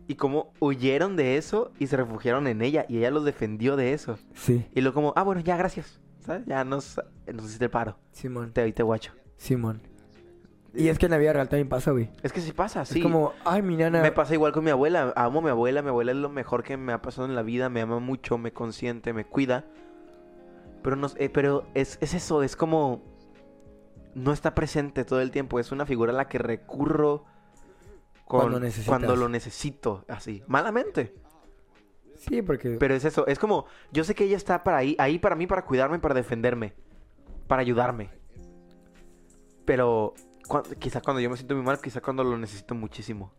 [0.07, 3.93] Y cómo huyeron de eso y se refugiaron en ella y ella los defendió de
[3.93, 4.17] eso.
[4.33, 5.99] Sí, Y luego como, ah, bueno, ya, gracias.
[6.19, 6.45] ¿Sabes?
[6.45, 6.99] Ya nos,
[7.33, 7.97] nos hiciste el paro.
[8.11, 8.51] Simón.
[8.53, 9.13] Te te guacho.
[9.37, 9.81] Simón.
[10.73, 12.09] Y es que en la vida real también pasa, güey.
[12.23, 12.99] Es que sí pasa, sí.
[12.99, 14.01] Es como, ay, mi nana.
[14.01, 15.11] Me pasa igual con mi abuela.
[15.17, 15.81] Amo a mi abuela.
[15.81, 17.67] Mi abuela es lo mejor que me ha pasado en la vida.
[17.69, 19.65] Me ama mucho, me consiente, me cuida.
[20.81, 23.03] Pero, no, eh, pero es, es eso, es como...
[24.15, 25.59] No está presente todo el tiempo.
[25.59, 27.25] Es una figura a la que recurro
[28.25, 30.05] con- Cuando cuando lo necesito.
[30.07, 31.13] Así, malamente.
[32.15, 32.77] Sí, porque.
[32.79, 33.65] Pero es eso, es como...
[33.91, 36.73] Yo sé que ella está para ahí, ahí para mí, para cuidarme, para defenderme.
[37.47, 38.09] Para ayudarme.
[39.65, 40.13] Pero
[40.79, 43.31] quizá cuando yo me siento muy mal, quizá cuando lo necesito muchísimo.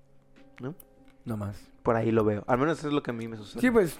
[0.60, 0.74] ¿No?
[1.24, 1.56] No más.
[1.82, 2.44] Por ahí lo veo.
[2.46, 3.60] Al menos eso es lo que a mí me sucede.
[3.60, 3.98] Sí, pues.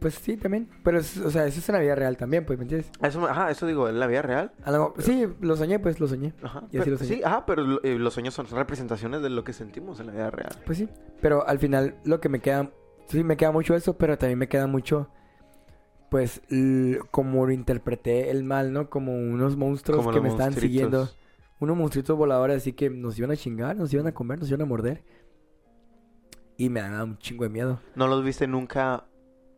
[0.00, 0.68] Pues sí, también.
[0.82, 2.90] Pero, es- o sea, eso es en la vida real también, pues, ¿me entiendes?
[3.02, 4.52] Eso, ajá, eso digo, en la vida real.
[4.64, 6.32] A lo- sí, lo soñé, pues lo soñé.
[6.42, 6.60] Ajá.
[6.72, 7.14] Y así Pero- lo soñé.
[7.16, 10.30] sí, ajá, pero eh, los sueños son representaciones de lo que sentimos en la vida
[10.30, 10.50] real.
[10.66, 10.88] Pues sí.
[11.20, 12.70] Pero al final, lo que me queda.
[13.08, 15.08] Sí, me queda mucho eso, pero también me queda mucho.
[16.10, 16.42] Pues,
[17.10, 18.88] como lo interpreté el mal, ¿no?
[18.88, 20.60] Como unos monstruos Como que me estaban monstruitos.
[20.72, 21.08] siguiendo.
[21.64, 24.62] Unos monstruitos voladores así que nos iban a chingar, nos iban a comer, nos iban
[24.62, 25.02] a morder.
[26.56, 29.06] Y me daba un chingo de miedo No los viste nunca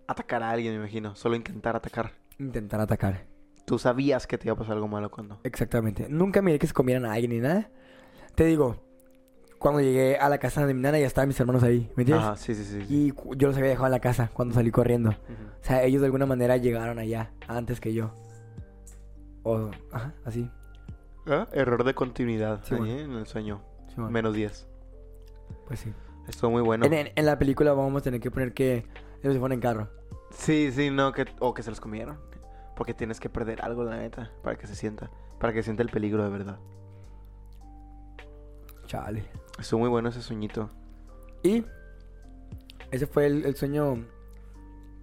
[0.07, 1.15] atacar a alguien, me imagino.
[1.17, 2.13] Solo intentar atacar.
[2.39, 3.27] intentar atacar.
[3.67, 5.41] Tú sabías que te iba a pasar algo malo cuando.
[5.43, 6.07] Exactamente.
[6.09, 7.69] Nunca miré que se comieran a alguien ni nada.
[8.37, 8.77] Te digo,
[9.59, 12.25] cuando llegué a la casa de mi nana ya estaban mis hermanos ahí, ¿me entiendes?
[12.25, 12.87] Ajá, sí, sí, sí.
[12.89, 15.11] Y yo los había dejado en la casa cuando salí corriendo.
[15.11, 18.13] O sea, ellos de alguna manera llegaron allá antes que yo.
[19.43, 20.49] O, ajá, así.
[21.27, 22.95] Ah, Error de continuidad Sí, ahí, bueno.
[22.95, 23.01] ¿eh?
[23.03, 23.63] en el sueño.
[23.97, 24.69] Menos 10.
[25.67, 25.93] Pues sí.
[26.29, 26.85] Estuvo muy bueno.
[26.87, 28.87] En, en- en la película vamos a tener que poner que
[29.23, 29.89] ellos se fueron en carro.
[30.31, 32.19] Sí, sí, no, que, o que se los comieron.
[32.77, 35.11] Porque tienes que perder algo, la neta, para que se sienta.
[35.41, 36.59] Para que sienta el peligro de verdad.
[38.87, 39.25] Chale.
[39.59, 40.71] Estuvo muy bueno ese sueñito.
[41.43, 41.65] Y
[42.91, 44.05] ese fue el, el sueño,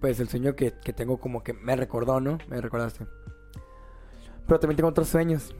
[0.00, 2.38] pues el sueño que, que tengo como que me recordó, ¿no?
[2.48, 3.06] Me recordaste.
[4.46, 5.54] Pero también tengo otros sueños.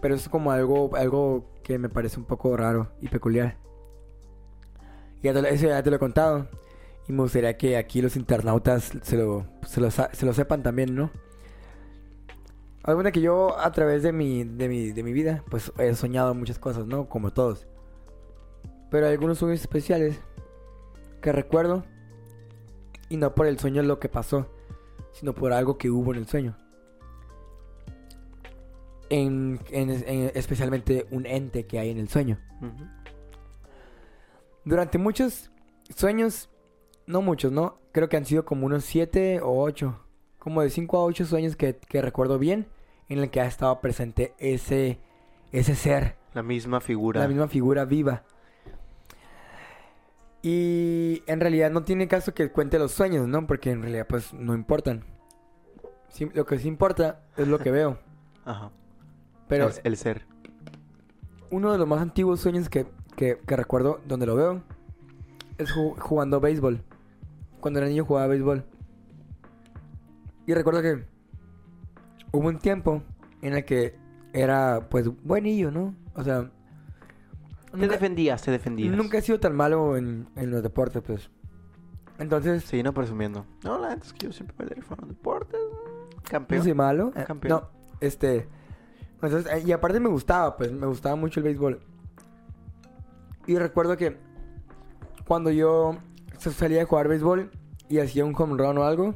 [0.00, 3.56] Pero es como algo, algo que me parece un poco raro y peculiar.
[5.22, 6.48] Ya te, eso ya te lo he contado.
[7.08, 10.94] Y me gustaría que aquí los internautas se lo, se lo, se lo sepan también,
[10.94, 11.10] ¿no?
[12.82, 16.34] Alguna que yo a través de mi, de, mi, de mi vida, pues he soñado
[16.34, 17.08] muchas cosas, ¿no?
[17.08, 17.66] Como todos.
[18.90, 20.20] Pero hay algunos sueños especiales
[21.20, 21.84] que recuerdo.
[23.10, 24.50] Y no por el sueño lo que pasó,
[25.12, 26.56] sino por algo que hubo en el sueño.
[29.10, 32.38] En, en- en- especialmente un ente que hay en el sueño.
[34.64, 35.50] Durante muchos
[35.94, 36.50] sueños,
[37.06, 37.78] no muchos, ¿no?
[37.92, 39.98] Creo que han sido como unos 7 o 8.
[40.38, 42.66] Como de 5 a 8 sueños que, que recuerdo bien,
[43.08, 45.00] en el que ha estado presente ese,
[45.52, 47.20] ese ser, La misma figura.
[47.20, 48.24] la misma figura viva.
[50.42, 53.46] Y en realidad no tiene caso que cuente los sueños, ¿no?
[53.46, 55.04] Porque en realidad pues no importan.
[56.08, 57.98] Sí, lo que sí importa es lo que veo.
[58.44, 58.70] Ajá.
[59.48, 60.26] Pero el, el ser.
[61.50, 62.86] uno de los más antiguos sueños que,
[63.16, 64.62] que- que recuerdo donde lo veo
[65.58, 66.82] es ju- jugando béisbol.
[67.60, 68.64] Cuando era niño jugaba béisbol.
[70.46, 71.04] Y recuerdo que
[72.32, 73.02] hubo un tiempo
[73.42, 73.96] en el que
[74.32, 75.94] era pues buenillo, ¿no?
[76.14, 76.50] O sea,
[77.70, 78.96] Te nunca, defendías, te defendías.
[78.96, 81.30] nunca he sido tan malo en, en los deportes, pues.
[82.18, 83.46] Entonces, Sí, no presumiendo.
[83.62, 85.60] No, la neta es que yo siempre me en deportes.
[86.16, 86.62] no Campeón.
[86.62, 87.12] soy malo.
[87.26, 87.60] Campeón.
[87.60, 87.68] No,
[88.00, 88.48] este.
[89.22, 91.80] Entonces, eh, y aparte me gustaba, pues me gustaba mucho el béisbol.
[93.46, 94.16] Y recuerdo que
[95.26, 95.96] cuando yo
[96.38, 97.50] sa- salía a jugar béisbol
[97.88, 99.14] y hacía un home run o algo,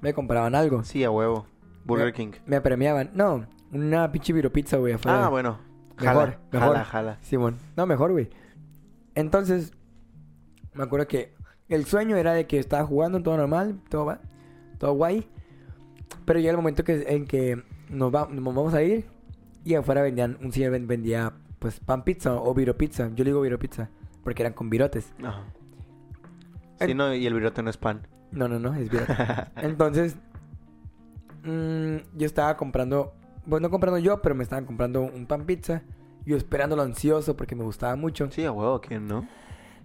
[0.00, 0.82] me compraban algo.
[0.84, 1.46] Sí, a huevo.
[1.84, 2.32] Burger Me- King.
[2.46, 3.10] Me premiaban.
[3.14, 5.26] No, una pinche pizza, güey, afuera.
[5.26, 5.58] Ah, bueno.
[6.00, 6.68] Mejor, Jala, mejor.
[6.68, 7.18] jala, jala.
[7.22, 7.56] Simón.
[7.76, 8.28] No, mejor, güey.
[9.14, 9.72] Entonces,
[10.72, 11.34] me acuerdo que
[11.68, 14.20] el sueño era de que estaba jugando todo normal, todo va,
[14.78, 15.28] todo guay.
[16.24, 19.04] Pero llega el momento que, en que nos, va- nos vamos a ir
[19.64, 23.08] y afuera vendían, un señor ven- vendía pues pan pizza o viro pizza.
[23.14, 23.88] Yo le digo viro pizza
[24.22, 25.12] porque eran con virotes.
[25.22, 25.44] Ajá.
[26.80, 28.06] Sí, no, y el virote no es pan.
[28.32, 29.14] No, no, no, es virote.
[29.56, 30.16] Entonces,
[31.44, 33.14] mm, yo estaba comprando,
[33.48, 35.82] pues no comprando yo, pero me estaban comprando un pan pizza.
[36.26, 38.30] Yo esperándolo ansioso porque me gustaba mucho.
[38.30, 39.28] Sí, a huevo, ¿quién no?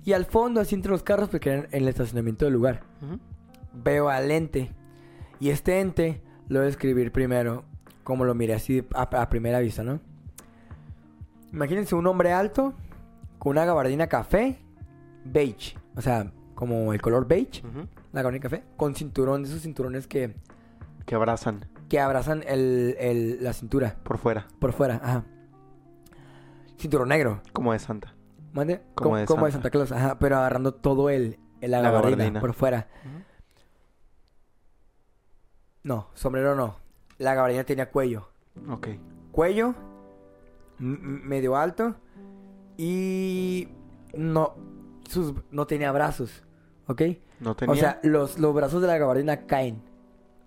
[0.06, 2.82] Y al fondo, así entre los carros, porque eran en el estacionamiento del lugar,
[3.74, 4.72] veo al ente.
[5.42, 7.66] Y este ente lo voy a describir primero,
[8.10, 10.00] como lo miré así a, a primera vista, ¿no?
[11.54, 12.74] Imagínense un hombre alto,
[13.38, 14.60] con una gabardina café,
[15.26, 15.78] beige.
[15.96, 17.62] O sea, como el color beige,
[18.12, 20.36] la gabardina café, con cinturón, de esos cinturones que,
[21.06, 24.48] Que abrazan que abrazan el, el- la cintura por fuera.
[24.60, 25.24] por fuera, ajá.
[26.78, 28.14] Cinturón negro, Como de Santa.
[28.54, 28.82] ¿mande?
[28.96, 29.70] Como de como de Santa.
[29.70, 32.40] Claus, ajá, pero agarrando todo el, el la La gabardina gabardina.
[32.42, 32.88] por fuera.
[35.84, 36.76] No, sombrero no.
[37.20, 38.30] La gabardina tenía cuello.
[38.70, 38.88] Ok.
[39.32, 39.76] Cuello,
[40.80, 41.96] medio alto
[42.78, 43.68] y
[44.14, 44.56] no,
[45.08, 46.44] sus, no tenía brazos,
[46.88, 47.02] ¿ok?
[47.40, 49.82] No tenía O sea, los, los brazos de la gabardina caen.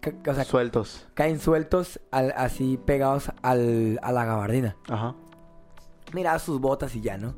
[0.00, 1.06] Ca- o sea, sueltos.
[1.14, 4.76] caen sueltos al- así pegados al, a la gabardina.
[4.88, 5.14] Ajá.
[6.12, 7.34] Miraba sus botas y ya, ¿no?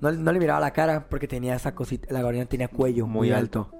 [0.00, 3.28] No, no le miraba la cara porque tenía esa cosita, la gabardina tenía cuello muy,
[3.28, 3.70] Muy alto.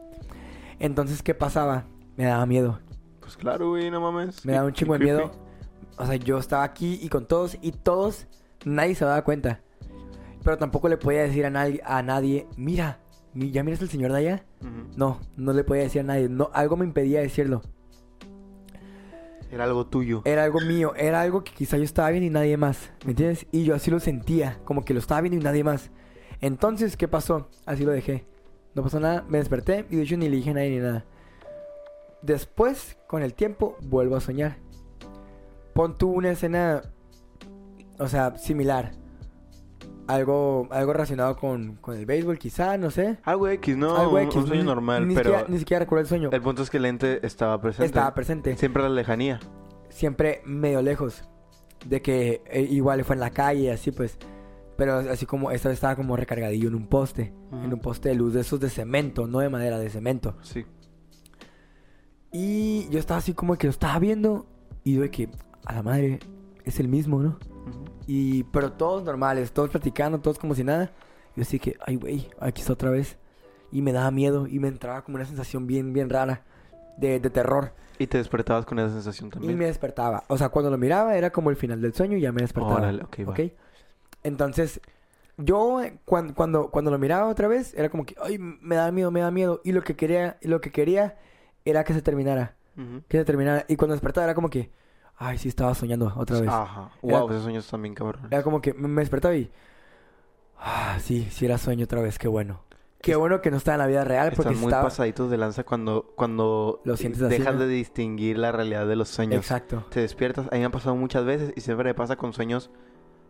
[0.79, 1.85] Entonces, ¿qué pasaba?
[2.17, 2.81] Me daba miedo.
[3.27, 4.45] Pues claro, güey, no mames.
[4.47, 5.33] Me daba un chingo de miedo.
[5.99, 8.27] O sea, yo estaba aquí y con todos y todos,
[8.65, 9.63] nadie se daba cuenta.
[10.45, 13.01] Pero tampoco le podía decir a nadie, a nadie, mira,
[13.35, 14.45] mi- ¿ya miras al señor de allá?
[14.97, 16.29] No, no le podía decir a nadie.
[16.29, 17.63] No, algo me impedía decirlo.
[19.51, 20.23] Era algo tuyo.
[20.25, 22.91] Era algo mío, era algo que quizá yo estaba viendo y nadie más.
[23.05, 23.47] ¿Me entiendes?
[23.53, 25.91] Y yo así lo sentía, como que lo estaba viendo y nadie más.
[26.41, 27.49] Entonces, ¿qué pasó?
[27.65, 28.25] Así lo dejé.
[28.75, 31.05] No pasó nada, me desperté y de hecho ni le dije a nadie ni nada.
[32.27, 34.57] Después, con el tiempo, vuelvo a soñar.
[35.75, 36.83] Pon tú una escena,
[37.99, 38.93] o sea, similar.
[40.09, 43.19] Algo, algo relacionado con, con el béisbol, quizá, no sé.
[43.25, 44.37] Algo X, no, algo X.
[44.37, 46.31] un sueño Ni- normal, ni pero Siquiera, ni siquiera recuerdo el sueño.
[46.33, 47.87] el punto es que el ente estaba presente.
[47.87, 48.57] Estaba presente.
[48.57, 49.41] Siempre a la lejanía.
[49.89, 51.29] siempre medio lejos.
[51.87, 54.17] De que eh, igual fue en la calle, así pues.
[54.77, 57.33] Pero así como esta vez estaba como recargadillo en un poste.
[57.53, 60.37] En un poste de luz de esos de cemento, no de madera, de cemento.
[60.43, 60.67] Sí.
[62.39, 64.45] Y yo estaba así como que lo estaba viendo.
[64.85, 65.31] Y yo de que,
[65.65, 66.19] a la madre,
[66.65, 67.39] es el mismo, ¿no?
[68.07, 70.91] Y, pero todos normales, todos platicando, todos como si nada.
[71.35, 73.17] Yo así que, ay, güey, aquí está otra vez.
[73.73, 76.45] Y me daba miedo y me entraba como una sensación bien, bien rara.
[76.99, 77.73] de, de terror.
[77.99, 79.59] Y te despertabas con esa sensación Y también.
[79.59, 80.25] me despertaba.
[80.29, 82.77] O sea, cuando lo miraba era como el final del sueño y ya me despertaba.
[82.77, 83.41] Órale, ok.
[84.23, 84.81] Entonces,
[85.39, 88.91] yo eh, cuan- cuando, cuando lo miraba otra vez, era como que, ay, me da
[88.93, 89.61] miedo, me da miedo.
[89.65, 91.17] Y lo que quería, lo que quería
[91.67, 92.55] era que se terminara.
[93.09, 93.65] Que se terminara.
[93.69, 94.71] Y cuando despertaba era como que,
[95.17, 96.49] ay, sí, estaba soñando otra vez.
[96.49, 96.91] Ajá.
[97.03, 98.29] Era- Wow, esos sueños también, cabrón.
[98.31, 99.51] Era como que me despertaba y,
[100.59, 102.63] ah, sí, sí era sueño otra vez, qué bueno.
[103.01, 104.85] Qué Es- bueno que no estaba en la vida real porque Están muy estaba...
[104.85, 107.61] pasaditos de lanza cuando, cuando Lo sientes así, dejas ¿no?
[107.61, 109.37] de distinguir la realidad de los sueños.
[109.39, 109.85] Exacto.
[109.91, 112.71] Te despiertas, a mí me ha pasado muchas veces y siempre me pasa con sueños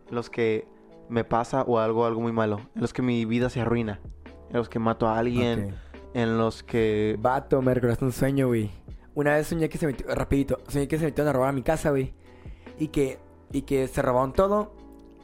[0.09, 0.67] en los que
[1.09, 4.01] me pasa o algo, algo muy malo, en los que mi vida se arruina,
[4.51, 5.86] en los que mato a alguien, Ok.
[6.17, 7.17] En los que...
[7.21, 8.71] Vato, me recordaste un sueño, güey.
[9.15, 11.63] Una vez soñé que se metió, rapidito, soñé que se metieron a robar a mi
[11.63, 12.15] casa, güey.
[12.79, 13.19] Y que,
[13.53, 14.75] y que se robaron todo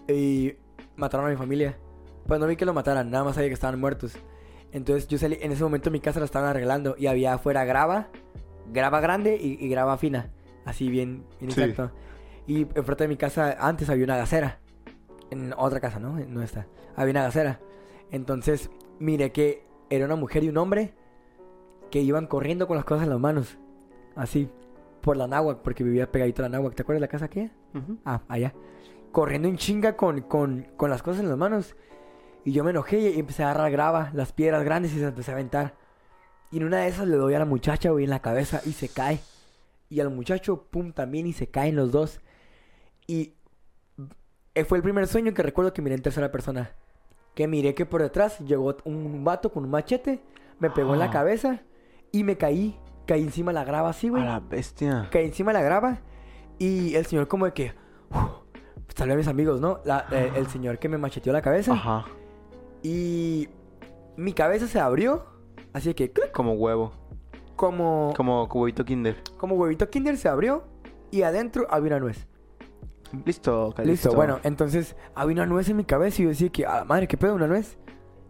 [0.07, 0.53] y
[0.97, 1.79] mataron a mi familia.
[2.27, 4.13] Pues no vi que lo mataran, nada más sabía que estaban muertos.
[4.71, 8.09] Entonces yo salí, en ese momento mi casa la estaban arreglando y había afuera grava,
[8.71, 10.31] grava grande y, y grava fina.
[10.67, 11.63] Así bien, bien Sí.
[11.63, 11.91] exacto.
[12.47, 14.61] Y enfrente de mi casa antes había una gacera.
[15.31, 16.19] En otra casa, ¿no?
[16.29, 16.67] No está.
[16.97, 17.61] Había una gacera.
[18.11, 20.95] Entonces miré que era una mujer y un hombre
[21.91, 23.59] que iban corriendo con las cosas en las manos.
[24.17, 24.49] Así.
[25.03, 26.75] Por la náhuac, porque vivía pegadito a la náhuac.
[26.75, 27.29] ¿Te acuerdas de la casa?
[27.75, 27.99] Ujú.
[28.05, 28.55] Ah, allá.
[29.11, 31.77] Corriendo en chinga con, con, con las cosas en las manos.
[32.45, 35.31] Y yo me enojé y empecé a agarrar grava, las piedras grandes y se empecé
[35.31, 35.75] a aventar.
[36.51, 38.73] Y en una de esas le doy a la muchacha, güey, en la cabeza y
[38.73, 39.21] se cae.
[39.89, 42.21] Y al muchacho, pum, también y se caen los dos.
[43.07, 43.35] Y
[44.67, 46.73] fue el primer sueño que recuerdo que miré en tercera persona.
[47.35, 50.21] Que miré que por detrás llegó un vato con un machete,
[50.59, 51.11] me pegó en la Ah.
[51.11, 51.61] cabeza
[52.13, 52.79] y me caí.
[53.07, 55.09] Caí encima de la grava así, A güey la bestia.
[55.11, 55.99] caí encima de la grava
[56.59, 57.73] y el señor como de que
[58.11, 59.81] uf, salvé a mis amigos, ¿no?
[59.85, 62.05] La- eh, el señor que me macheteó la cabeza Ajá.
[62.83, 63.49] y
[64.17, 65.25] mi cabeza se abrió,
[65.73, 66.93] así que clic, Como huevo.
[67.57, 69.17] como Como huevito kinder.
[69.37, 70.65] como huevito Kinder se abrió
[71.11, 72.27] y adentro había una nuez.
[73.25, 74.09] Listo, Calisto.
[74.09, 76.85] Listo, bueno, entonces había una nuez en mi cabeza y yo decía que, a la
[76.85, 77.35] madre, ¿qué pedo?
[77.35, 77.77] ¿Una nuez?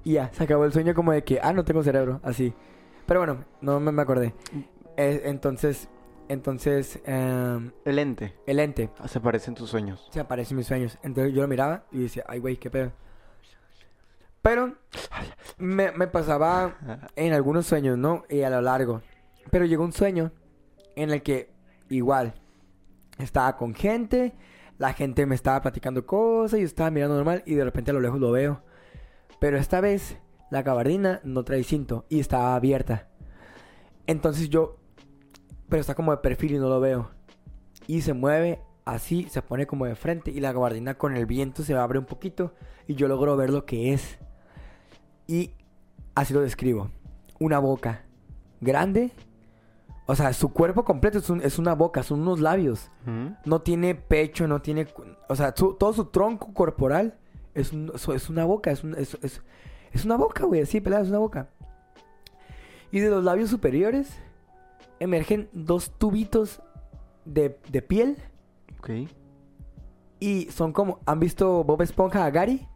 [0.04, 2.52] Y ya, se acabó el sueño como de que, ah, no tengo cerebro, así.
[3.06, 4.34] Pero bueno, no me, me acordé.
[4.96, 5.88] Eh, entonces,
[6.28, 8.34] entonces, em, El ente.
[8.46, 8.90] el ente.
[9.06, 10.08] Se aparece en tus sueños.
[10.10, 10.98] se aparece en mis sueños.
[11.02, 12.92] Entonces yo lo miraba y decía, ay, güey, qué pedo.
[14.40, 14.74] Pero
[15.58, 16.76] me, me pasaba
[17.14, 18.24] en algunos sueños, ¿no?
[18.28, 19.02] Y a lo largo.
[19.50, 20.32] Pero llegó un sueño
[20.96, 21.50] en el que
[21.88, 22.34] igual
[23.18, 24.34] estaba con gente,
[24.78, 28.00] la gente me estaba platicando cosas, yo estaba mirando normal y de repente a lo
[28.00, 28.62] lejos lo veo.
[29.38, 30.18] Pero esta vez
[30.50, 33.08] la gabardina no trae cinto y estaba abierta.
[34.06, 34.78] Entonces yo,
[35.68, 37.10] pero está como de perfil y no lo veo.
[37.86, 41.62] Y se mueve así, se pone como de frente y la gabardina con el viento
[41.62, 42.54] se abre un poquito
[42.86, 44.18] y yo logro ver lo que es.
[45.26, 45.52] Y
[46.14, 46.90] así lo describo.
[47.38, 48.04] Una boca
[48.60, 49.12] grande.
[50.12, 52.90] O sea, su cuerpo completo es, un- es una boca, son unos labios.
[53.46, 54.86] No tiene pecho, no tiene...
[55.30, 57.16] O sea, su- todo su tronco corporal
[57.54, 59.40] es, un- es una boca, es, un- es, es-
[59.90, 61.48] es una boca, güey, así, pelada, es una boca.
[62.90, 64.10] Y de los labios superiores
[65.00, 66.60] emergen dos tubitos
[67.24, 68.18] de, de piel
[68.80, 68.90] Ok.
[70.20, 70.98] y son como...
[71.06, 72.68] ¿Han visto Bob Esponja a Gary?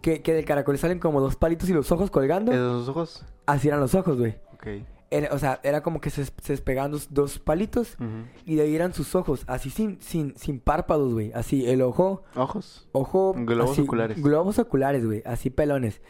[0.00, 2.52] Que, que del caracol salen como dos palitos y los ojos colgando.
[2.52, 3.26] ¿Esos ojos?
[3.44, 4.36] Así eran los ojos, güey.
[4.54, 4.66] Ok.
[5.14, 7.96] Era- o sea, era como que se, se despegaban dos, dos palitos
[8.44, 11.30] y de ahí eran sus ojos, así sin, sin, sin párpados, güey.
[11.34, 12.88] Así, el ojo, Ojos.
[12.92, 13.34] ojo...
[13.36, 14.22] Globos así, oculares.
[14.22, 16.00] Globos oculares, güey, así pelones.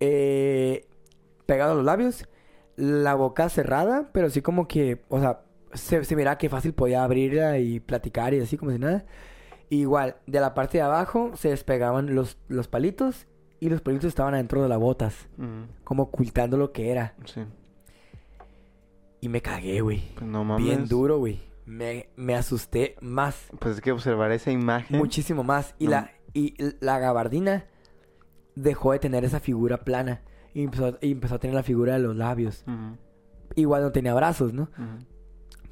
[0.00, 0.86] Eh,
[1.46, 2.28] pegado a los labios,
[2.76, 5.42] la boca cerrada, pero así como que, o sea,
[5.72, 9.04] se, se miraba que fácil podía abrirla y platicar y así como si nada.
[9.70, 13.26] Igual, de la parte de abajo se despegaban los, los palitos
[13.60, 15.28] y los palitos estaban adentro de las botas,
[15.84, 17.14] como ocultando lo que era.
[17.24, 17.42] Sí.
[19.24, 20.02] Y me cagué, güey.
[20.16, 20.66] Pues no mames.
[20.66, 21.40] Bien duro, güey.
[21.64, 24.98] Me, me asusté más, Pues es que observar esa imagen.
[24.98, 25.74] muchísimo más.
[25.78, 25.92] Y, No.
[25.92, 27.64] la, y la gabardina
[28.54, 30.20] dejó de tener esa figura plana
[30.52, 32.66] y empezó, y empezó a tener la figura de los labios.
[33.54, 34.68] Igual no tenía brazos, ¿no?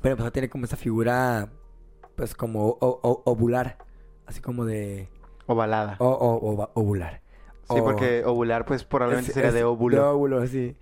[0.01, 1.53] Pero empezó a tener como esa figura,
[2.17, 3.77] pues como o- o- ovular.
[4.25, 5.11] Así como de...
[5.47, 5.97] Ovalada.
[5.99, 7.21] o- o- ovular.
[7.69, 9.97] Sí, porque ovular, pues probablemente es- sería es de óvulo.
[9.97, 10.75] De óvulo, sí.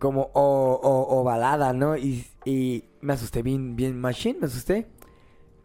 [0.00, 1.96] Como o, o- ovalada, ¿no?
[1.96, 4.88] Y, y me asusté bien, bien machine, me asusté.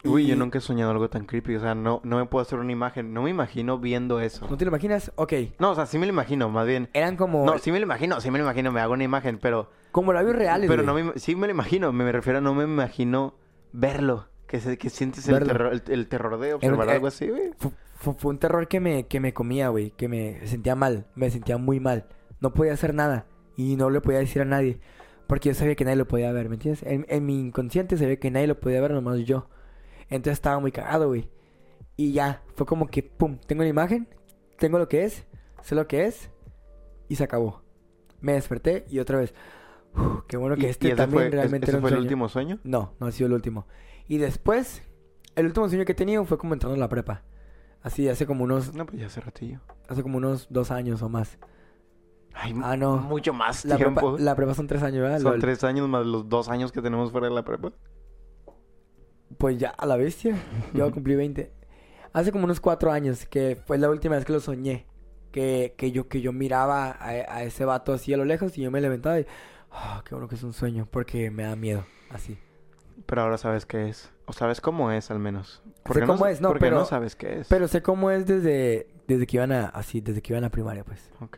[0.03, 1.55] Uy, yo nunca he soñado algo tan creepy.
[1.55, 3.11] O sea, no, no me puedo hacer una imagen.
[3.11, 4.45] No me imagino viendo eso.
[4.47, 5.11] ¿No te lo imaginas?
[5.15, 5.33] Ok.
[5.57, 6.89] No, o sea, sí me lo imagino, más bien.
[6.93, 7.43] Eran como...
[7.43, 8.71] No, sí me lo imagino, sí me lo imagino.
[8.71, 9.71] Me hago una imagen, pero...
[9.91, 11.03] Como labios reales, Pero güey.
[11.05, 11.17] no me...
[11.19, 11.91] Sí me lo imagino.
[11.91, 13.33] Me, refiero a no me imagino
[13.71, 14.27] verlo.
[14.45, 17.53] Que, se, que sientes el terror, el, el terror de observar eh, algo así, güey.
[17.57, 19.89] Fu- fu- Fue, un terror que me, que me comía, güey.
[19.91, 21.07] Que me sentía mal.
[21.15, 22.05] Me sentía muy mal.
[22.41, 23.25] No podía hacer nada.
[23.57, 24.79] Y no le podía decir a nadie.
[25.27, 26.83] Porque yo sabía que nadie lo podía ver, ¿me entiendes?
[26.83, 29.47] En, en mi inconsciente sabía que nadie lo podía ver, nomás yo.
[30.09, 31.29] Entonces estaba muy cagado, güey.
[31.97, 34.07] Y ya, fue como que, pum, tengo la imagen,
[34.59, 35.25] tengo lo que es,
[35.63, 36.29] sé lo que es,
[37.07, 37.63] y se acabó.
[38.21, 39.33] Me desperté y otra vez,
[39.95, 42.03] uf, qué bueno que ¿Y- este también fue, realmente ese era un fue el sueño.
[42.03, 42.59] último sueño?
[42.63, 43.65] No, no ha sido el último.
[44.07, 44.83] Y después,
[45.35, 47.23] el último sueño que he tenido fue como entrando a la prepa.
[47.81, 49.61] Así, hace como unos, No, pues ya hace ratillo.
[49.87, 51.37] hace como unos dos años o más.
[52.37, 52.97] Ay, Ah, no.
[52.97, 54.17] Mucho más La prepa, tiempo.
[54.19, 55.19] la prepa son tres años, ¿verdad?
[55.19, 55.41] Son Lol.
[55.41, 57.71] tres años más los dos años que tenemos fuera de la prepa.
[59.37, 60.37] Pues ya, a la bestia.
[60.73, 61.51] Yo cumplí 20.
[62.13, 64.85] Hace como unos cuatro años que fue la última vez que lo soñé.
[65.31, 68.61] Que, que, yo, que yo miraba a, a ese vato así a lo lejos y
[68.61, 69.25] yo me levantaba y...
[69.71, 71.85] ah, qué bueno que es un sueño porque me da miedo.
[72.09, 72.37] Así.
[73.05, 74.11] Pero ahora sabes qué es.
[74.27, 75.61] O sabes cómo es, al menos.
[75.91, 77.47] Sé no, cómo es, no, porque pero- no sabes qué es.
[77.49, 79.65] Pero sé cómo es desde, desde que iban a...
[79.67, 81.11] Así, desde que iban a primaria, pues.
[81.19, 81.37] Ok.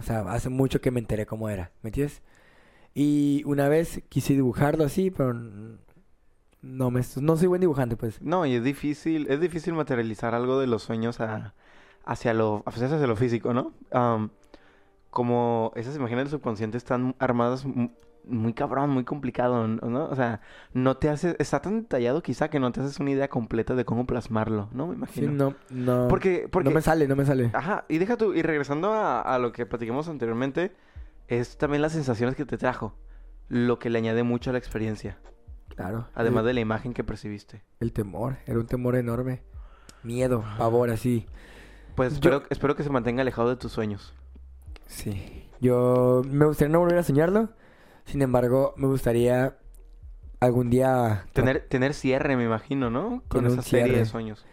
[0.00, 1.70] O sea, hace mucho que me enteré cómo era.
[1.82, 2.22] ¿Me entiendes?
[2.94, 5.34] Y una vez quise dibujarlo así, pero...
[6.62, 8.20] No, me, no soy buen dibujante, pues.
[8.20, 11.54] No, y es difícil, es difícil materializar algo de los sueños a-
[12.04, 13.72] hacia lo, hacia lo físico, ¿no?
[15.10, 17.64] Como esas imágenes del subconsciente están armadas
[18.24, 20.04] muy cabrón, muy complicado, ¿no?
[20.06, 20.40] O sea,
[20.72, 23.84] no te hace, está tan detallado quizá que no te haces una idea completa de
[23.84, 24.86] cómo plasmarlo, ¿no?
[24.88, 25.32] Me Sí, imagino.
[25.32, 26.08] no, no...
[26.08, 27.50] Porque, porque, No me sale, no me sale.
[27.52, 30.72] ajá, y deja tú, y regresando a, a lo que platicamos anteriormente,
[31.28, 32.94] es también las sensaciones que te trajo,
[33.48, 35.18] lo que le añade mucho a la experiencia,
[35.74, 36.06] Claro.
[36.14, 37.62] además el, de la imagen que percibiste.
[37.80, 39.42] el temor, era un temor enorme.
[40.02, 41.26] Miedo, pavor, así.
[41.94, 44.14] Pues Yo- espero, espero que se mantenga alejado de tus sueños.
[44.86, 45.46] Sí.
[45.60, 47.50] Yo me gustaría no volver a soñarlo.
[48.10, 49.56] Sin embargo, me gustaría
[50.40, 51.26] algún día...
[51.32, 53.22] Tener, tener cierre, me imagino, ¿no?
[53.28, 54.44] Con esa serie de sueños.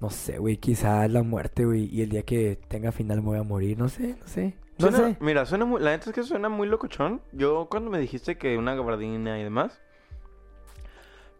[0.00, 1.94] No sé, güey, quizás la muerte, güey.
[1.94, 3.76] Y el día que tenga final me voy a morir.
[3.78, 4.56] No sé, no sé.
[4.78, 5.16] No Suena- sé.
[5.20, 7.20] Mira, suena muy, la neta es que suena muy locochón.
[7.32, 9.78] Yo cuando me dijiste que una gabardina y demás,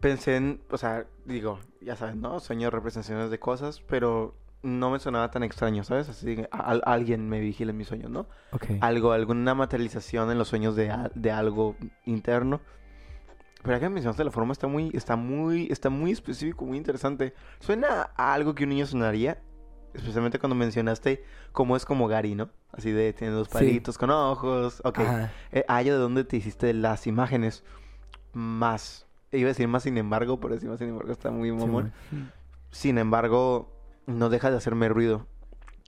[0.01, 2.39] pensé en, o sea, digo, ya sabes, ¿no?
[2.41, 4.35] Sueño representaciones de cosas, pero
[4.67, 6.09] no me sonaba tan extraño, ¿sabes?
[6.09, 8.27] Así, que alguien me vigila en mis sueños, ¿no?
[8.51, 8.65] Ok.
[8.81, 12.61] Algo, alguna materialización en los sueños de, de algo interno.
[13.63, 17.33] Pero acá mencionaste la forma está muy, está muy, está muy específico, muy interesante.
[17.61, 19.39] Suena a algo que un niño sonaría,
[19.95, 22.51] especialmente cuando mencionaste cómo es como Gary, ¿no?
[22.73, 23.55] Así de tiene dos Sí.
[23.55, 24.83] palitos con ojos.
[24.85, 24.99] Ok.
[25.53, 27.63] Eh, ah, de dónde te hiciste las imágenes.
[28.33, 29.07] Más.
[29.33, 31.93] Iba a decir más sin embargo, pero decir más sin embargo está muy mamón.
[32.71, 33.76] Sin embargo,
[34.07, 35.27] no deja de hacerme ruido.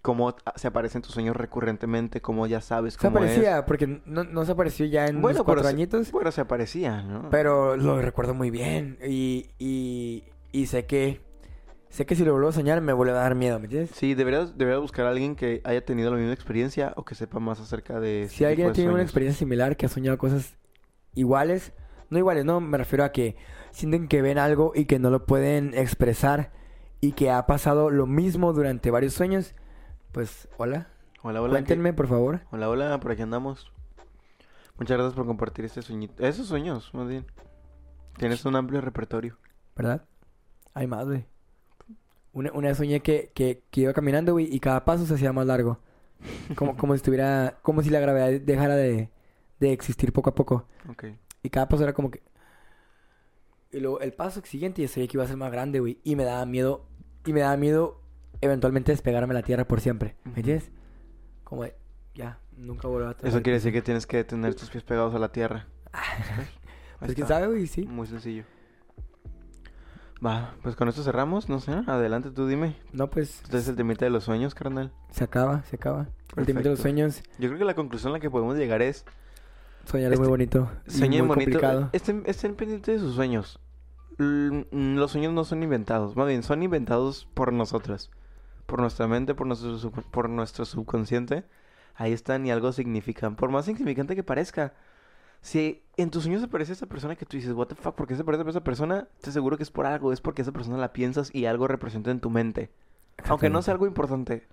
[0.00, 3.24] Cómo se aparecen tus sueños recurrentemente, cómo ya sabes Se cómo es.
[3.24, 6.12] aparecía, porque no, no se apareció ya en Bueno, unos cuatro pero se- añitos.
[6.12, 7.28] Bueno, se aparecía, ¿no?
[7.30, 8.96] Pero lo recuerdo muy bien.
[9.06, 11.20] Y, y, y sé que...
[11.90, 13.90] Sé que si lo vuelvo a soñar me vuelve a dar miedo, ¿me entiendes?
[13.94, 17.40] Sí, deberías, deberías buscar a alguien que haya tenido la misma experiencia o que sepa
[17.40, 20.18] más acerca de este Si alguien tipo de tenido una experiencia similar, que ha soñado
[20.18, 20.54] cosas
[21.14, 21.72] iguales,
[22.10, 23.36] no iguales, no, me refiero a que
[23.70, 26.52] sienten que ven algo y que no lo pueden expresar
[27.00, 29.54] y que ha pasado lo mismo durante varios sueños,
[30.12, 30.88] pues hola,
[31.22, 31.58] Hola, hola.
[31.58, 32.40] ¿qué- cuéntenme por favor.
[32.50, 33.72] Hola, hola, por aquí andamos.
[34.78, 36.24] Muchas gracias por compartir este sueñito.
[36.24, 37.26] Esos sueños, más bien.
[38.16, 39.36] Tienes un amplio repertorio.
[39.76, 40.04] ¿Verdad?
[40.74, 41.24] Hay más, güey.
[42.32, 45.46] Una, una soñé que, que, que iba caminando, güey, y cada paso se hacía más
[45.46, 45.78] largo.
[46.56, 49.08] Como, como si estuviera, como si la gravedad dejara de,
[49.60, 50.66] de existir poco a poco.
[50.88, 51.04] Ok.
[51.42, 52.22] Y cada paso era como que...
[53.70, 55.98] Y luego el paso siguiente ya sabía que iba a ser más grande, güey.
[56.04, 56.86] Y me daba miedo...
[57.26, 58.00] Y me daba miedo
[58.40, 60.16] eventualmente despegarme de la tierra por siempre.
[60.24, 60.70] ¿Me entiendes?
[61.44, 61.76] Como de...
[62.14, 65.14] Ya, nunca volverá a tocar Eso quiere decir que tienes que tener tus pies pegados
[65.14, 65.66] a la tierra.
[66.98, 67.82] Pues quién sabe, güey, sí.
[67.86, 68.42] Muy sencillo.
[70.24, 71.70] Va, pues con esto cerramos, no sé.
[71.86, 72.74] Adelante, tú dime.
[72.92, 74.92] No, pues Este es el temita de los sueños, carnal.
[75.12, 76.08] se acaba, se acaba.
[76.36, 76.82] El tema de los Perfecto.
[76.82, 79.04] sueños, Yo creo que la conclusión a la que podemos llegar es...
[79.89, 80.70] soñar es muy Este- bonito.
[80.86, 81.27] muy bonito.
[81.35, 81.90] complicado.
[81.93, 83.59] Estén, estén pendientes de sus sueños.
[84.19, 86.16] L- Los sueños no son inventados.
[86.16, 88.10] Más bien, son inventados por nosotros.
[88.66, 91.44] Por nuestra mente, por nuestro, sub- por nuestro subconsciente.
[91.94, 93.35] Ahí están y algo significan.
[93.36, 94.74] Por más insignificante que parezca.
[95.40, 98.16] Si en tus sueños aparece esa persona que tú dices, what the fuck, ¿por qué
[98.16, 99.09] se parece a esa persona?
[99.20, 100.12] Te aseguro que es por algo.
[100.12, 102.70] Es porque esa persona la piensas y algo representa en tu mente.
[103.28, 104.47] Aunque no sea algo importante.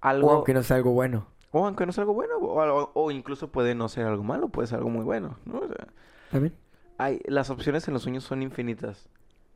[0.00, 0.28] Algo...
[0.28, 1.26] O aunque no sea algo bueno.
[1.52, 2.34] O aunque no sea algo bueno.
[2.40, 4.48] O, incluso puede no ser algo malo.
[4.48, 5.38] Puede ser algo muy bueno.
[5.44, 5.60] ¿no?
[5.60, 5.86] O sea,
[6.30, 6.54] ¿También?
[6.98, 9.08] hay, las opciones en los sueños son infinitas.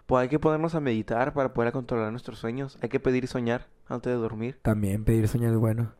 [0.07, 2.79] Pues hay que ponernos a meditar para poder controlar nuestros sueños.
[2.81, 4.59] Hay que pedir y soñar antes de dormir.
[4.63, 5.93] También pedir sueños es bueno.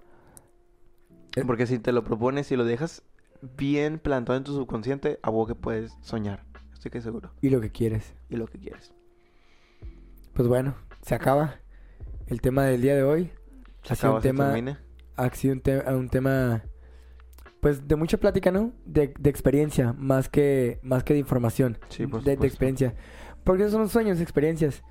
[1.35, 1.43] Eh.
[1.45, 3.03] Porque si te lo propones y lo dejas
[3.57, 6.45] bien plantado en tu subconsciente, a vos que puedes soñar.
[6.73, 7.33] Estoy que seguro.
[7.41, 8.15] Y lo que quieres.
[8.29, 8.93] Y lo que quieres.
[10.35, 11.57] Pues bueno, se acaba
[12.29, 13.33] el tema del día de hoy.
[13.83, 14.81] Se Ha sido un acaba, se tema- termina.
[15.17, 16.63] Ha sido un, te- un tema
[17.61, 18.73] pues de mucha plática, ¿no?
[18.85, 21.79] De, de experiencia, más que, más que de información.
[21.89, 22.95] Sí, por de, de experiencia.
[23.45, 24.83] Porque son sueños, experiencias.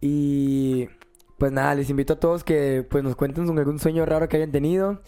[0.00, 0.88] Y
[1.38, 4.50] pues nada, les invito a todos que pues nos cuenten algún sueño raro que hayan
[4.52, 5.00] tenido.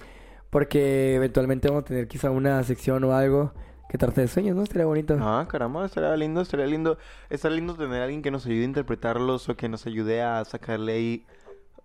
[0.51, 3.53] Porque eventualmente vamos a tener quizá una sección o algo
[3.89, 4.63] que trate de sueños, ¿no?
[4.63, 5.17] Estaría bonito.
[5.21, 6.99] Ah, caramba, estaría lindo, estaría lindo.
[7.31, 10.45] Estaría lindo tener a alguien que nos ayude a interpretarlos o que nos ayude a
[10.45, 11.27] sacarle ahí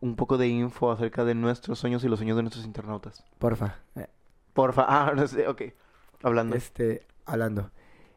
[0.01, 3.23] un poco de info acerca de nuestros sueños y los sueños de nuestros internautas.
[3.39, 3.75] Porfa.
[4.53, 5.63] Porfa, ah, no sé, ok.
[6.23, 6.55] Hablando.
[6.55, 7.71] Este, hablando.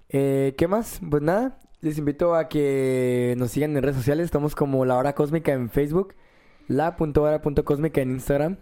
[0.09, 1.01] Eh, ¿Qué más?
[1.09, 4.25] Pues nada, les invito a que nos sigan en redes sociales.
[4.25, 6.15] Estamos como La Hora Cósmica en Facebook,
[6.69, 8.57] la.hora.cósmica en Instagram,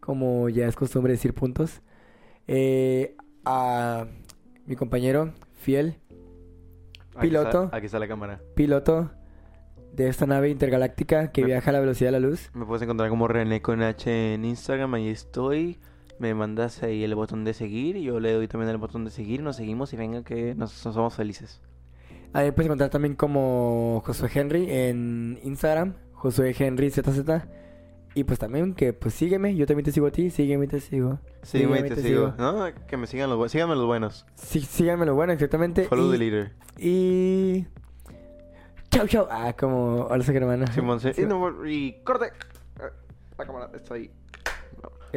[0.00, 1.80] como ya es costumbre decir puntos.
[2.46, 4.06] Eh, a
[4.66, 5.98] mi compañero fiel,
[7.16, 7.64] Aquí piloto.
[7.64, 8.40] está- aquí está la cámara.
[8.54, 9.10] piloto
[9.94, 12.50] de esta nave intergaláctica que viaja a la velocidad de la luz.
[12.52, 15.78] Me puedes encontrar como René con H en Instagram, ahí estoy.
[16.18, 19.10] Me mandas ahí el botón de seguir y yo le doy también el botón de
[19.10, 19.42] seguir.
[19.42, 21.60] Nos seguimos y venga que nos, nos somos felices.
[22.32, 27.20] Ahí puedes encontrar también como Josué Henry en Instagram, Josué Henry ZZ.
[28.16, 30.80] Y pues también que pues sígueme, yo también te sigo a ti, sígueme y te
[30.80, 31.18] sigo.
[31.42, 32.32] Sígueme y Sígueme y te te sigo.
[32.32, 32.34] sigo.
[32.38, 33.52] No, que me sigan los buenos.
[33.52, 34.26] Síganme los buenos.
[34.34, 35.84] Sí, síganme lo bueno, exactamente.
[35.84, 36.52] Follow y, the leader.
[36.78, 37.66] y...
[38.94, 39.26] Chau, chau.
[39.28, 40.06] Ah, como...
[40.06, 40.68] Hola, soy hermana.
[40.68, 41.10] Simón, sí.
[41.16, 42.26] Y, no, y corte.
[42.26, 42.90] Eh,
[43.36, 44.08] La cámara está ahí.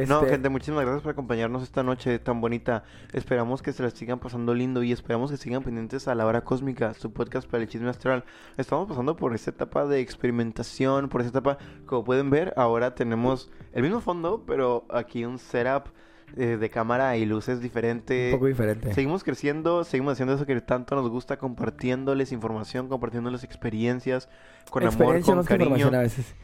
[0.06, 2.82] No, Este, gente, muchísimas gracias por acompañarnos esta noche tan bonita.
[3.12, 6.42] Esperamos que se la sigan pasando lindo y esperamos que sigan pendientes a La Hora
[6.42, 8.24] Cósmica, su podcast para el chisme astral.
[8.56, 13.50] Estamos pasando por esta etapa de experimentación, por esta etapa, como pueden ver, ahora tenemos
[13.72, 15.88] el mismo fondo, pero aquí un setup
[16.36, 18.26] eh, de cámara y luces diferente.
[18.32, 18.94] Un poco diferente.
[18.94, 24.28] Seguimos creciendo, seguimos haciendo eso que tanto nos gusta, compartiéndoles información, compartiéndoles experiencias,
[24.70, 25.64] con Experiencia amor, con cariño.
[25.76, 26.34] información a veces.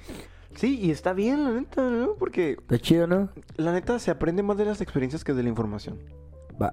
[0.55, 2.15] Sí, y está bien, la neta, ¿no?
[2.15, 3.28] Porque Está chido, ¿no?
[3.56, 5.98] la neta se aprende más de las experiencias que de la información.
[6.62, 6.73] Va.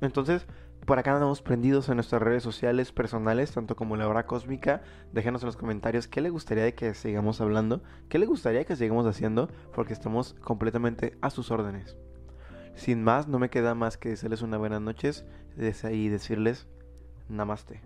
[0.00, 0.46] Entonces,
[0.86, 4.82] por acá andamos prendidos en nuestras redes sociales personales, tanto como la hora cósmica.
[5.12, 8.74] Déjenos en los comentarios qué le gustaría de que sigamos hablando, qué le gustaría que
[8.74, 11.96] sigamos haciendo, porque estamos completamente a sus órdenes.
[12.80, 15.26] Sin más, no me queda más que desearles una buenas noches
[15.58, 16.66] y decirles
[17.28, 17.82] namaste.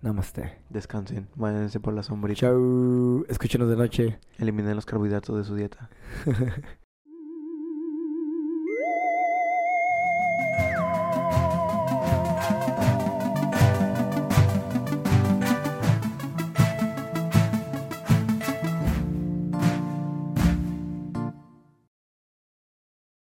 [0.00, 0.58] Namaste.
[0.70, 3.24] Descansen, váyanse por la sombrita, Chau.
[3.28, 4.18] Escúchenos de noche.
[4.38, 5.88] eliminen los carbohidratos de su dieta.